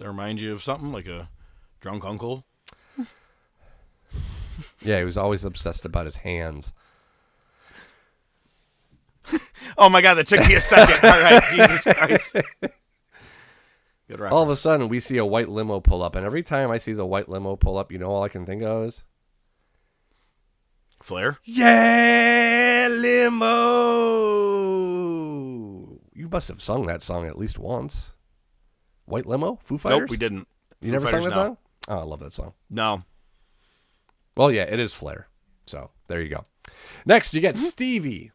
[0.00, 1.28] Does that remind you of something like a
[1.82, 2.46] drunk uncle?
[4.80, 6.72] Yeah, he was always obsessed about his hands.
[9.76, 10.96] Oh my god, that took me a second.
[11.04, 12.32] All right, Jesus Christ.
[14.08, 14.22] Good.
[14.22, 16.78] All of a sudden, we see a white limo pull up, and every time I
[16.78, 19.04] see the white limo pull up, you know all I can think of is,
[21.02, 21.40] Flair.
[21.44, 23.50] "Yeah, limo."
[26.14, 28.14] You must have sung that song at least once.
[29.10, 30.00] White limo, Foo Fighters.
[30.00, 30.48] Nope, we didn't.
[30.80, 31.46] You Foo never Fighters, sung that no.
[31.46, 31.56] song?
[31.88, 32.52] Oh, I love that song.
[32.68, 33.02] No.
[34.36, 35.28] Well, yeah, it is Flair.
[35.66, 36.44] So there you go.
[37.04, 37.66] Next, you get mm-hmm.
[37.66, 38.32] Stevie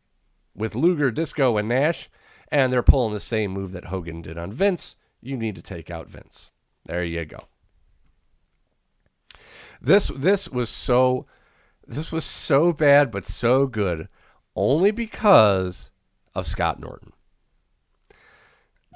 [0.55, 2.09] with Luger, Disco, and Nash,
[2.49, 4.95] and they're pulling the same move that Hogan did on Vince.
[5.21, 6.51] You need to take out Vince.
[6.85, 7.45] There you go.
[9.81, 11.25] This this was so
[11.85, 14.07] this was so bad but so good
[14.55, 15.91] only because
[16.33, 17.11] of Scott Norton.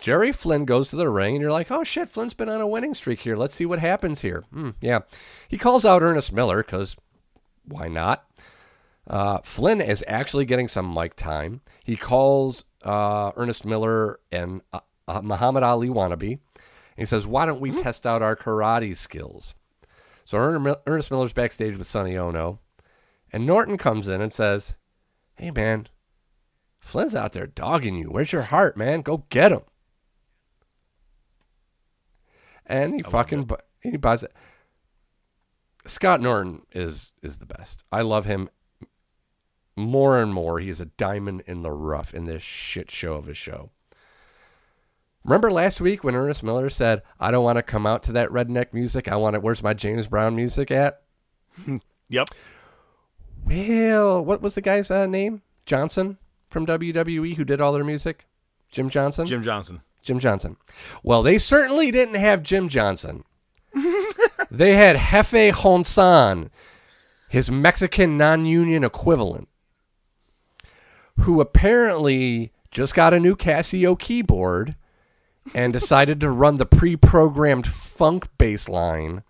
[0.01, 2.67] Jerry Flynn goes to the ring, and you're like, oh shit, Flynn's been on a
[2.67, 3.35] winning streak here.
[3.35, 4.43] Let's see what happens here.
[4.51, 4.99] Hmm, yeah.
[5.47, 6.95] He calls out Ernest Miller because
[7.65, 8.25] why not?
[9.07, 11.61] Uh, Flynn is actually getting some mic time.
[11.83, 16.31] He calls uh, Ernest Miller and uh, uh, Muhammad Ali wannabe.
[16.33, 16.39] And
[16.97, 19.55] He says, why don't we test out our karate skills?
[20.25, 22.59] So Ern- Ernest Miller's backstage with Sonny Onoo.
[23.33, 24.75] And Norton comes in and says,
[25.35, 25.87] hey, man,
[26.79, 28.07] Flynn's out there dogging you.
[28.11, 29.01] Where's your heart, man?
[29.01, 29.61] Go get him.
[32.69, 34.31] And he fucking bu- he buys it.
[35.85, 37.83] Scott Norton is is the best.
[37.91, 38.49] I love him
[39.75, 40.59] more and more.
[40.59, 43.71] He is a diamond in the rough in this shit show of a show.
[45.23, 48.29] Remember last week when Ernest Miller said, "I don't want to come out to that
[48.29, 49.07] redneck music.
[49.07, 49.41] I want it.
[49.41, 51.01] Where's my James Brown music at?"
[52.11, 52.29] Yep.
[53.45, 55.43] Well, what was the guy's uh, name?
[55.67, 56.17] Johnson
[56.49, 58.25] from WWE who did all their music.
[58.71, 59.27] Jim Johnson.
[59.27, 59.81] Jim Johnson.
[60.01, 60.57] Jim Johnson.
[61.03, 63.23] Well, they certainly didn't have Jim Johnson.
[64.51, 66.49] they had Jefe Honsan,
[67.29, 69.47] his Mexican non union equivalent,
[71.19, 74.75] who apparently just got a new Casio keyboard
[75.53, 79.23] and decided to run the pre programmed funk bass line.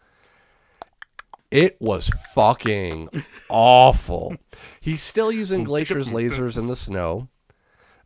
[1.51, 3.09] It was fucking
[3.49, 4.35] awful.
[4.79, 7.27] He's still using Glacier's lasers in the snow.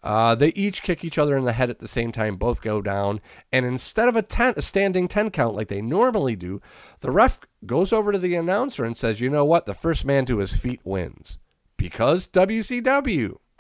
[0.04, 2.82] Uh, they each kick each other in the head at the same time, both go
[2.82, 3.22] down,
[3.54, 6.62] and instead of a, ten, a standing 10 count like they normally do,
[7.00, 9.66] the ref goes over to the announcer and says, You know what?
[9.66, 11.38] The first man to his feet wins.
[11.78, 13.38] Because WCW.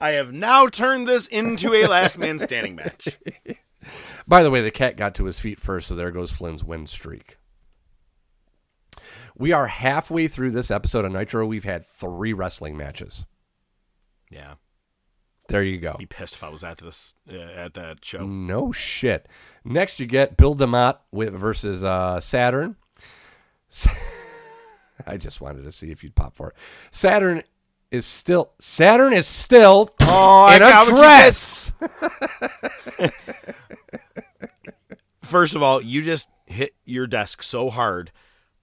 [0.00, 3.18] I have now turned this into a last man standing match.
[4.28, 6.86] By the way, the cat got to his feet first, so there goes Flynn's win
[6.86, 7.38] streak.
[9.36, 11.46] We are halfway through this episode of Nitro.
[11.46, 13.24] We've had three wrestling matches.
[14.30, 14.54] Yeah.
[15.48, 15.96] There you go.
[15.98, 18.26] Be pissed if I was at this uh, at that show.
[18.26, 19.26] No shit.
[19.64, 22.76] Next, you get Bill DeMott with versus uh, Saturn.
[25.06, 26.56] I just wanted to see if you'd pop for it.
[26.90, 27.42] Saturn
[27.90, 31.72] is still Saturn is still Oh, I in got a dress.
[35.22, 38.12] First of all, you just hit your desk so hard.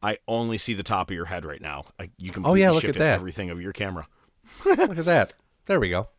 [0.02, 1.86] I only see the top of your head right now.
[2.00, 3.16] I, you can Oh, yeah, look at that.
[3.16, 4.08] everything of your camera.
[4.66, 5.34] Look at that.
[5.66, 6.10] There we go.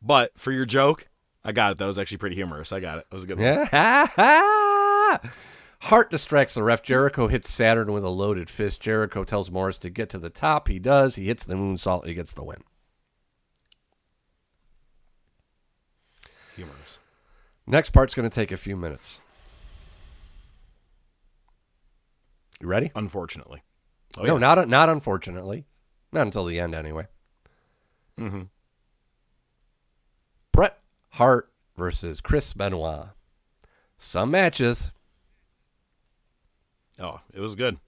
[0.00, 1.08] But for your joke,
[1.44, 1.78] I got it.
[1.78, 2.72] That was actually pretty humorous.
[2.72, 3.06] I got it.
[3.10, 3.46] That was a good one.
[3.46, 5.18] Yeah.
[5.82, 6.82] Hart distracts the ref.
[6.82, 8.80] Jericho hits Saturn with a loaded fist.
[8.80, 10.68] Jericho tells Morrus to get to the top.
[10.68, 11.16] He does.
[11.16, 12.06] He hits the moonsault.
[12.06, 12.62] He gets the win.
[16.56, 16.98] Humorous.
[17.66, 19.20] Next part's going to take a few minutes.
[22.60, 22.90] You ready?
[22.94, 23.62] Unfortunately.
[24.16, 24.38] Oh, no, yeah.
[24.38, 25.66] not not unfortunately.
[26.10, 27.06] Not until the end, anyway.
[28.18, 28.42] Mm-hmm.
[30.52, 30.78] Bret
[31.10, 33.08] Hart versus Chris Benoit.
[33.98, 34.92] Some matches.
[36.98, 37.78] Oh, it was good.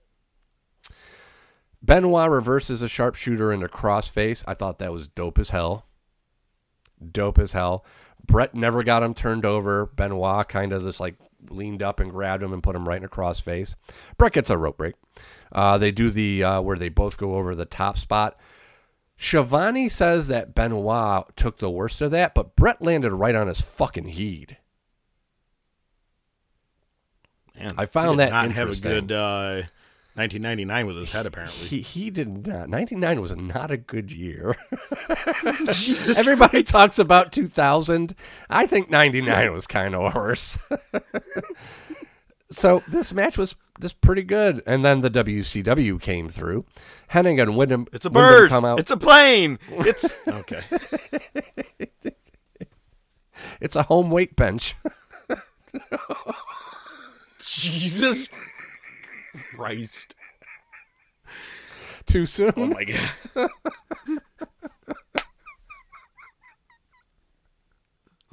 [1.83, 4.43] Benoit reverses a sharpshooter into crossface.
[4.47, 5.87] I thought that was dope as hell.
[7.13, 7.85] Dope as hell.
[8.27, 9.87] Bret never got him turned over.
[9.87, 11.15] Benoit kind of just like
[11.49, 13.75] leaned up and grabbed him and put him right in a crossface.
[14.17, 14.95] Bret gets a rope break.
[15.53, 18.37] Uh, they do the uh, where they both go over the top spot.
[19.19, 23.61] Schiavone says that Benoit took the worst of that, but Bret landed right on his
[23.61, 24.59] fucking head.
[27.59, 29.63] Man, I found that not have a good uh,
[30.15, 31.67] 1999 with his head apparently.
[31.67, 32.69] He he did not.
[32.69, 34.57] Ninety nine was not a good year.
[35.73, 38.15] Jesus Everybody talks about 2000.
[38.49, 40.59] I think 99 was kind of worse.
[42.51, 44.63] so this match was just pretty good.
[44.67, 46.65] And then the WCW came through.
[47.13, 48.49] Hennig and Windham, It's a Windham bird.
[48.49, 48.81] come out.
[48.81, 49.59] It's a plane.
[49.71, 50.63] It's okay.
[53.61, 54.75] it's a home weight bench.
[57.39, 58.29] Jesus
[59.55, 60.15] Christ.
[62.07, 62.53] Too soon.
[62.57, 63.51] Oh my god.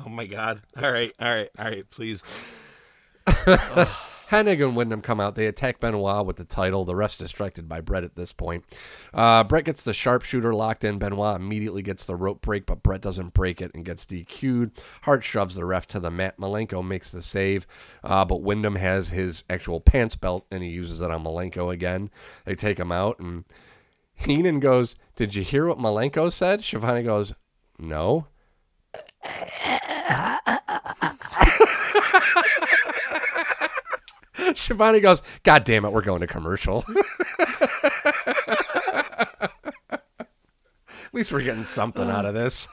[0.05, 0.61] oh my god.
[0.81, 1.11] All right.
[1.19, 1.49] All right.
[1.59, 1.89] All right.
[1.89, 2.23] Please.
[4.29, 5.35] Hennig and Windham come out.
[5.35, 6.83] They attack Benoit with the title.
[6.83, 8.65] The rest distracted by Bret at this point.
[9.13, 10.97] Uh, Bret gets the sharpshooter locked in.
[10.97, 14.81] Benoit immediately gets the rope break, but Bret doesn't break it and gets DQ'd.
[15.03, 16.37] Hart shoves the ref to the mat.
[16.39, 17.67] Malenko makes the save,
[18.03, 22.09] uh, but Windham has his actual pants belt and he uses it on Malenko again.
[22.45, 23.45] They take him out, and
[24.15, 26.63] Heenan goes, Did you hear what Malenko said?
[26.63, 27.33] Schiavone goes,
[27.77, 28.27] No.
[34.59, 36.85] Schiavone goes, God damn it, we're going to commercial.
[39.89, 42.67] At least we're getting something out of this.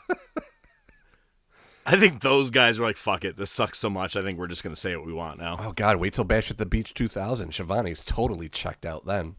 [1.84, 3.36] I think those guys are like, fuck it.
[3.36, 4.16] This sucks so much.
[4.16, 5.56] I think we're just going to say what we want now.
[5.60, 7.52] Oh God, wait till Bash at the Beach 2000.
[7.52, 9.36] Schiavone's totally checked out then.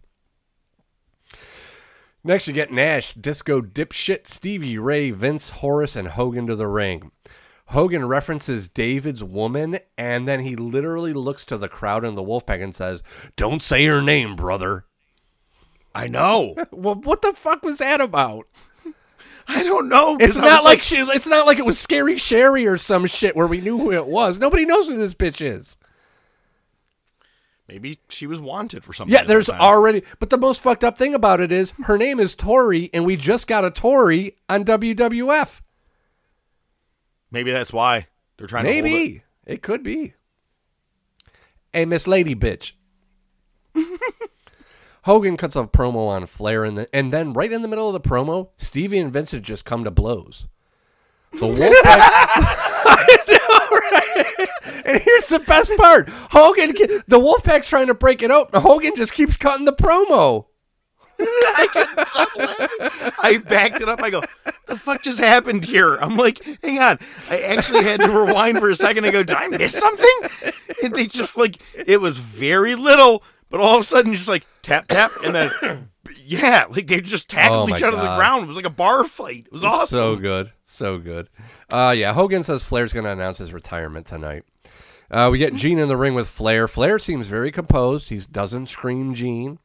[2.24, 7.12] Next, you get Nash, Disco Dipshit, Stevie Ray, Vince, Horace, and Hogan to the ring.
[7.74, 12.64] Hogan references David's woman, and then he literally looks to the crowd in the Wolfpack
[12.64, 13.04] and says,
[13.36, 14.86] "Don't say her name, brother."
[15.94, 16.56] I know.
[16.72, 18.48] Well, what the fuck was that about?
[19.48, 20.18] I don't know.
[20.20, 20.98] It's not was like, she.
[20.98, 24.08] It's not like it was Scary Sherry or some shit where we knew who it
[24.08, 24.40] was.
[24.40, 25.78] Nobody knows who this bitch is.
[27.68, 29.14] maybe she was wanted for something.
[29.14, 30.04] Yeah, there's already.
[30.20, 33.18] But the most fucked up thing about it is her name is Torrie, and we
[33.18, 35.60] just got a Tori on WWF.
[37.34, 38.08] Maybe that's why
[38.38, 38.84] they're trying to hold it.
[38.84, 39.64] Maybe it.
[39.64, 40.14] could be.
[41.74, 42.74] Hey, Miss Lady Bitch.
[45.06, 47.94] Hogan cuts a promo on Flair, and, the, and then right in the middle of
[47.94, 50.48] the promo, Stevie and Vincent just come to blows.
[51.32, 51.84] The Wolfpack.
[51.86, 54.84] I know, right?
[54.86, 56.74] And here's the best part: Hogan,
[57.08, 60.46] the Wolfpack's trying to break it out, and Hogan just keeps cutting the promo.
[61.20, 64.02] I I backed it up.
[64.02, 64.22] I go,
[64.68, 65.96] the fuck just happened here?
[65.96, 67.00] I'm like, hang on.
[67.30, 69.06] I actually had to rewind for a second.
[69.06, 70.54] I go, did I miss something?
[70.84, 74.46] And they just like, it was very little, but all of a sudden, just like
[74.62, 75.90] tap, tap, and then
[76.26, 78.44] Yeah, like they just tackled Oh each other to the ground.
[78.44, 79.46] It was like a bar fight.
[79.48, 79.98] It was awesome.
[79.98, 80.52] So good.
[80.66, 81.30] So good.
[81.72, 84.44] Uh, yeah, Hogan says Flair's going to announce his retirement tonight.
[85.12, 86.68] Uh, we get Gene in the ring with Flair.
[86.68, 88.10] Flair seems very composed.
[88.10, 89.60] He doesn't scream Gene.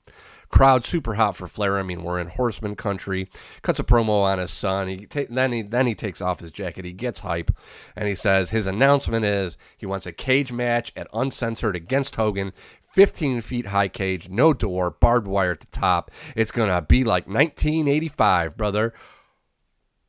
[0.48, 1.78] Crowd super hot for Flair.
[1.78, 3.28] I mean, we're in Horseman country.
[3.62, 4.88] Cuts a promo on his son.
[4.88, 6.84] He ta- then he then he takes off his jacket.
[6.84, 7.50] He gets hype,
[7.94, 12.52] and he says his announcement is he wants a cage match at Uncensored against Hogan.
[12.90, 16.10] 15 feet high cage, no door, barbed wire at the top.
[16.34, 18.94] It's gonna be like 1985, brother.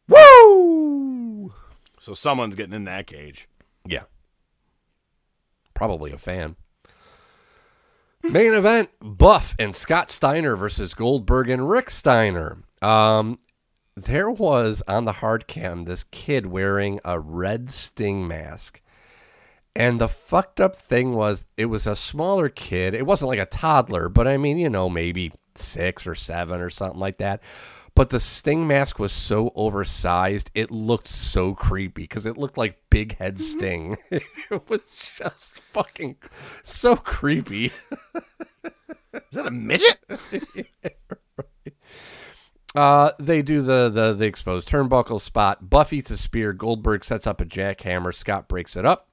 [0.07, 1.53] Woo!
[1.99, 3.47] So someone's getting in that cage.
[3.85, 4.03] Yeah.
[5.73, 6.55] Probably a fan.
[8.23, 12.63] Main event Buff and Scott Steiner versus Goldberg and Rick Steiner.
[12.81, 13.39] Um,
[13.95, 18.81] there was on the hard cam this kid wearing a red sting mask.
[19.75, 22.93] And the fucked up thing was, it was a smaller kid.
[22.93, 26.69] It wasn't like a toddler, but I mean, you know, maybe six or seven or
[26.69, 27.41] something like that.
[27.95, 32.77] But the sting mask was so oversized, it looked so creepy because it looked like
[32.89, 33.97] Big Head Sting.
[34.11, 34.23] it
[34.69, 36.17] was just fucking
[36.63, 37.71] so creepy.
[39.13, 39.99] Is that a midget?
[42.75, 45.69] Uh, they do the, the the exposed turnbuckle spot.
[45.69, 46.53] Buff eats a spear.
[46.53, 48.13] Goldberg sets up a jackhammer.
[48.13, 49.09] Scott breaks it up.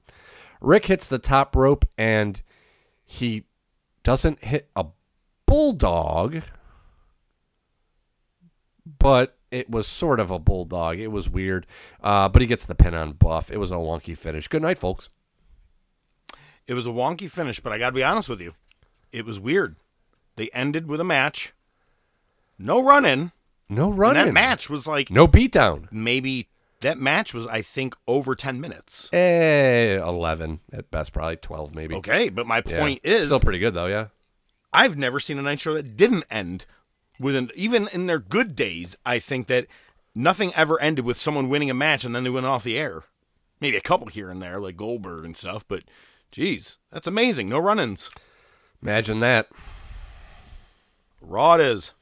[0.61, 2.41] Rick hits the top rope and
[3.03, 3.45] he
[4.03, 4.85] doesn't hit a
[5.45, 6.43] bulldog,
[8.99, 10.99] but it was sort of a bulldog.
[10.99, 11.65] It was weird.
[12.01, 13.49] Uh, but he gets the pin on Buff.
[13.51, 14.47] It was a wonky finish.
[14.47, 15.09] Good night, folks.
[16.67, 18.51] It was a wonky finish, but I got to be honest with you.
[19.11, 19.77] It was weird.
[20.35, 21.53] They ended with a match.
[22.59, 23.31] No running, in.
[23.69, 24.25] No running.
[24.25, 25.87] that match was like No beatdown.
[25.91, 26.49] maybe
[26.81, 29.09] that match was I think over 10 minutes.
[29.13, 31.95] Eh, 11 at best, probably 12 maybe.
[31.95, 32.79] Okay, but my Yeah.
[32.79, 34.07] point is Still pretty good, though, yeah.
[34.73, 36.65] I've never seen a night show that didn't end
[37.19, 38.97] with an even in their good days.
[39.05, 39.67] I think that
[40.15, 43.03] nothing ever ended with someone winning a match and then they went off the air.
[43.59, 45.83] Maybe a couple here and there, like Goldberg and stuff, but
[46.31, 47.49] geez, that's amazing.
[47.49, 48.11] No run-ins.
[48.81, 49.49] Imagine that.
[51.21, 51.93] Raw it is.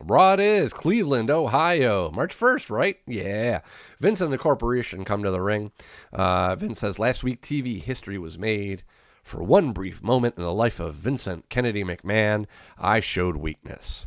[0.00, 2.98] Raw it is, Cleveland, Ohio, March 1st, right?
[3.06, 3.60] Yeah.
[3.98, 5.72] Vince and the corporation come to the ring.
[6.12, 8.82] Uh, Vince says, Last week, TV history was made.
[9.22, 12.46] For one brief moment in the life of Vincent Kennedy McMahon,
[12.78, 14.06] I showed weakness.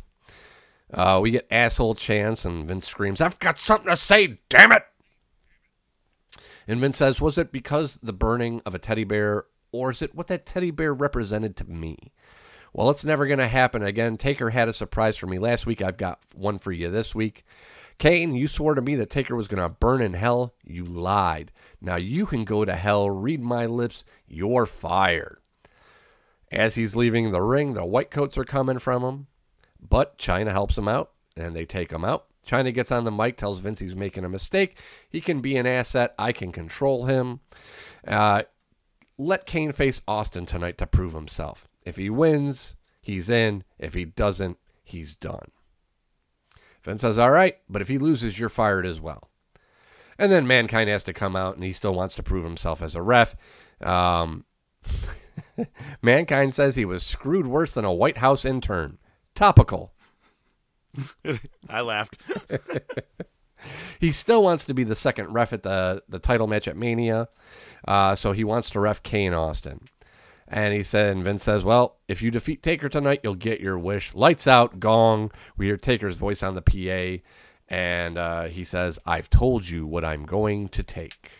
[0.92, 4.84] Uh, we get asshole Chance, and Vince screams, I've got something to say, damn it!
[6.66, 10.14] And Vince says, Was it because the burning of a teddy bear, or is it
[10.14, 12.12] what that teddy bear represented to me?
[12.72, 14.16] Well, it's never going to happen again.
[14.16, 15.82] Taker had a surprise for me last week.
[15.82, 17.44] I've got one for you this week.
[17.98, 20.54] Kane, you swore to me that Taker was going to burn in hell.
[20.64, 21.52] You lied.
[21.80, 23.10] Now you can go to hell.
[23.10, 24.04] Read my lips.
[24.26, 25.38] You're fired.
[26.52, 29.26] As he's leaving the ring, the white coats are coming from him,
[29.86, 32.26] but Chyna helps him out, and they take him out.
[32.46, 34.78] Chyna gets on the mic, tells Vince he's making a mistake.
[35.08, 36.14] He can be an asset.
[36.18, 37.40] I can control him.
[38.06, 38.42] Uh,
[39.18, 41.68] let Kane face Austin tonight to prove himself.
[41.84, 43.64] If he wins, he's in.
[43.78, 45.50] If he doesn't, he's done.
[46.82, 49.30] Vince says, All right, but if he loses, you're fired as well.
[50.18, 52.94] And then Mankind has to come out and he still wants to prove himself as
[52.94, 53.36] a ref.
[53.80, 54.44] Um,
[56.02, 58.98] Mankind says he was screwed worse than a White House intern.
[59.40, 59.92] Topical.
[61.68, 62.18] I laughed.
[63.98, 67.28] He still wants to be the second ref at the, the title match at Mania.
[67.86, 69.82] Uh, so he wants to ref Kane Austin.
[70.48, 73.78] And he said, and Vince says, Well, if you defeat Taker tonight, you'll get your
[73.78, 74.14] wish.
[74.14, 75.30] Lights out, gong.
[75.58, 77.22] We hear Taker's voice on the PA.
[77.68, 81.30] And uh, he says, I've told you what I'm going to take.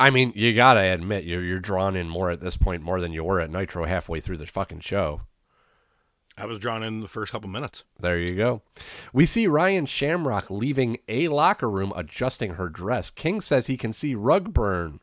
[0.00, 3.12] I mean, you gotta admit you're you're drawn in more at this point more than
[3.12, 5.22] you were at Nitro halfway through the fucking show.
[6.36, 7.82] I was drawn in the first couple minutes.
[7.98, 8.62] There you go.
[9.12, 13.10] We see Ryan Shamrock leaving a locker room adjusting her dress.
[13.10, 15.00] King says he can see rug burn.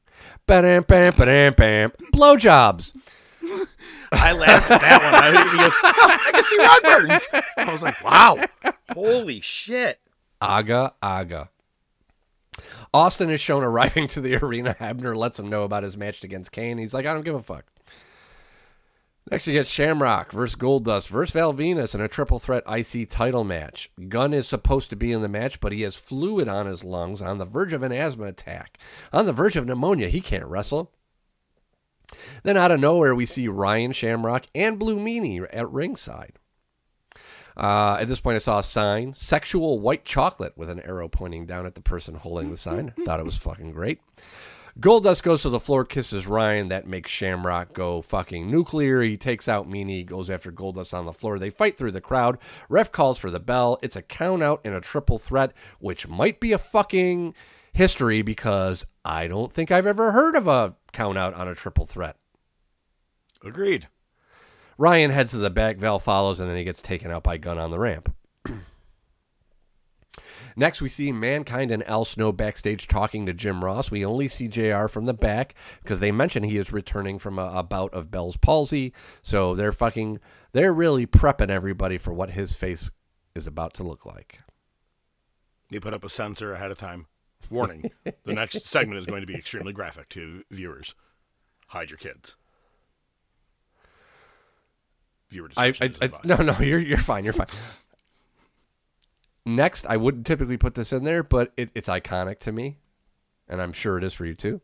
[0.47, 1.91] Ba-dam, bam, ba-dam, bam.
[2.13, 2.95] Blowjobs.
[4.13, 5.13] I laughed at that one.
[5.13, 7.27] I, goes, "Oh, I can see rug burns.
[7.57, 8.45] I was like, wow.
[8.93, 9.99] Holy shit.
[10.39, 11.49] Aga, aga.
[12.95, 14.75] Austin is shown arriving to the arena.
[14.79, 16.77] Abner lets him know about his match against Kane.
[16.77, 17.65] He's like, I don't give a fuck.
[19.29, 23.43] Next, you get Shamrock versus Goldust versus Val Venis in a triple threat IC title
[23.43, 23.89] match.
[24.07, 27.21] Gunn is supposed to be in the match, but he has fluid on his lungs,
[27.21, 28.77] on the verge of an asthma attack,
[29.11, 30.09] on the verge of pneumonia.
[30.09, 30.91] He can't wrestle.
[32.43, 36.37] Then, out of nowhere, we see Ryan Shamrock and Blue Meanie at ringside.
[37.57, 41.45] Uh, at this point, I saw a sign sexual white chocolate with an arrow pointing
[41.45, 42.93] down at the person holding the sign.
[43.05, 43.99] Thought it was fucking great.
[44.77, 46.67] Goldust goes to the floor, kisses Ryan.
[46.67, 49.01] That makes Shamrock go fucking nuclear.
[49.01, 51.39] He takes out Meanie, goes after Goldust on the floor.
[51.39, 52.37] They fight through the crowd.
[52.67, 53.79] Ref calls for the bell.
[53.81, 57.33] It's a count out and a triple threat, which might be a fucking
[57.71, 61.85] history because I don't think I've ever heard of a count out on a triple
[61.85, 62.17] threat.
[63.45, 63.87] Agreed.
[64.77, 67.57] Ryan heads to the back, Val follows, and then he gets taken out by Gunn
[67.57, 68.13] on the ramp.
[70.57, 73.91] Next, we see Mankind and Al Snow backstage talking to Jim Ross.
[73.91, 75.53] We only see JR from the back
[75.83, 78.93] because they mention he is returning from a, a bout of Bell's palsy.
[79.21, 80.19] So they're fucking,
[80.53, 82.89] they're really prepping everybody for what his face
[83.33, 84.39] is about to look like.
[85.69, 87.07] They put up a sensor ahead of time.
[87.49, 87.91] Warning:
[88.23, 90.95] the next segment is going to be extremely graphic to viewers.
[91.67, 92.35] Hide your kids.
[95.35, 97.47] Viewer I, discretion I, is I no, no, you're you're fine, you're fine.
[99.45, 102.79] Next, I wouldn't typically put this in there, but it, it's iconic to me,
[103.47, 104.61] and I'm sure it is for you too.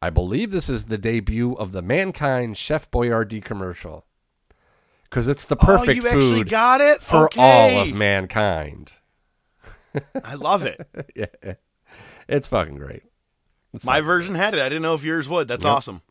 [0.00, 4.04] I believe this is the debut of the Mankind Chef Boyardee commercial,
[5.04, 7.40] because it's the perfect oh, you actually food got it for okay.
[7.40, 8.92] all of mankind.
[10.24, 10.86] I love it.
[11.16, 11.54] yeah,
[12.28, 13.02] it's fucking great.
[13.72, 14.60] It's My fucking version had it.
[14.60, 15.48] I didn't know if yours would.
[15.48, 15.72] That's Yep.
[15.72, 16.02] awesome.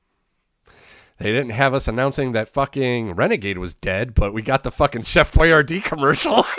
[1.22, 5.04] They didn't have us announcing that fucking Renegade was dead, but we got the fucking
[5.04, 6.44] Chef Boyardee commercial.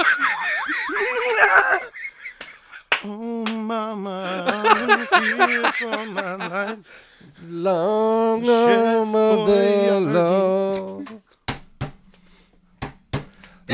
[3.04, 7.18] Oh, mama, I for my life.
[7.42, 10.12] Long Chef arm of the Boyardee.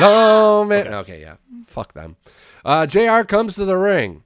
[0.00, 0.68] long.
[0.68, 0.94] Man.
[0.94, 1.20] Okay.
[1.20, 1.36] yeah.
[1.66, 2.16] Fuck them.
[2.64, 4.22] Uh, JR comes to the ring.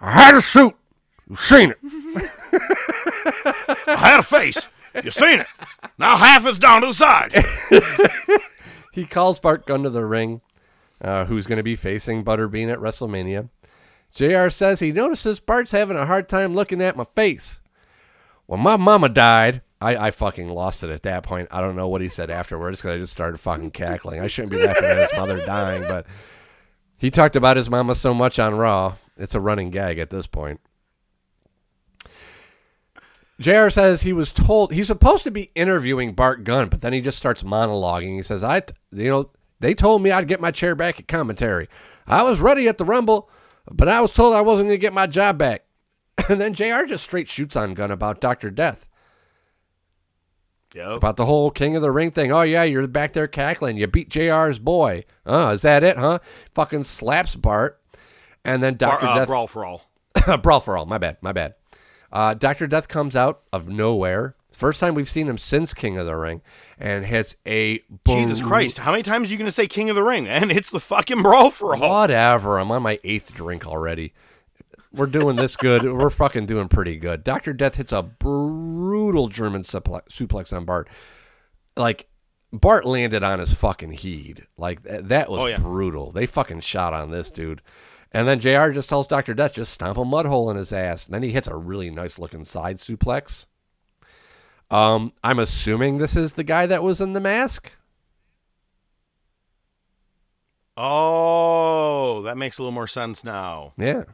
[0.00, 0.74] I had a suit.
[1.30, 1.78] You've seen it.
[3.86, 4.66] I had a face.
[5.02, 5.46] You seen it?
[5.98, 7.44] Now half is down to the side.
[8.98, 10.40] He calls Bart Gunn to the ring,
[11.00, 13.48] uh, who's going to be facing Butterbean at WrestleMania.
[14.12, 17.60] JR says he notices Bart's having a hard time looking at my face.
[18.46, 21.46] When my mama died, I, I fucking lost it at that point.
[21.52, 24.20] I don't know what he said afterwards because I just started fucking cackling.
[24.20, 26.04] I shouldn't be laughing at his mother dying, but
[26.98, 28.96] he talked about his mama so much on Raw.
[29.16, 30.60] It's a running gag at this point.
[33.40, 37.00] JR says he was told he's supposed to be interviewing Bart Gunn, but then he
[37.00, 38.16] just starts monologuing.
[38.16, 41.68] He says, I, you know, they told me I'd get my chair back at commentary.
[42.06, 43.30] I was ready at the Rumble,
[43.70, 45.64] but I was told I wasn't going to get my job back.
[46.28, 48.50] And then JR just straight shoots on Gunn about Dr.
[48.50, 48.88] Death,
[50.74, 50.96] Yep.
[50.96, 52.30] about the whole King of the Ring thing.
[52.32, 53.76] Oh, yeah, you're back there cackling.
[53.78, 55.04] You beat JR's boy.
[55.24, 56.18] Oh, is that it, huh?
[56.54, 57.80] Fucking slaps Bart.
[58.44, 59.06] And then Bar- Dr.
[59.06, 59.28] uh, Death.
[59.28, 59.82] brawl for all.
[60.42, 60.84] Brawl for all.
[60.86, 61.16] My bad.
[61.22, 61.54] My bad.
[62.12, 62.66] Uh, Dr.
[62.66, 64.34] Death comes out of nowhere.
[64.52, 66.40] First time we've seen him since King of the Ring
[66.78, 68.78] and hits a Jesus Christ!
[68.78, 70.26] How many times are you going to say King of the Ring?
[70.28, 72.00] And it's the fucking brawl for all.
[72.00, 72.58] Whatever.
[72.58, 74.14] I'm on my eighth drink already.
[74.92, 75.84] We're doing this good.
[75.92, 77.22] We're fucking doing pretty good.
[77.22, 77.52] Dr.
[77.52, 80.88] Death hits a brutal German suplex, suplex on Bart.
[81.76, 82.08] Like,
[82.52, 84.46] Bart landed on his fucking heed.
[84.56, 85.58] Like, th- that was Oh, yeah.
[85.58, 86.10] brutal.
[86.10, 87.60] They fucking shot on this dude.
[88.12, 89.34] And then JR just tells Dr.
[89.34, 91.06] Death, just stomp a mud hole in his ass.
[91.06, 93.46] And then he hits a really nice looking side suplex.
[94.70, 97.72] Um, I'm assuming this is the guy that was in the mask.
[100.76, 103.72] Oh, that makes a little more sense now.
[103.76, 104.04] Yeah.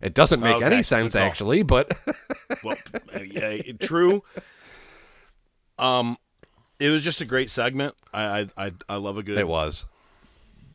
[0.00, 1.96] It doesn't make Okay, any sense actually, but
[2.64, 2.76] Well,
[3.24, 4.22] yeah, true.
[5.76, 6.16] Um,
[6.78, 7.94] it was just a great segment.
[8.14, 9.86] I I I, I love a good it was.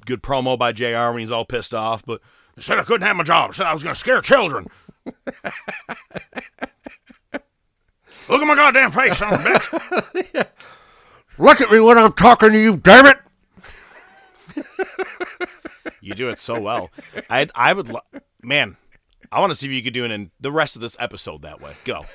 [0.06, 1.12] Good promo by Jr.
[1.12, 2.22] when he's all pissed off, but
[2.58, 3.52] I said I couldn't have my job.
[3.52, 4.68] I said I was going to scare children.
[8.30, 10.48] Look at my goddamn face, son of a bitch.
[11.38, 13.18] Look at me when I'm talking to you, damn it!
[16.00, 16.90] You do it so well.
[17.30, 18.02] I I would, lo-
[18.42, 18.76] man.
[19.32, 21.42] I want to see if you could do it in the rest of this episode
[21.44, 21.76] that way.
[21.86, 22.06] Go.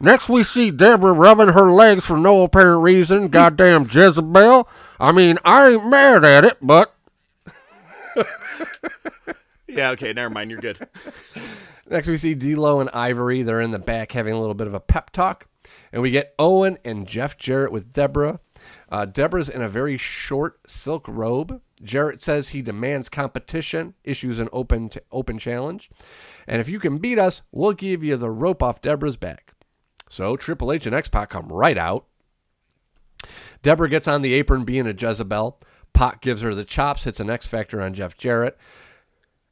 [0.00, 3.28] Next, we see Deborah rubbing her legs for no apparent reason.
[3.28, 4.68] Goddamn Jezebel.
[5.00, 6.94] I mean, I ain't mad at it, but
[9.68, 9.90] Yeah.
[9.90, 10.12] Okay.
[10.12, 10.50] Never mind.
[10.50, 10.88] You're good.
[11.88, 13.42] Next, we see D'Lo and Ivory.
[13.42, 15.46] They're in the back having a little bit of a pep talk.
[15.92, 18.40] And we get Owen and Jeff Jarrett with Deborah.
[18.90, 21.60] Uh, Deborah's in a very short silk robe.
[21.82, 25.90] Jarrett says he demands competition, issues an open open challenge.
[26.46, 29.54] And if you can beat us, we'll give you the rope off Deborah's back.
[30.10, 32.06] So Triple H and X Pac come right out.
[33.62, 35.60] Deborah gets on the apron being a Jezebel.
[35.92, 38.58] Pac gives her the chops, hits an X Factor on Jeff Jarrett.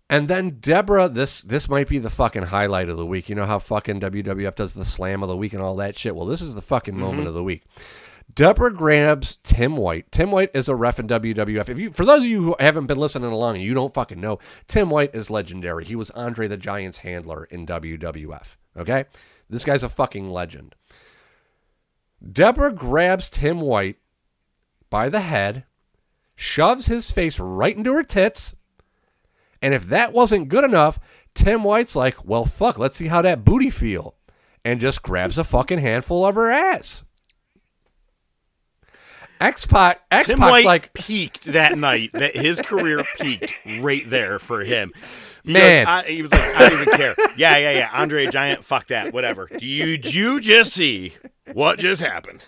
[0.09, 3.29] And then Deborah, this this might be the fucking highlight of the week.
[3.29, 6.15] You know how fucking WWF does the slam of the week and all that shit.
[6.15, 7.03] Well, this is the fucking mm-hmm.
[7.03, 7.65] moment of the week.
[8.33, 10.11] Deborah grabs Tim White.
[10.13, 11.69] Tim White is a ref in WWF.
[11.69, 14.21] If you, for those of you who haven't been listening along and you don't fucking
[14.21, 15.85] know, Tim White is legendary.
[15.85, 18.57] He was Andre the Giant's handler in WWF.
[18.77, 19.07] Okay,
[19.49, 20.75] this guy's a fucking legend.
[22.33, 23.97] Deborah grabs Tim White
[24.91, 25.65] by the head,
[26.35, 28.55] shoves his face right into her tits,
[29.63, 30.99] and if that wasn't good enough,
[31.35, 34.17] Tim White's like, "Well, fuck, let's see how that booty feel,"
[34.65, 37.05] and just grabs a fucking handful of her ass.
[39.41, 42.11] X Pac, X Tim White like, peaked that night.
[42.13, 44.93] That his career peaked right there for him.
[45.47, 45.85] He Man.
[45.87, 47.15] goes- I, he was like, I don't even care.
[47.37, 47.91] Yeah, yeah, yeah.
[47.93, 49.47] Andre Giant, fuck that, whatever.
[49.47, 51.15] Did you just see
[51.53, 52.45] what just happened?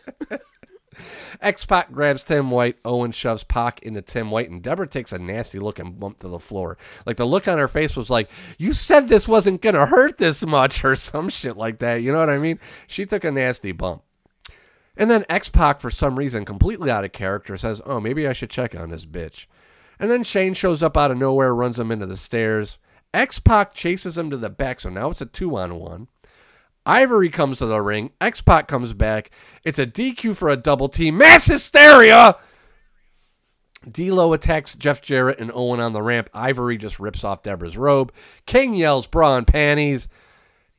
[1.41, 2.77] X Pac grabs Tim White.
[2.85, 6.29] Owen shoves Pac into Tim White, and Deborah takes a nasty look and bump to
[6.29, 6.77] the floor.
[7.07, 10.45] Like the look on her face was like, "You said this wasn't gonna hurt this
[10.45, 12.03] much," or some shit like that.
[12.03, 12.59] You know what I mean?
[12.89, 14.03] She took a nasty bump.
[14.97, 18.33] And then X Pac, for some reason, completely out of character, says, "Oh, maybe I
[18.33, 19.47] should check on this bitch."
[20.01, 22.79] And then Shane shows up out of nowhere, runs him into the stairs.
[23.19, 26.07] X Pac chases him to the back, so now it's a two on one.
[26.86, 28.12] Ivory comes to the ring.
[28.20, 29.32] X Pac comes back.
[29.65, 31.19] It's a DQ for a double team.
[31.19, 32.36] Mass hysteria!
[33.90, 36.31] D'Lo attacks Jeff Jarrett and Owen on the ramp.
[36.32, 38.12] Ivory just rips off Deborah's robe.
[38.47, 40.09] King yells bra and panties.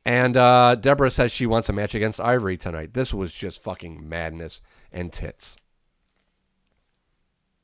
[0.06, 2.94] And uh, Deborah says she wants a match against Ivory tonight.
[2.94, 5.58] This was just fucking madness and tits.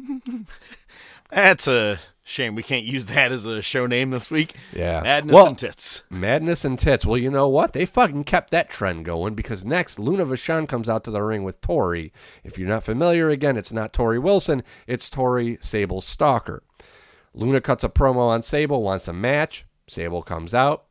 [1.29, 2.55] That's a shame.
[2.55, 4.55] We can't use that as a show name this week.
[4.73, 5.01] Yeah.
[5.01, 6.03] Madness Well- and tits.
[6.09, 7.05] Madness and tits.
[7.05, 7.73] Well, you know what?
[7.73, 11.43] They fucking kept that trend going because next, Luna Vachon comes out to the ring
[11.43, 12.13] with Tori.
[12.43, 16.63] If you're not familiar, again, it's not Torrie Wilson, it's Tori Sable's stalker.
[17.33, 19.65] Luna cuts a promo on Sable, wants a match.
[19.87, 20.85] Sable comes out.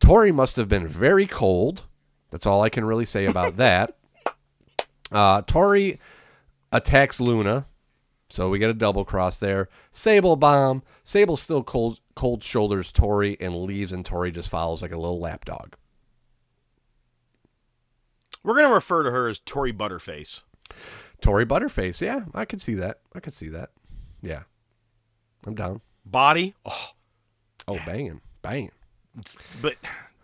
[0.00, 1.84] Tori must have been very cold.
[2.30, 3.96] That's all I can really say about that.
[5.10, 6.00] Uh, Tori
[6.72, 7.66] attacks Luna.
[8.32, 9.68] So we get a double cross there.
[9.90, 10.82] Sable bomb.
[11.04, 15.20] Sable still cold, cold shoulders Tori and leaves, and Tori just follows like a little
[15.20, 15.74] lapdog.
[18.42, 20.44] We're going to refer to her as Tori Butterface.
[21.20, 22.00] Tori Butterface.
[22.00, 23.00] Yeah, I could see that.
[23.14, 23.68] I could see that.
[24.22, 24.44] Yeah.
[25.46, 25.82] I'm down.
[26.06, 26.92] Body, oh,
[27.68, 28.22] Oh, banging.
[28.40, 28.72] Banging.
[29.18, 29.76] it's, but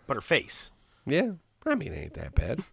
[0.07, 0.71] but her face.
[1.05, 1.33] Yeah.
[1.63, 2.63] I mean, it ain't that bad.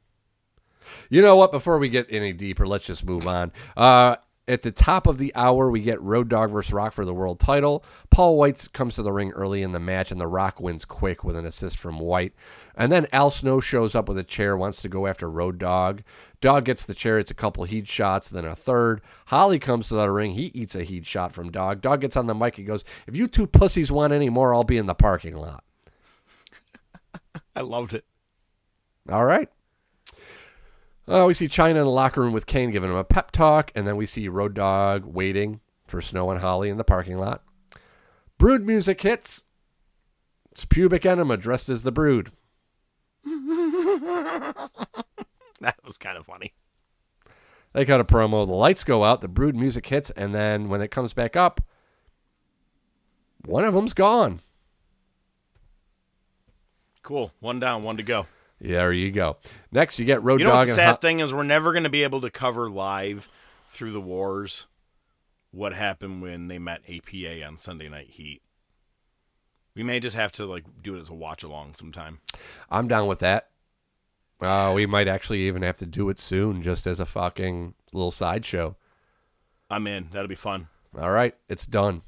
[1.11, 1.53] You know what?
[1.53, 3.53] Before we get any deeper, let's just move on.
[3.77, 4.17] Uh,
[4.49, 7.41] at the top of the hour, we get Road Dogg versus Rock for the world
[7.41, 7.85] title.
[8.11, 11.25] Paul White comes to the ring early in the match, and The Rock wins quick
[11.25, 12.33] with an assist from White.
[12.77, 16.03] And then Al Snow shows up with a chair, wants to go after Road Dogg.
[16.41, 19.01] Dog gets the chair, it's a couple heat shots, then a third.
[19.27, 21.81] Holly comes to the ring, he eats a heat shot from Dog.
[21.81, 24.65] Dog gets on the mic, he goes, If you two pussies want any more, I'll
[24.65, 25.65] be in the parking lot.
[27.57, 28.05] I loved it.
[29.11, 29.49] All right.
[31.09, 33.71] Uh, we see Chyna in the locker room with Kane giving him a pep talk,
[33.75, 37.45] and then we see Road Dogg waiting for Snow and Holly in the parking lot.
[38.39, 39.45] Brood music hits.
[40.51, 42.33] It's pubic enema dressed as the brood.
[45.61, 46.53] That was kind of funny.
[47.73, 48.47] They cut a promo.
[48.47, 49.21] The lights go out.
[49.21, 51.61] The brood music hits, and then when it comes back up,
[53.45, 54.41] one of them's gone.
[57.03, 57.33] Cool.
[57.41, 58.27] One down, one to go.
[58.61, 59.37] Yeah, there you go.
[59.71, 61.33] Next, you get Road You know Dogg the sad Ho- thing is?
[61.33, 63.29] We're never going to be able to cover live
[63.69, 64.67] through the wars
[65.51, 68.43] what happened when they met APA on Sunday Night Heat.
[69.75, 72.21] We may just have to like do it as a watch along sometime.
[72.71, 73.51] I'm down with that.
[74.41, 78.11] Uh, we might actually even have to do it soon, just as a fucking little
[78.11, 78.77] sideshow.
[79.71, 80.09] I'm in.
[80.13, 80.69] That'll be fun.
[80.99, 82.03] All right, it's done.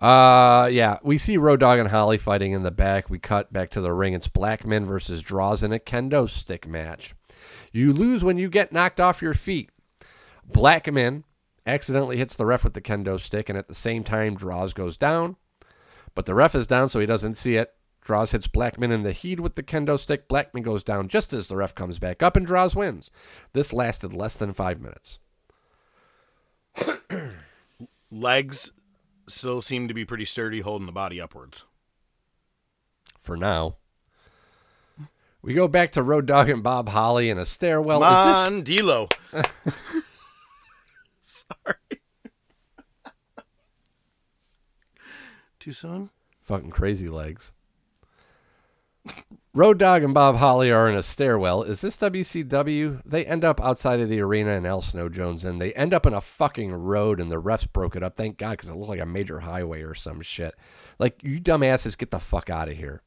[0.00, 3.10] Uh, yeah, we see Road Dogg and Holly fighting in the back.
[3.10, 4.14] We cut back to the ring.
[4.14, 7.14] It's Blackman versus Droz in a kendo stick match.
[7.72, 9.70] You lose when you get knocked off your feet.
[10.44, 11.24] Blackman
[11.66, 14.96] accidentally hits the ref with the kendo stick, and at the same time, Droz goes
[14.96, 15.36] down.
[16.14, 17.74] But the ref is down, so he doesn't see it.
[18.00, 20.28] Droz hits Blackman in the heat with the kendo stick.
[20.28, 23.10] Blackman goes down just as the ref comes back up, and Droz wins.
[23.52, 25.18] This lasted less than five minutes.
[28.10, 28.72] Legs
[29.28, 31.64] still seem to be pretty sturdy, holding the body upwards.
[33.20, 33.76] for now.
[35.42, 38.00] We go back to Road Dogg and Bob Holly in a stairwell.
[38.00, 38.46] Come Is this.
[41.26, 41.76] Sorry.
[45.60, 46.10] Too soon?
[46.42, 47.52] fucking crazy legs?
[49.54, 51.62] Road Dogg and Bob Holly are in a stairwell.
[51.62, 53.02] Is this WCW?
[53.04, 56.04] They end up outside of the arena and El Snow Jones and they end up
[56.06, 58.16] in a fucking road and the refs broke it up.
[58.16, 60.54] Thank God, because it looked like a major highway or some shit.
[60.98, 63.02] Like, you dumbasses, get the fuck out of here.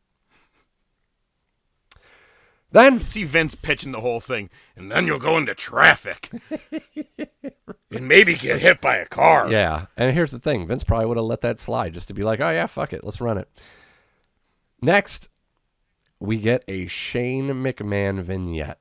[2.71, 6.31] Then See Vince pitching the whole thing, and then you'll go into traffic
[7.91, 9.51] and maybe get hit by a car.
[9.51, 12.21] Yeah, and here's the thing: Vince probably would have let that slide just to be
[12.21, 13.49] like, "Oh yeah, fuck it, let's run it."
[14.81, 15.27] Next,
[16.21, 18.79] we get a Shane McMahon vignette,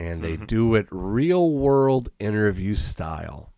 [0.00, 0.46] and they mm-hmm.
[0.46, 3.52] do it real world interview style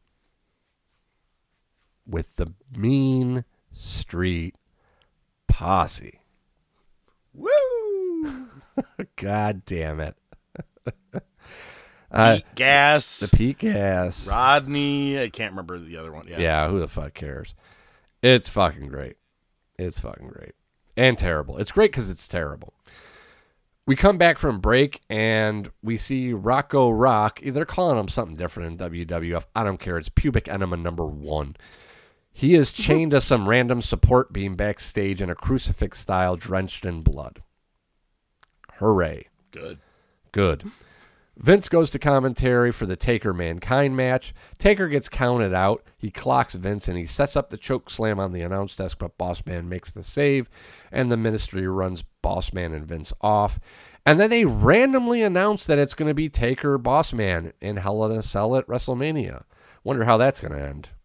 [2.06, 4.54] with the Mean Street
[5.48, 6.20] Posse.
[7.32, 8.48] Woo!
[9.16, 10.16] God damn it!
[12.14, 14.28] Pete Gas, uh, The Pete Gas.
[14.28, 15.20] Rodney.
[15.20, 16.28] I can't remember the other one.
[16.28, 16.38] Yeah.
[16.38, 17.54] Yeah, who the fuck cares?
[18.22, 19.16] It's fucking great.
[19.78, 20.52] It's fucking great.
[20.96, 21.58] And terrible.
[21.58, 22.74] It's great because it's terrible.
[23.86, 27.40] We come back from break and we see Rocco Rock.
[27.44, 29.44] They're calling him something different in WWF.
[29.54, 29.98] I don't care.
[29.98, 31.56] It's pubic enema number one.
[32.32, 32.82] He is mm-hmm.
[32.82, 37.42] chained to some random support beam backstage in a crucifix style drenched in blood.
[38.78, 39.28] Hooray.
[39.50, 39.78] Good.
[40.32, 40.64] Good.
[41.36, 44.32] Vince goes to commentary for the Taker Mankind match.
[44.58, 45.82] Taker gets counted out.
[45.96, 49.18] He clocks Vince and he sets up the choke slam on the announce desk, but
[49.18, 50.48] Boss Man makes the save,
[50.92, 53.58] and the ministry runs Boss Man and Vince off.
[54.06, 58.04] And then they randomly announce that it's going to be Taker Boss Man in Hell
[58.04, 59.44] in a Cell at WrestleMania.
[59.82, 60.88] Wonder how that's going to end.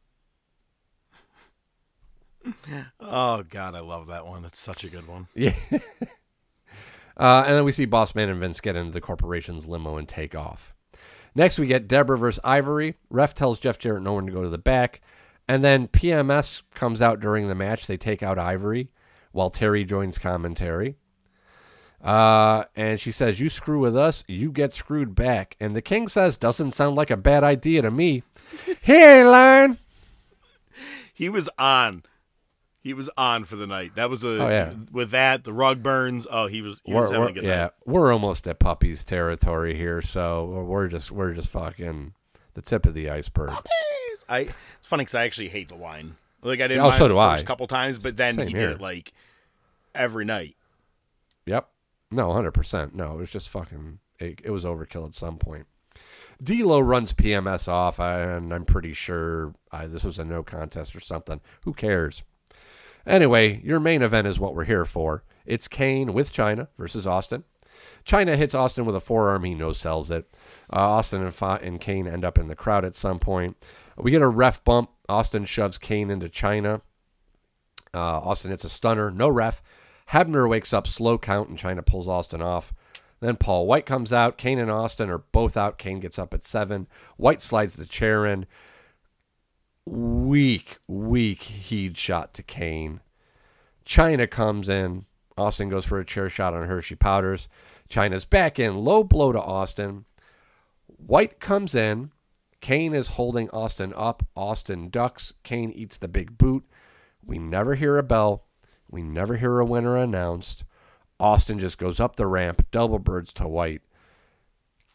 [3.00, 4.46] Oh God, I love that one.
[4.46, 5.28] It's such a good one.
[5.36, 5.54] Yeah.
[7.20, 10.08] uh, and then we see Boss Man and Vince get into the corporation's limo and
[10.08, 10.74] take off.
[11.36, 12.96] Next, we get Deborah versus Ivory.
[13.10, 15.02] Ref tells Jeff Jarrett no one to go to the back.
[15.48, 17.88] And then PMS comes out during the match.
[17.88, 18.90] They take out Ivory
[19.32, 20.96] while Terri joins commentary.
[22.02, 25.58] Uh, and she says, You screw with us, you get screwed back.
[25.60, 28.24] And the king says, Doesn't sound like a bad idea to me.
[28.82, 29.78] he ain't lying.
[31.14, 32.04] He was on.
[32.82, 33.96] He was on for the night.
[33.96, 34.74] That was a Oh, yeah.
[34.92, 36.26] with that the rug burns.
[36.32, 37.72] Oh, he was he We're, having we're- a good yeah, night.
[37.86, 42.14] we're almost at puppies territory here, so we're just we're just fucking
[42.54, 43.50] the tip of the iceberg.
[43.50, 44.26] Puppies.
[44.30, 44.56] I it's
[44.88, 46.16] funny because I actually hate the wine.
[46.42, 46.86] Like I didn't.
[46.86, 47.42] Oh, so do I.
[47.44, 48.68] couple times, but then Same he here.
[48.70, 49.12] did it like
[49.94, 50.56] every night.
[51.46, 51.68] Yep.
[52.12, 52.96] No, hundred percent.
[52.96, 54.00] No, it was just fucking.
[54.20, 55.68] It, it was overkill at some point.
[56.42, 61.02] D'Lo runs PMS off, and I'm pretty sure uh, this was a no contest or
[61.02, 61.42] something.
[61.64, 62.24] Who cares?
[63.10, 65.24] Anyway, your main event is what we're here for.
[65.44, 67.44] It's Kane with Chyna versus Austin.
[68.06, 69.44] Chyna hits Austin with a forearm.
[69.44, 70.32] He no sells it.
[70.72, 73.58] Uh, Austin and, Fa- and Kane end up in the crowd at some point.
[73.98, 74.92] We get a ref bump.
[75.10, 76.82] Austin shoves Kane into Chyna.
[77.92, 79.64] Uh, Austin hits a stunner, no ref.
[80.12, 82.74] Hebner wakes up, slow count, and Chyna pulls Austin off.
[83.22, 84.38] Then Paul White comes out.
[84.38, 85.80] Kane and Austin are both out.
[85.80, 86.88] Kane gets up at seven.
[87.18, 88.46] White slides the chair in.
[89.90, 93.02] Weak, weak heed shot to Kane.
[93.84, 95.06] Chyna comes in.
[95.36, 96.80] Austin goes for a chair shot on her.
[96.80, 97.48] She powders.
[97.90, 98.78] Chyna's back in.
[98.78, 100.06] Low blow to Austin.
[100.86, 102.12] White comes in.
[102.62, 104.28] Kane is holding Austin up.
[104.36, 105.34] Austin ducks.
[105.42, 106.66] Kane eats the big boot.
[107.26, 108.46] We never hear a bell.
[108.92, 110.66] We never hear a winner announced.
[111.20, 113.82] Austin just goes up the ramp, double birds to White.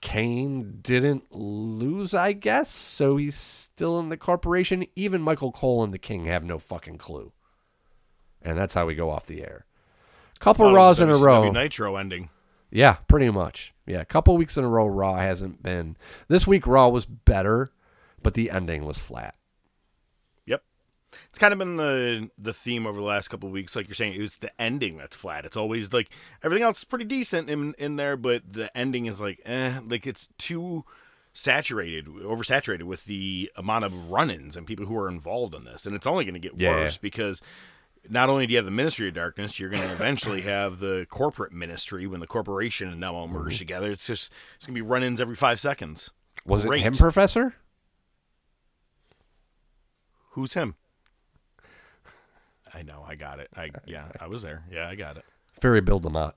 [0.04, 4.84] Kane didn't lose, I guess, so he's still in the corporation.
[4.94, 7.32] Even Michael Cole and the King have no fucking clue.
[8.42, 9.64] And that's how we go off the air.
[10.40, 11.50] Couple Raws in a row.
[11.50, 12.28] Nitro ending.
[12.70, 13.72] Yeah, pretty much.
[13.86, 15.96] Yeah, a couple weeks in a row, Raw hasn't been.
[16.28, 17.72] This week, Raw was better,
[18.22, 19.36] but the ending was flat.
[21.34, 23.74] It's kind of been the the theme over the last couple of weeks.
[23.74, 25.44] Like you're saying, it was the ending that's flat.
[25.44, 26.08] It's always like
[26.44, 30.06] everything else is pretty decent in in there, but the ending is like, eh, like
[30.06, 30.84] it's too
[31.32, 35.96] saturated, oversaturated with the amount of run-ins and people who are involved in this, and
[35.96, 36.70] it's only going to get Yeah.
[36.70, 37.42] worse because
[38.08, 41.04] not only do you have the Ministry of Darkness, you're going to eventually have the
[41.10, 43.38] corporate ministry when the corporation and them all Mm-hmm.
[43.38, 43.90] merge together.
[43.90, 46.10] It's just it's going to be run-ins every five seconds.
[46.46, 46.82] Was Great.
[46.82, 47.56] it him, Professor?
[50.30, 50.76] Who's him?
[52.74, 53.48] I know, I got it.
[53.56, 54.64] I yeah, I was there.
[54.70, 55.24] Yeah, I got it.
[55.60, 56.32] Ferry Bill DeMott.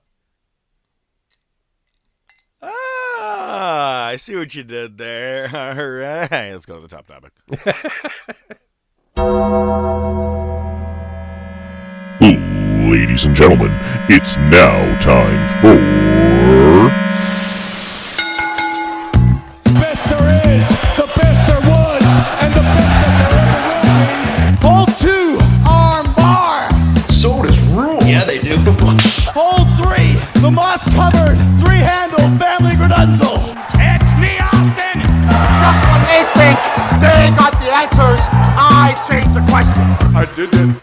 [2.62, 5.44] Ah, I see what you did there.
[5.52, 7.32] All right, let's go to the top topic.
[12.90, 13.76] Ladies and gentlemen,
[14.08, 17.37] it's now time for.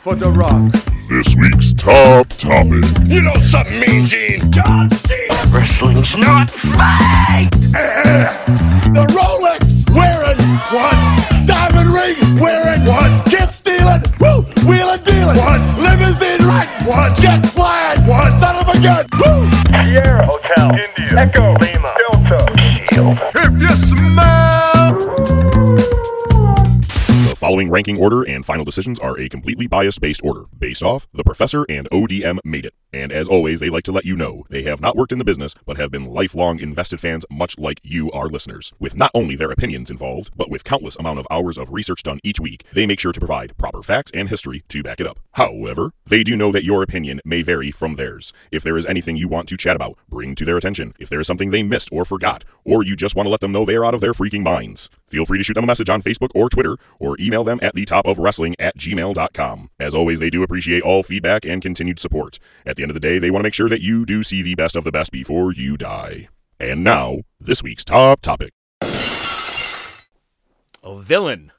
[0.06, 0.72] For The Rock.
[1.10, 2.86] This week's top topic.
[3.10, 4.52] You know something mean, Gene?
[4.52, 5.34] John Cena.
[5.50, 7.50] Wrestling's not fake.
[7.74, 8.30] Eh, eh.
[8.94, 10.38] The Rolex wearing
[10.70, 11.48] one.
[11.48, 13.20] Diamond ring wearing one.
[13.32, 14.04] Kid stealing.
[14.20, 14.46] Woo!
[14.70, 15.38] Wheeling dealing.
[15.42, 15.62] One.
[15.82, 16.70] Limousine right.
[16.86, 17.16] One.
[17.16, 18.06] Jet flying.
[18.06, 18.40] One.
[18.40, 19.08] Son of a gun.
[19.18, 19.50] Woo!
[19.90, 20.70] Sierra Hotel.
[20.70, 21.20] India.
[21.20, 21.55] Echo.
[27.76, 31.66] Ranking order and final decisions are a completely bias based order, based off The Professor
[31.68, 32.74] and ODM made it.
[32.96, 35.26] And as always, they like to let you know they have not worked in the
[35.26, 38.72] business, but have been lifelong invested fans, much like you, our listeners.
[38.80, 42.22] With not only their opinions involved, but with countless amount of hours of research done
[42.24, 45.20] each week, they make sure to provide proper facts and history to back it up.
[45.34, 48.32] However, they do know that your opinion may vary from theirs.
[48.50, 50.94] If there is anything you want to chat about, bring to their attention.
[50.98, 53.52] If there is something they missed or forgot, or you just want to let them
[53.52, 55.90] know they are out of their freaking minds, feel free to shoot them a message
[55.90, 59.70] on Facebook or Twitter, or email them at the top of wrestling at gmail.com.
[59.82, 62.40] As always, they do appreciate all feedback and continued support.
[62.66, 64.44] At the end of the day, they want to make sure that you do see
[64.44, 66.30] the best of the best before you die.
[66.60, 68.54] And now, this week's top topic.
[70.84, 71.52] A villain.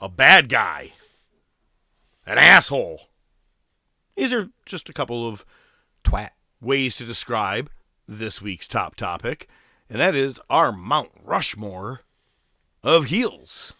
[0.00, 0.92] A bad guy.
[2.26, 3.02] An asshole.
[4.16, 5.44] These are just a couple of
[6.02, 6.30] Twat.
[6.60, 7.70] ways to describe
[8.08, 9.48] this week's top topic,
[9.88, 12.00] and that is our Mount Rushmore
[12.82, 13.72] of heels.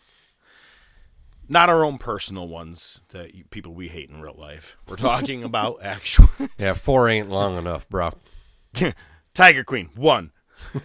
[1.53, 4.77] Not our own personal ones that you, people we hate in real life.
[4.89, 8.13] We're talking about actual Yeah, four ain't long enough, bro.
[9.35, 10.31] Tiger Queen one.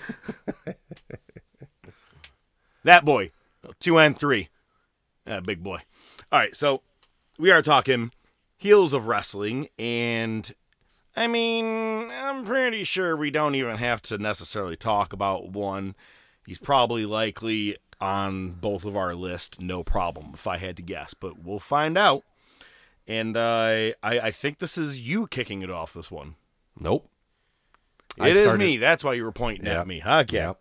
[2.83, 3.29] that boy
[3.79, 4.49] two and three.
[5.27, 5.81] Yeah, big boy.
[6.31, 6.81] All right, so
[7.37, 8.11] we are talking
[8.57, 10.51] heels of wrestling, and
[11.15, 15.95] I mean, I'm pretty sure we don't even have to necessarily talk about one.
[16.47, 21.13] He's probably likely on both of our list, no problem, if I had to guess,
[21.13, 22.23] but we'll find out.
[23.07, 26.35] And uh, I, I think this is you kicking it off this one.
[26.79, 27.07] Nope.
[28.19, 28.77] I It is started- me.
[28.77, 29.77] That's why you were pointing Yep.
[29.77, 30.01] at me.
[30.05, 30.37] Okay.
[30.37, 30.59] Yep.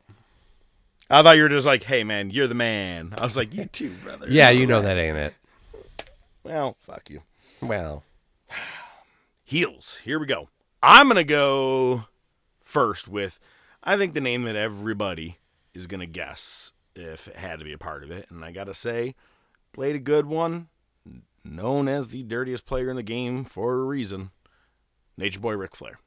[1.11, 3.15] I thought you were just like, hey, man, you're the man.
[3.19, 4.27] I was like, you too, brother.
[4.29, 5.35] Yeah, you know that ain't it.
[6.43, 7.23] Well, fuck you.
[7.61, 8.03] Well,
[9.45, 9.99] Heels.
[10.05, 10.49] Here we go.
[10.83, 12.05] I'm going to go
[12.63, 13.39] first with,
[13.83, 15.39] I think, the name that everybody
[15.73, 18.27] is going to guess if it had to be a part of it.
[18.31, 19.15] And I got to say,
[19.73, 20.69] played a good one,
[21.45, 24.31] known as the dirtiest player in the game for a reason
[25.17, 25.99] Nature Boy Ric Flair.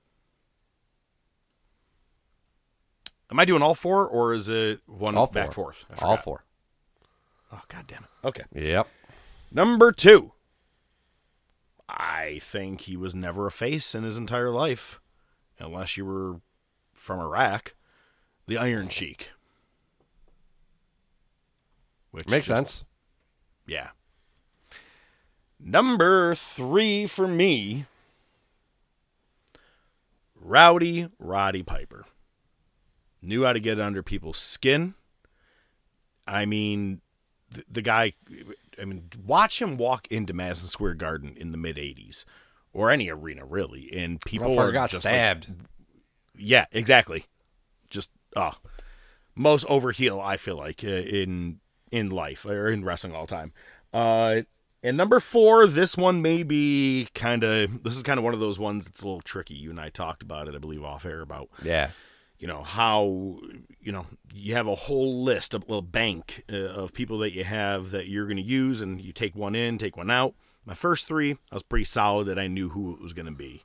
[3.30, 5.73] Am I doing all four, or is it one all back four.
[5.73, 5.85] forth?
[6.01, 6.45] All four.
[7.51, 8.27] Oh, God damn it.
[8.27, 8.43] Okay.
[8.53, 8.88] Yep.
[9.51, 10.31] Number two.
[11.89, 14.99] I think he was never a face in his entire life,
[15.59, 16.41] unless you were
[16.93, 17.76] from Iraq.
[18.45, 19.31] The Iron Sheik.
[22.18, 22.84] Which Makes just- sense.
[23.68, 23.89] Yeah.
[25.60, 27.85] Number three for me.
[30.35, 32.06] Rowdy Roddy Piper.
[33.22, 34.95] Knew how to get under people's skin.
[36.26, 37.02] I mean,
[37.52, 38.14] the, the guy.
[38.81, 42.26] I mean, watch him walk into Madison Square Garden in the mid '80s,
[42.73, 45.49] or any arena really, and people are got just like- stabbed.
[46.35, 47.26] yeah, exactly.
[47.89, 48.57] Just ah,
[49.35, 50.19] most over heel.
[50.19, 51.60] I feel like uh, in
[51.91, 53.53] in life or in wrestling all time.
[53.93, 54.41] Uh,
[54.84, 57.84] and number four, this one may be kind of.
[57.84, 59.55] This is kind of one of those ones that's a little tricky.
[59.55, 61.89] You and I talked about it, I believe, off air about yeah.
[62.38, 63.39] you know how
[63.81, 67.43] you know you have a whole list a little bank uh, of people that you
[67.43, 70.35] have that you're going to use and you take one in take one out
[70.65, 73.31] my first three i was pretty solid that i knew who it was going to
[73.31, 73.64] be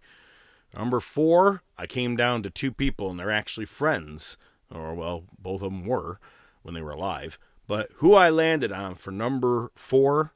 [0.76, 4.36] number four i came down to two people and they're actually friends
[4.70, 6.18] or well both of them were
[6.62, 7.38] when they were alive
[7.72, 10.32] but who i landed on for number four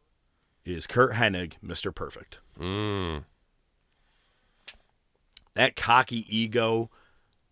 [0.65, 3.25] is curt hennig mr perfect Mm.
[5.55, 6.91] that cocky ego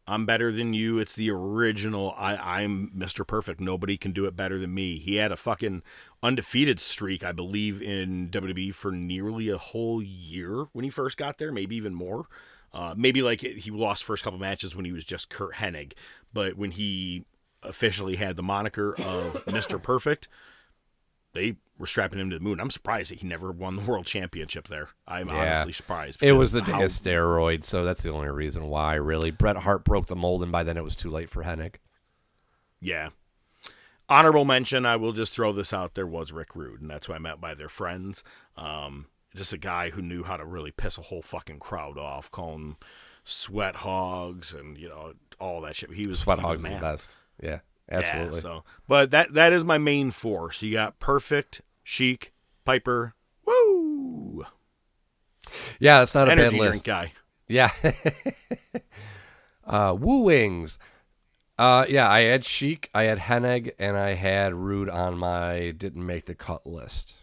[0.06, 0.98] I'm better than you.
[0.98, 2.14] It's the original.
[2.18, 3.26] I, I'm Mr.
[3.26, 3.58] Perfect.
[3.58, 4.98] Nobody can do it better than me.
[4.98, 5.82] He had a fucking
[6.22, 11.38] undefeated streak, I believe, in WWE for nearly a whole year when he first got
[11.38, 12.26] there, maybe even more.
[12.70, 15.94] Uh, maybe like he lost first couple matches when he was just Curt Hennig,
[16.34, 17.24] but when he
[17.64, 19.82] officially had the moniker of Mr.
[19.82, 20.28] Perfect,
[21.32, 22.60] they were strapping him to the moon.
[22.60, 24.90] I'm surprised that he never won the world championship there.
[25.08, 25.34] I'm Yeah.
[25.54, 26.22] honestly surprised.
[26.22, 29.30] It was the because day how- of steroids, so that's the only reason why, really.
[29.32, 31.76] Bret Hart broke the mold, and by then it was too late for Hennig.
[32.80, 33.08] Yeah.
[34.08, 37.14] Honorable mention, I will just throw this out there, was Rick Rude, and that's who
[37.14, 38.22] I meant by their friends.
[38.56, 42.30] Um, just a guy who knew how to really piss a whole fucking crowd off,
[42.30, 42.76] calling them
[43.24, 45.90] sweat hogs and, you know, all that shit.
[45.94, 46.80] He was Sweat he Hogs is the man.
[46.82, 47.16] best.
[47.42, 48.40] Yeah, Yeah, absolutely.
[48.40, 50.52] so, but that that is my main four.
[50.52, 52.32] So you got Perfect, Sheik,
[52.64, 53.14] Piper.
[53.46, 54.44] Woo!
[55.78, 56.84] Yeah, that's not a Energy bad drink list.
[56.84, 57.12] guy.
[57.48, 57.70] Yeah.
[59.64, 60.78] uh, Woo Wings.
[61.58, 66.04] Uh, yeah, I had Sheik, I had Hennig, and I had Rude on my didn't
[66.04, 67.14] make the cut list.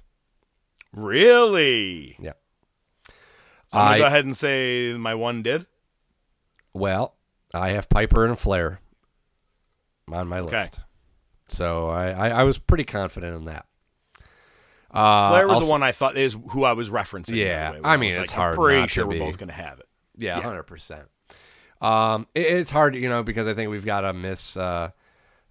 [0.93, 2.15] Really?
[2.19, 2.33] Yeah.
[3.67, 5.65] So I'm gonna I- go ahead and say my one did.
[6.73, 7.15] Well,
[7.53, 8.79] I have Piper and Flair
[10.13, 10.59] on my Okay.
[10.59, 10.79] list.
[11.47, 13.65] So I, I, I was pretty confident in that.
[14.89, 17.35] Uh, Flair was also- the one I thought is who I was referencing.
[17.35, 19.38] Yeah, way, I mean, was it's like, hard I'm pretty not to sure we're both
[19.38, 19.88] gonna have it.
[20.17, 20.43] Yeah, Yeah.
[20.43, 21.07] hundred percent.
[21.81, 24.55] Um, it- it's hard, you know, because I think we've got to miss.
[24.57, 24.89] Uh,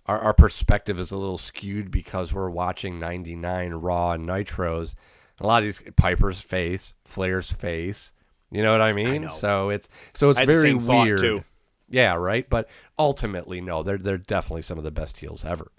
[0.06, 4.94] our our perspective is a little skewed because we're watching '99 Raw and Nitros.
[5.40, 8.12] A lot of these Piper's face, Flair's face.
[8.50, 9.22] You know what I mean?
[9.22, 9.28] know.
[9.28, 11.44] So it's so it's I very weird.
[11.90, 12.48] Yeah, right.
[12.48, 12.68] But
[12.98, 15.72] ultimately, no, they're they're definitely some of the best heels ever.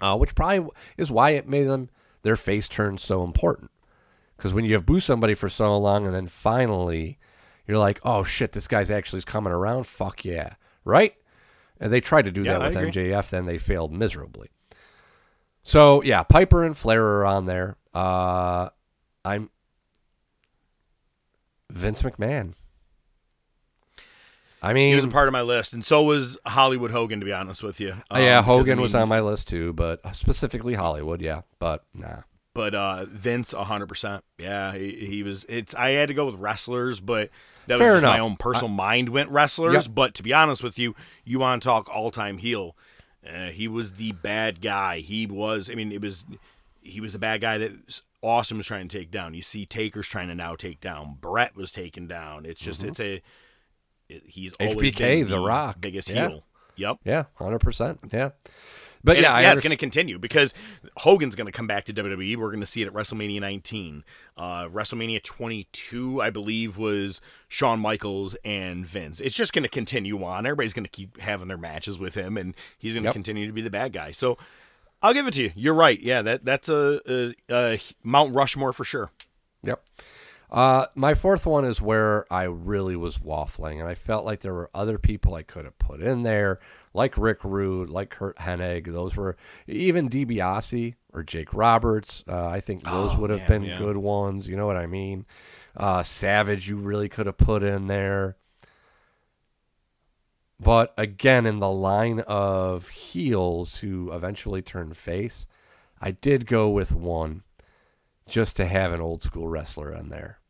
[0.00, 1.88] Uh, which probably is why it made them
[2.22, 3.70] their face turn so important.
[4.36, 7.18] Because when you have boo somebody for so long and then finally
[7.66, 9.86] you're like, oh shit, this guy's actually coming around.
[9.86, 10.54] Fuck yeah,
[10.84, 11.14] right?
[11.78, 12.90] And they tried to do Yeah, that I with agree.
[13.10, 14.50] MJF, then they failed miserably.
[15.62, 17.76] So yeah, Piper and Flair are on there.
[17.94, 18.70] Uh,
[19.24, 19.50] I'm
[21.70, 22.54] Vince McMahon.
[24.64, 27.18] I mean, He was a part of my list, and so was Hollywood Hogan.
[27.18, 29.48] To be honest with you, Uh, yeah, Um, because, Hogan I was on my list
[29.48, 31.42] too, but specifically Hollywood, yeah.
[31.58, 32.22] But nah.
[32.54, 34.24] But uh, Vince, hundred percent.
[34.38, 35.44] Yeah, he, he was.
[35.48, 35.74] It's.
[35.74, 37.30] I had to go with wrestlers, but
[37.66, 39.86] that Fair was just my own personal mind went wrestlers.
[39.86, 39.94] Yep.
[39.94, 40.94] But to be honest with you,
[41.24, 42.76] you want to talk all time heel?
[43.26, 44.98] Uh, he was the bad guy.
[44.98, 45.70] He was.
[45.70, 46.24] I mean, it was.
[46.80, 49.34] He was the bad guy that Austin was trying to take down.
[49.34, 51.16] You see, Taker's trying to now take down.
[51.20, 52.44] Bret was taken down.
[52.44, 52.84] It's just.
[52.84, 53.22] It's a.
[54.16, 55.80] It, he's always HBK, been The Rock.
[55.80, 56.28] biggest Yeah.
[56.28, 56.44] heel.
[56.76, 56.98] Yep.
[57.04, 58.00] Yeah, hundred percent.
[58.12, 58.30] Yeah.
[59.04, 60.54] But And yeah, it's, yeah, it's going to continue because
[60.98, 62.36] Hogan's going to come back to WWE.
[62.36, 64.04] We're going to see it at WrestleMania 19.
[64.36, 69.20] Uh, WrestleMania 22, I believe, was Shawn Michaels and Vince.
[69.20, 70.46] It's just going to continue on.
[70.46, 73.14] Everybody's going to keep having their matches with him, and he's going to Yep.
[73.14, 74.12] continue to be the bad guy.
[74.12, 74.38] So
[75.02, 75.52] I'll give it to you.
[75.56, 75.98] You're right.
[76.00, 79.10] Yeah, that that's a, a, a Mount Rushmore for sure.
[79.64, 79.82] Yep.
[80.52, 84.52] Uh, my fourth one is where I really was waffling, and I felt like there
[84.52, 86.60] were other people I could have put in there,
[86.92, 88.92] like Rick Rude, like Curt Hennig.
[88.92, 89.34] Those were
[89.66, 92.22] even DiBiase or Jake Roberts.
[92.28, 93.78] Uh, I think those Oh, would have man, been yeah.
[93.78, 94.46] good ones.
[94.46, 95.24] You know what I mean?
[95.74, 98.36] Uh, Savage, you really could have put in there.
[100.60, 105.46] But again, in the line of heels who eventually turned face,
[105.98, 107.42] I did go with one
[108.28, 110.40] just to have an old school wrestler in there.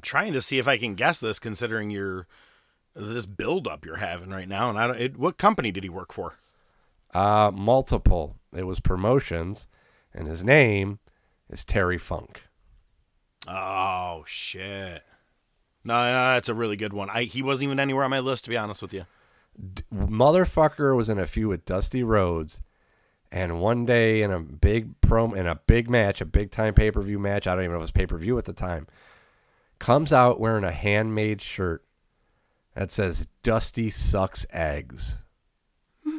[0.00, 2.26] I'm trying to see if I can guess this, considering your
[2.94, 4.70] this buildup you're having right now.
[4.70, 4.98] And I don't.
[4.98, 6.38] It, what company did he work for?
[7.12, 8.36] Uh, multiple.
[8.56, 9.68] It was promotions,
[10.14, 11.00] and his name
[11.50, 12.44] is Terry Funk.
[13.46, 15.02] Oh shit!
[15.84, 17.10] No, no, that's a really good one.
[17.10, 19.04] I he wasn't even anywhere on my list to be honest with you.
[19.92, 22.62] Motherfucker was in a feud with Dusty Rhodes,
[23.30, 26.90] and one day in a big prom in a big match, a big time pay
[26.90, 27.46] per view match.
[27.46, 28.86] I don't even know if it was pay per view at the time.
[29.80, 31.84] Comes out wearing a handmade shirt
[32.76, 35.16] that says "Dusty sucks eggs."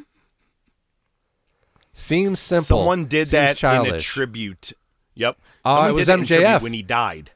[1.94, 2.80] Seems simple.
[2.80, 4.74] Someone did Seems that in a tribute.
[5.14, 5.38] Yep.
[5.64, 6.62] Uh, it was did in tribute MJF.
[6.62, 7.32] when he died.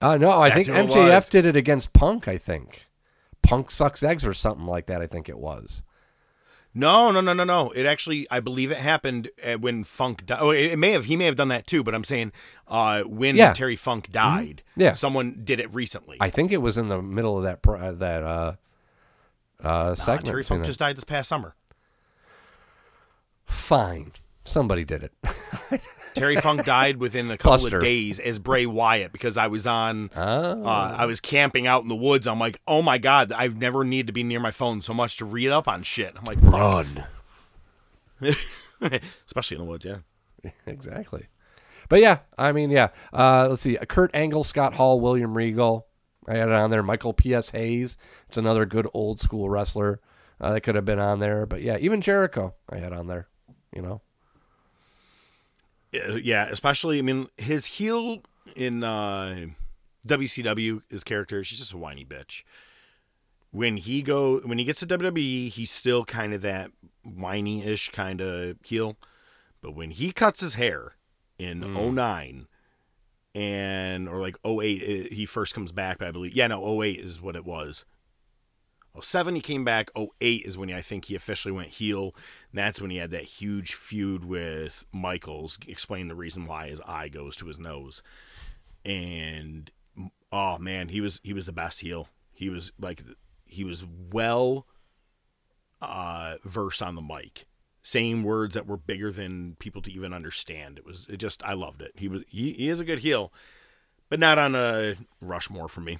[0.00, 2.26] Uh, no, I think That's it MJF did it against Punk.
[2.26, 2.86] I think
[3.42, 5.00] Punk sucks eggs or something like that.
[5.00, 5.82] I think it was.
[6.78, 7.70] No, no, no, no, no.
[7.70, 10.38] It actually, I believe it happened uh, when Funk died.
[10.40, 11.06] Oh, it may have.
[11.06, 11.82] He may have done that too.
[11.82, 12.32] But I'm saying,
[12.68, 13.54] uh, when Yeah.
[13.54, 14.92] Terry Funk died, Yeah.
[14.92, 16.18] someone did it recently.
[16.20, 18.52] I think it was in the middle of that pro- uh, that uh,
[19.64, 20.26] uh, Nah, segment.
[20.26, 21.54] Terry Funk the- just died this past summer.
[23.46, 24.12] Fine,
[24.44, 25.12] somebody did it.
[26.16, 27.76] Terry Funk died within a couple Buster.
[27.76, 30.10] of days as Bray Wyatt because I was on.
[30.16, 30.64] Oh.
[30.64, 32.26] Uh, I was camping out in the woods.
[32.26, 35.18] I'm like, oh my god, I've never needed to be near my phone so much
[35.18, 36.14] to read up on shit.
[36.16, 37.04] I'm like, Run.
[39.26, 39.84] especially in the woods.
[39.84, 40.50] Yeah.
[40.66, 41.26] exactly.
[41.88, 42.88] But yeah, I mean, yeah.
[43.12, 43.76] Uh, let's see.
[43.88, 45.86] Kurt Angle, Scott Hall, William Regal.
[46.28, 46.82] I had it on there.
[46.82, 47.50] Michael P.S.
[47.50, 47.96] Hayes.
[48.28, 50.00] It's another good old school wrestler
[50.40, 51.46] uh, that could have been on there.
[51.46, 53.28] But yeah, even Jericho I had on there.
[53.72, 54.00] You know.
[55.96, 58.22] Yeah, yeah, especially I mean his heel
[58.54, 59.46] in uh,
[60.06, 62.42] WCW, his character, she's just a whiny bitch.
[63.50, 66.70] When he go when he gets to WWE, he's still kind of that
[67.04, 68.96] whiny-ish kind of heel.
[69.62, 70.96] But when he cuts his hair
[71.38, 72.46] in '09
[73.34, 74.48] and or like 08
[75.10, 76.34] uh, he first comes back, I believe.
[76.34, 77.84] Yeah, no, 08 is what it was.
[79.00, 82.14] 07 he came back 08 is when he, i think he officially went heel
[82.50, 86.80] and that's when he had that huge feud with michaels explain the reason why his
[86.82, 88.02] eye goes to his nose
[88.84, 89.70] and
[90.32, 92.08] Oh man, he was he was the best heel.
[92.32, 93.02] He was like
[93.44, 94.66] he was well
[95.80, 97.46] uh versed on the mic.
[97.82, 100.78] Saying words that were bigger than people to even understand.
[100.78, 101.92] It was it just I loved it.
[101.96, 103.32] He was he, he is a good heel,
[104.08, 105.98] but not on a Rushmore for me.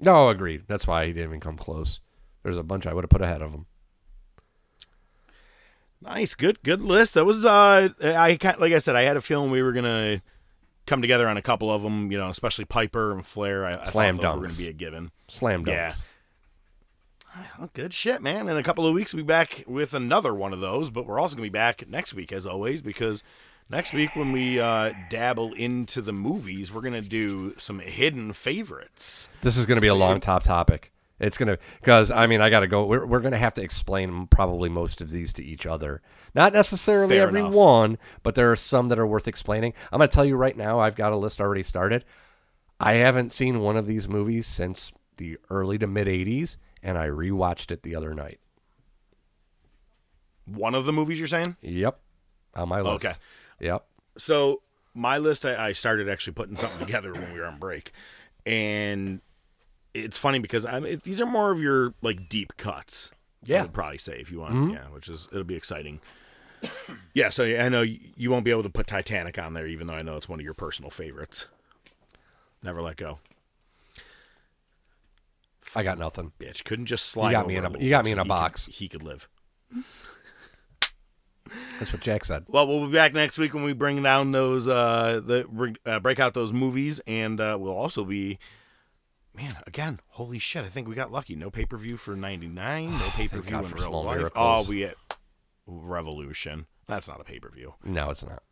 [0.00, 0.64] No, agreed.
[0.66, 2.00] That's why he didn't even come close.
[2.42, 3.66] There's a bunch I would have put ahead of them.
[6.00, 7.14] Nice, good, good list.
[7.14, 10.22] That was uh, I like I said, I had a feeling we were gonna
[10.86, 12.10] come together on a couple of them.
[12.10, 13.64] You know, especially Piper and Flair.
[13.64, 15.12] I, I Slam thought were gonna be a given.
[15.28, 15.68] Slam dunks.
[15.68, 15.92] Yeah.
[17.58, 18.48] Well, good shit, man.
[18.48, 20.90] In a couple of weeks, we'll be back with another one of those.
[20.90, 23.22] But we're also gonna be back next week, as always, because
[23.70, 29.28] next week when we uh, dabble into the movies, we're gonna do some hidden favorites.
[29.40, 30.91] This is going to be a long top topic.
[31.22, 32.84] It's going to because I mean I got to go.
[32.84, 36.02] We're we're going to have to explain probably most of these to each other.
[36.34, 37.54] Not necessarily Fair every enough.
[37.54, 39.72] one, but there are some that are worth explaining.
[39.92, 40.80] I'm going to tell you right now.
[40.80, 42.04] I've got a list already started.
[42.80, 47.06] I haven't seen one of these movies since the early to mid '80s, and I
[47.06, 48.40] rewatched it the other night.
[50.44, 51.56] One of the movies you're saying?
[51.60, 52.00] Yep,
[52.56, 53.06] on my list.
[53.06, 53.14] Okay.
[53.60, 53.86] Yep.
[54.18, 54.62] So
[54.92, 57.92] my list, I, I started actually putting something together when we were on break,
[58.44, 59.20] and
[59.94, 63.10] it's funny because I'm it, these are more of your like deep cuts.
[63.12, 63.16] I
[63.52, 63.62] Yeah.
[63.62, 66.00] would probably say if you want, yeah, which is it'll be exciting.
[67.14, 69.94] yeah, so I know you, won't be able to put Titanic on there, even though
[69.94, 71.46] I know it's one of your personal favorites.
[72.62, 73.18] Never let go,
[75.74, 76.30] I got nothing.
[76.38, 76.62] bitch.
[76.64, 77.30] Couldn't just slide.
[77.30, 78.66] You got me in a- little you got me so in a he could- box.
[78.66, 79.28] he could live.
[81.78, 82.44] That's what Jack said.
[82.48, 86.20] Well, we'll be back next week when we bring down those uh the uh, break
[86.20, 88.38] out those movies, and uh, we'll also be.
[89.34, 90.64] Man, again, holy shit!
[90.64, 91.34] I think we got lucky.
[91.34, 92.98] No pay per view for '99.
[92.98, 94.18] No pay per view in for real small life.
[94.18, 94.66] miracles.
[94.66, 94.96] Oh, we get
[95.66, 96.66] Revolution.
[96.86, 97.74] That's not a pay per view.
[97.84, 98.42] No, it's not.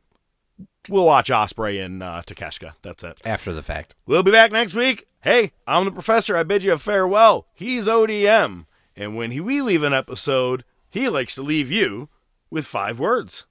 [0.89, 2.75] We'll watch Ospreay and uh, Takeshita.
[2.83, 3.21] That's it.
[3.25, 3.95] After the fact.
[4.07, 5.07] We'll be back next week.
[5.23, 6.37] Hey, I'm the professor.
[6.37, 7.47] I bid you a farewell.
[7.55, 8.67] He's ODM,
[8.97, 12.09] and when he, we leave an episode, he likes to leave you
[12.51, 13.45] with five words.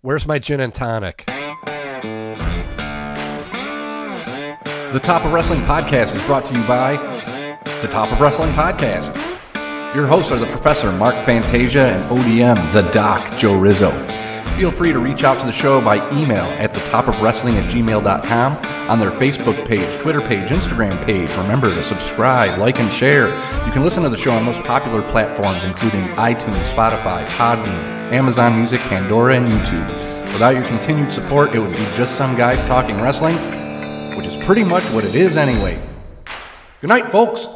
[0.00, 1.24] Where's my gin and tonic?
[4.94, 6.94] The Top of Wrestling Podcast is brought to you by
[7.82, 9.12] The Top of Wrestling Podcast.
[9.92, 13.90] Your hosts are the Professor Mark Fantasia and ODM The Doc Joe Rizzo.
[14.56, 17.56] Feel free to reach out to the show by email at the top of wrestling
[17.56, 18.56] at gmail.com,
[18.88, 21.28] on their Facebook page, Twitter page, Instagram page.
[21.38, 23.30] Remember to subscribe, like, and share.
[23.66, 28.54] You can listen to the show on most popular platforms, including iTunes, Spotify, Podbean, Amazon
[28.54, 30.32] Music, Pandora, and YouTube.
[30.32, 33.36] Without your continued support, it would be just some guys talking wrestling,
[34.16, 35.80] which is pretty much what it is anyway.
[36.80, 37.46] Good night, folks.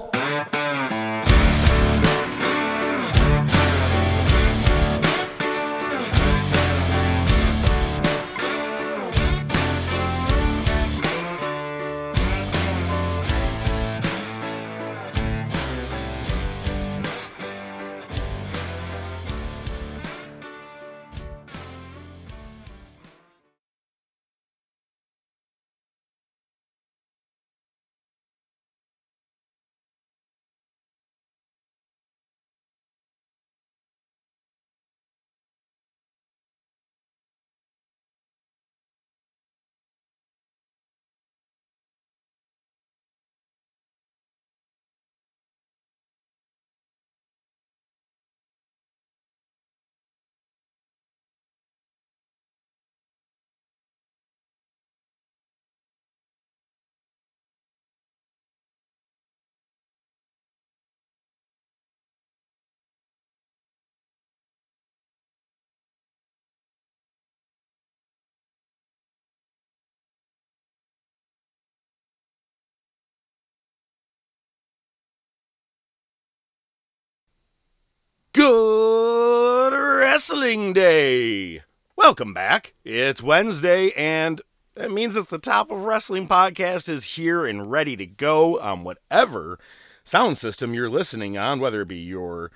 [78.48, 81.60] Good Wrestling Day!
[81.96, 82.72] Welcome back.
[82.82, 84.40] It's Wednesday, and
[84.74, 88.84] that means it's the Top of Wrestling podcast is here and ready to go on
[88.84, 89.58] whatever
[90.02, 92.50] sound system you're listening on, whether it be your,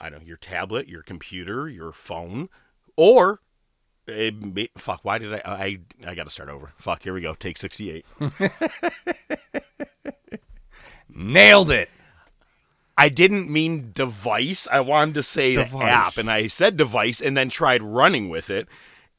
[0.00, 2.48] I don't know, your tablet, your computer, your phone,
[2.96, 3.40] or
[4.08, 5.00] eh, it fuck.
[5.02, 5.42] Why did I?
[5.44, 6.72] Oh, I I got to start over.
[6.78, 7.02] Fuck.
[7.02, 7.34] Here we go.
[7.34, 8.06] Take sixty-eight.
[11.10, 11.90] Nailed it.
[12.96, 14.68] I didn't mean device.
[14.70, 15.82] I wanted to say Device.
[15.82, 18.68] app, and I said device, and then tried running with it,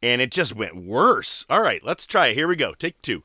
[0.01, 1.45] and it just went worse.
[1.49, 2.35] All right, let's try it.
[2.35, 2.73] Here we go.
[2.73, 3.23] Take two.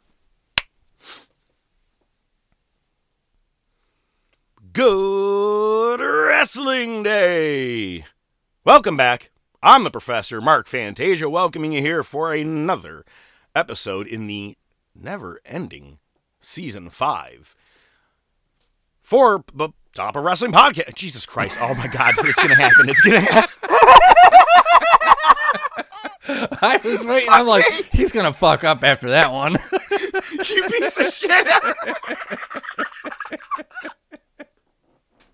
[4.72, 8.04] Good Wrestling Day.
[8.64, 9.30] Welcome back.
[9.62, 13.04] I'm the Professor Mark Fantasia, welcoming you here for another
[13.54, 14.56] episode in the
[14.94, 15.98] never-ending
[16.40, 17.54] season five.
[19.10, 20.94] For the Top of Wrestling podcast.
[20.94, 21.58] Jesus Christ!
[21.60, 22.14] Oh my God!
[22.18, 22.88] It's gonna happen!
[22.88, 23.50] It's gonna happen!
[26.62, 27.28] I was waiting.
[27.28, 29.54] I'm like, he's gonna fuck up after that one.
[29.90, 31.48] you piece of shit!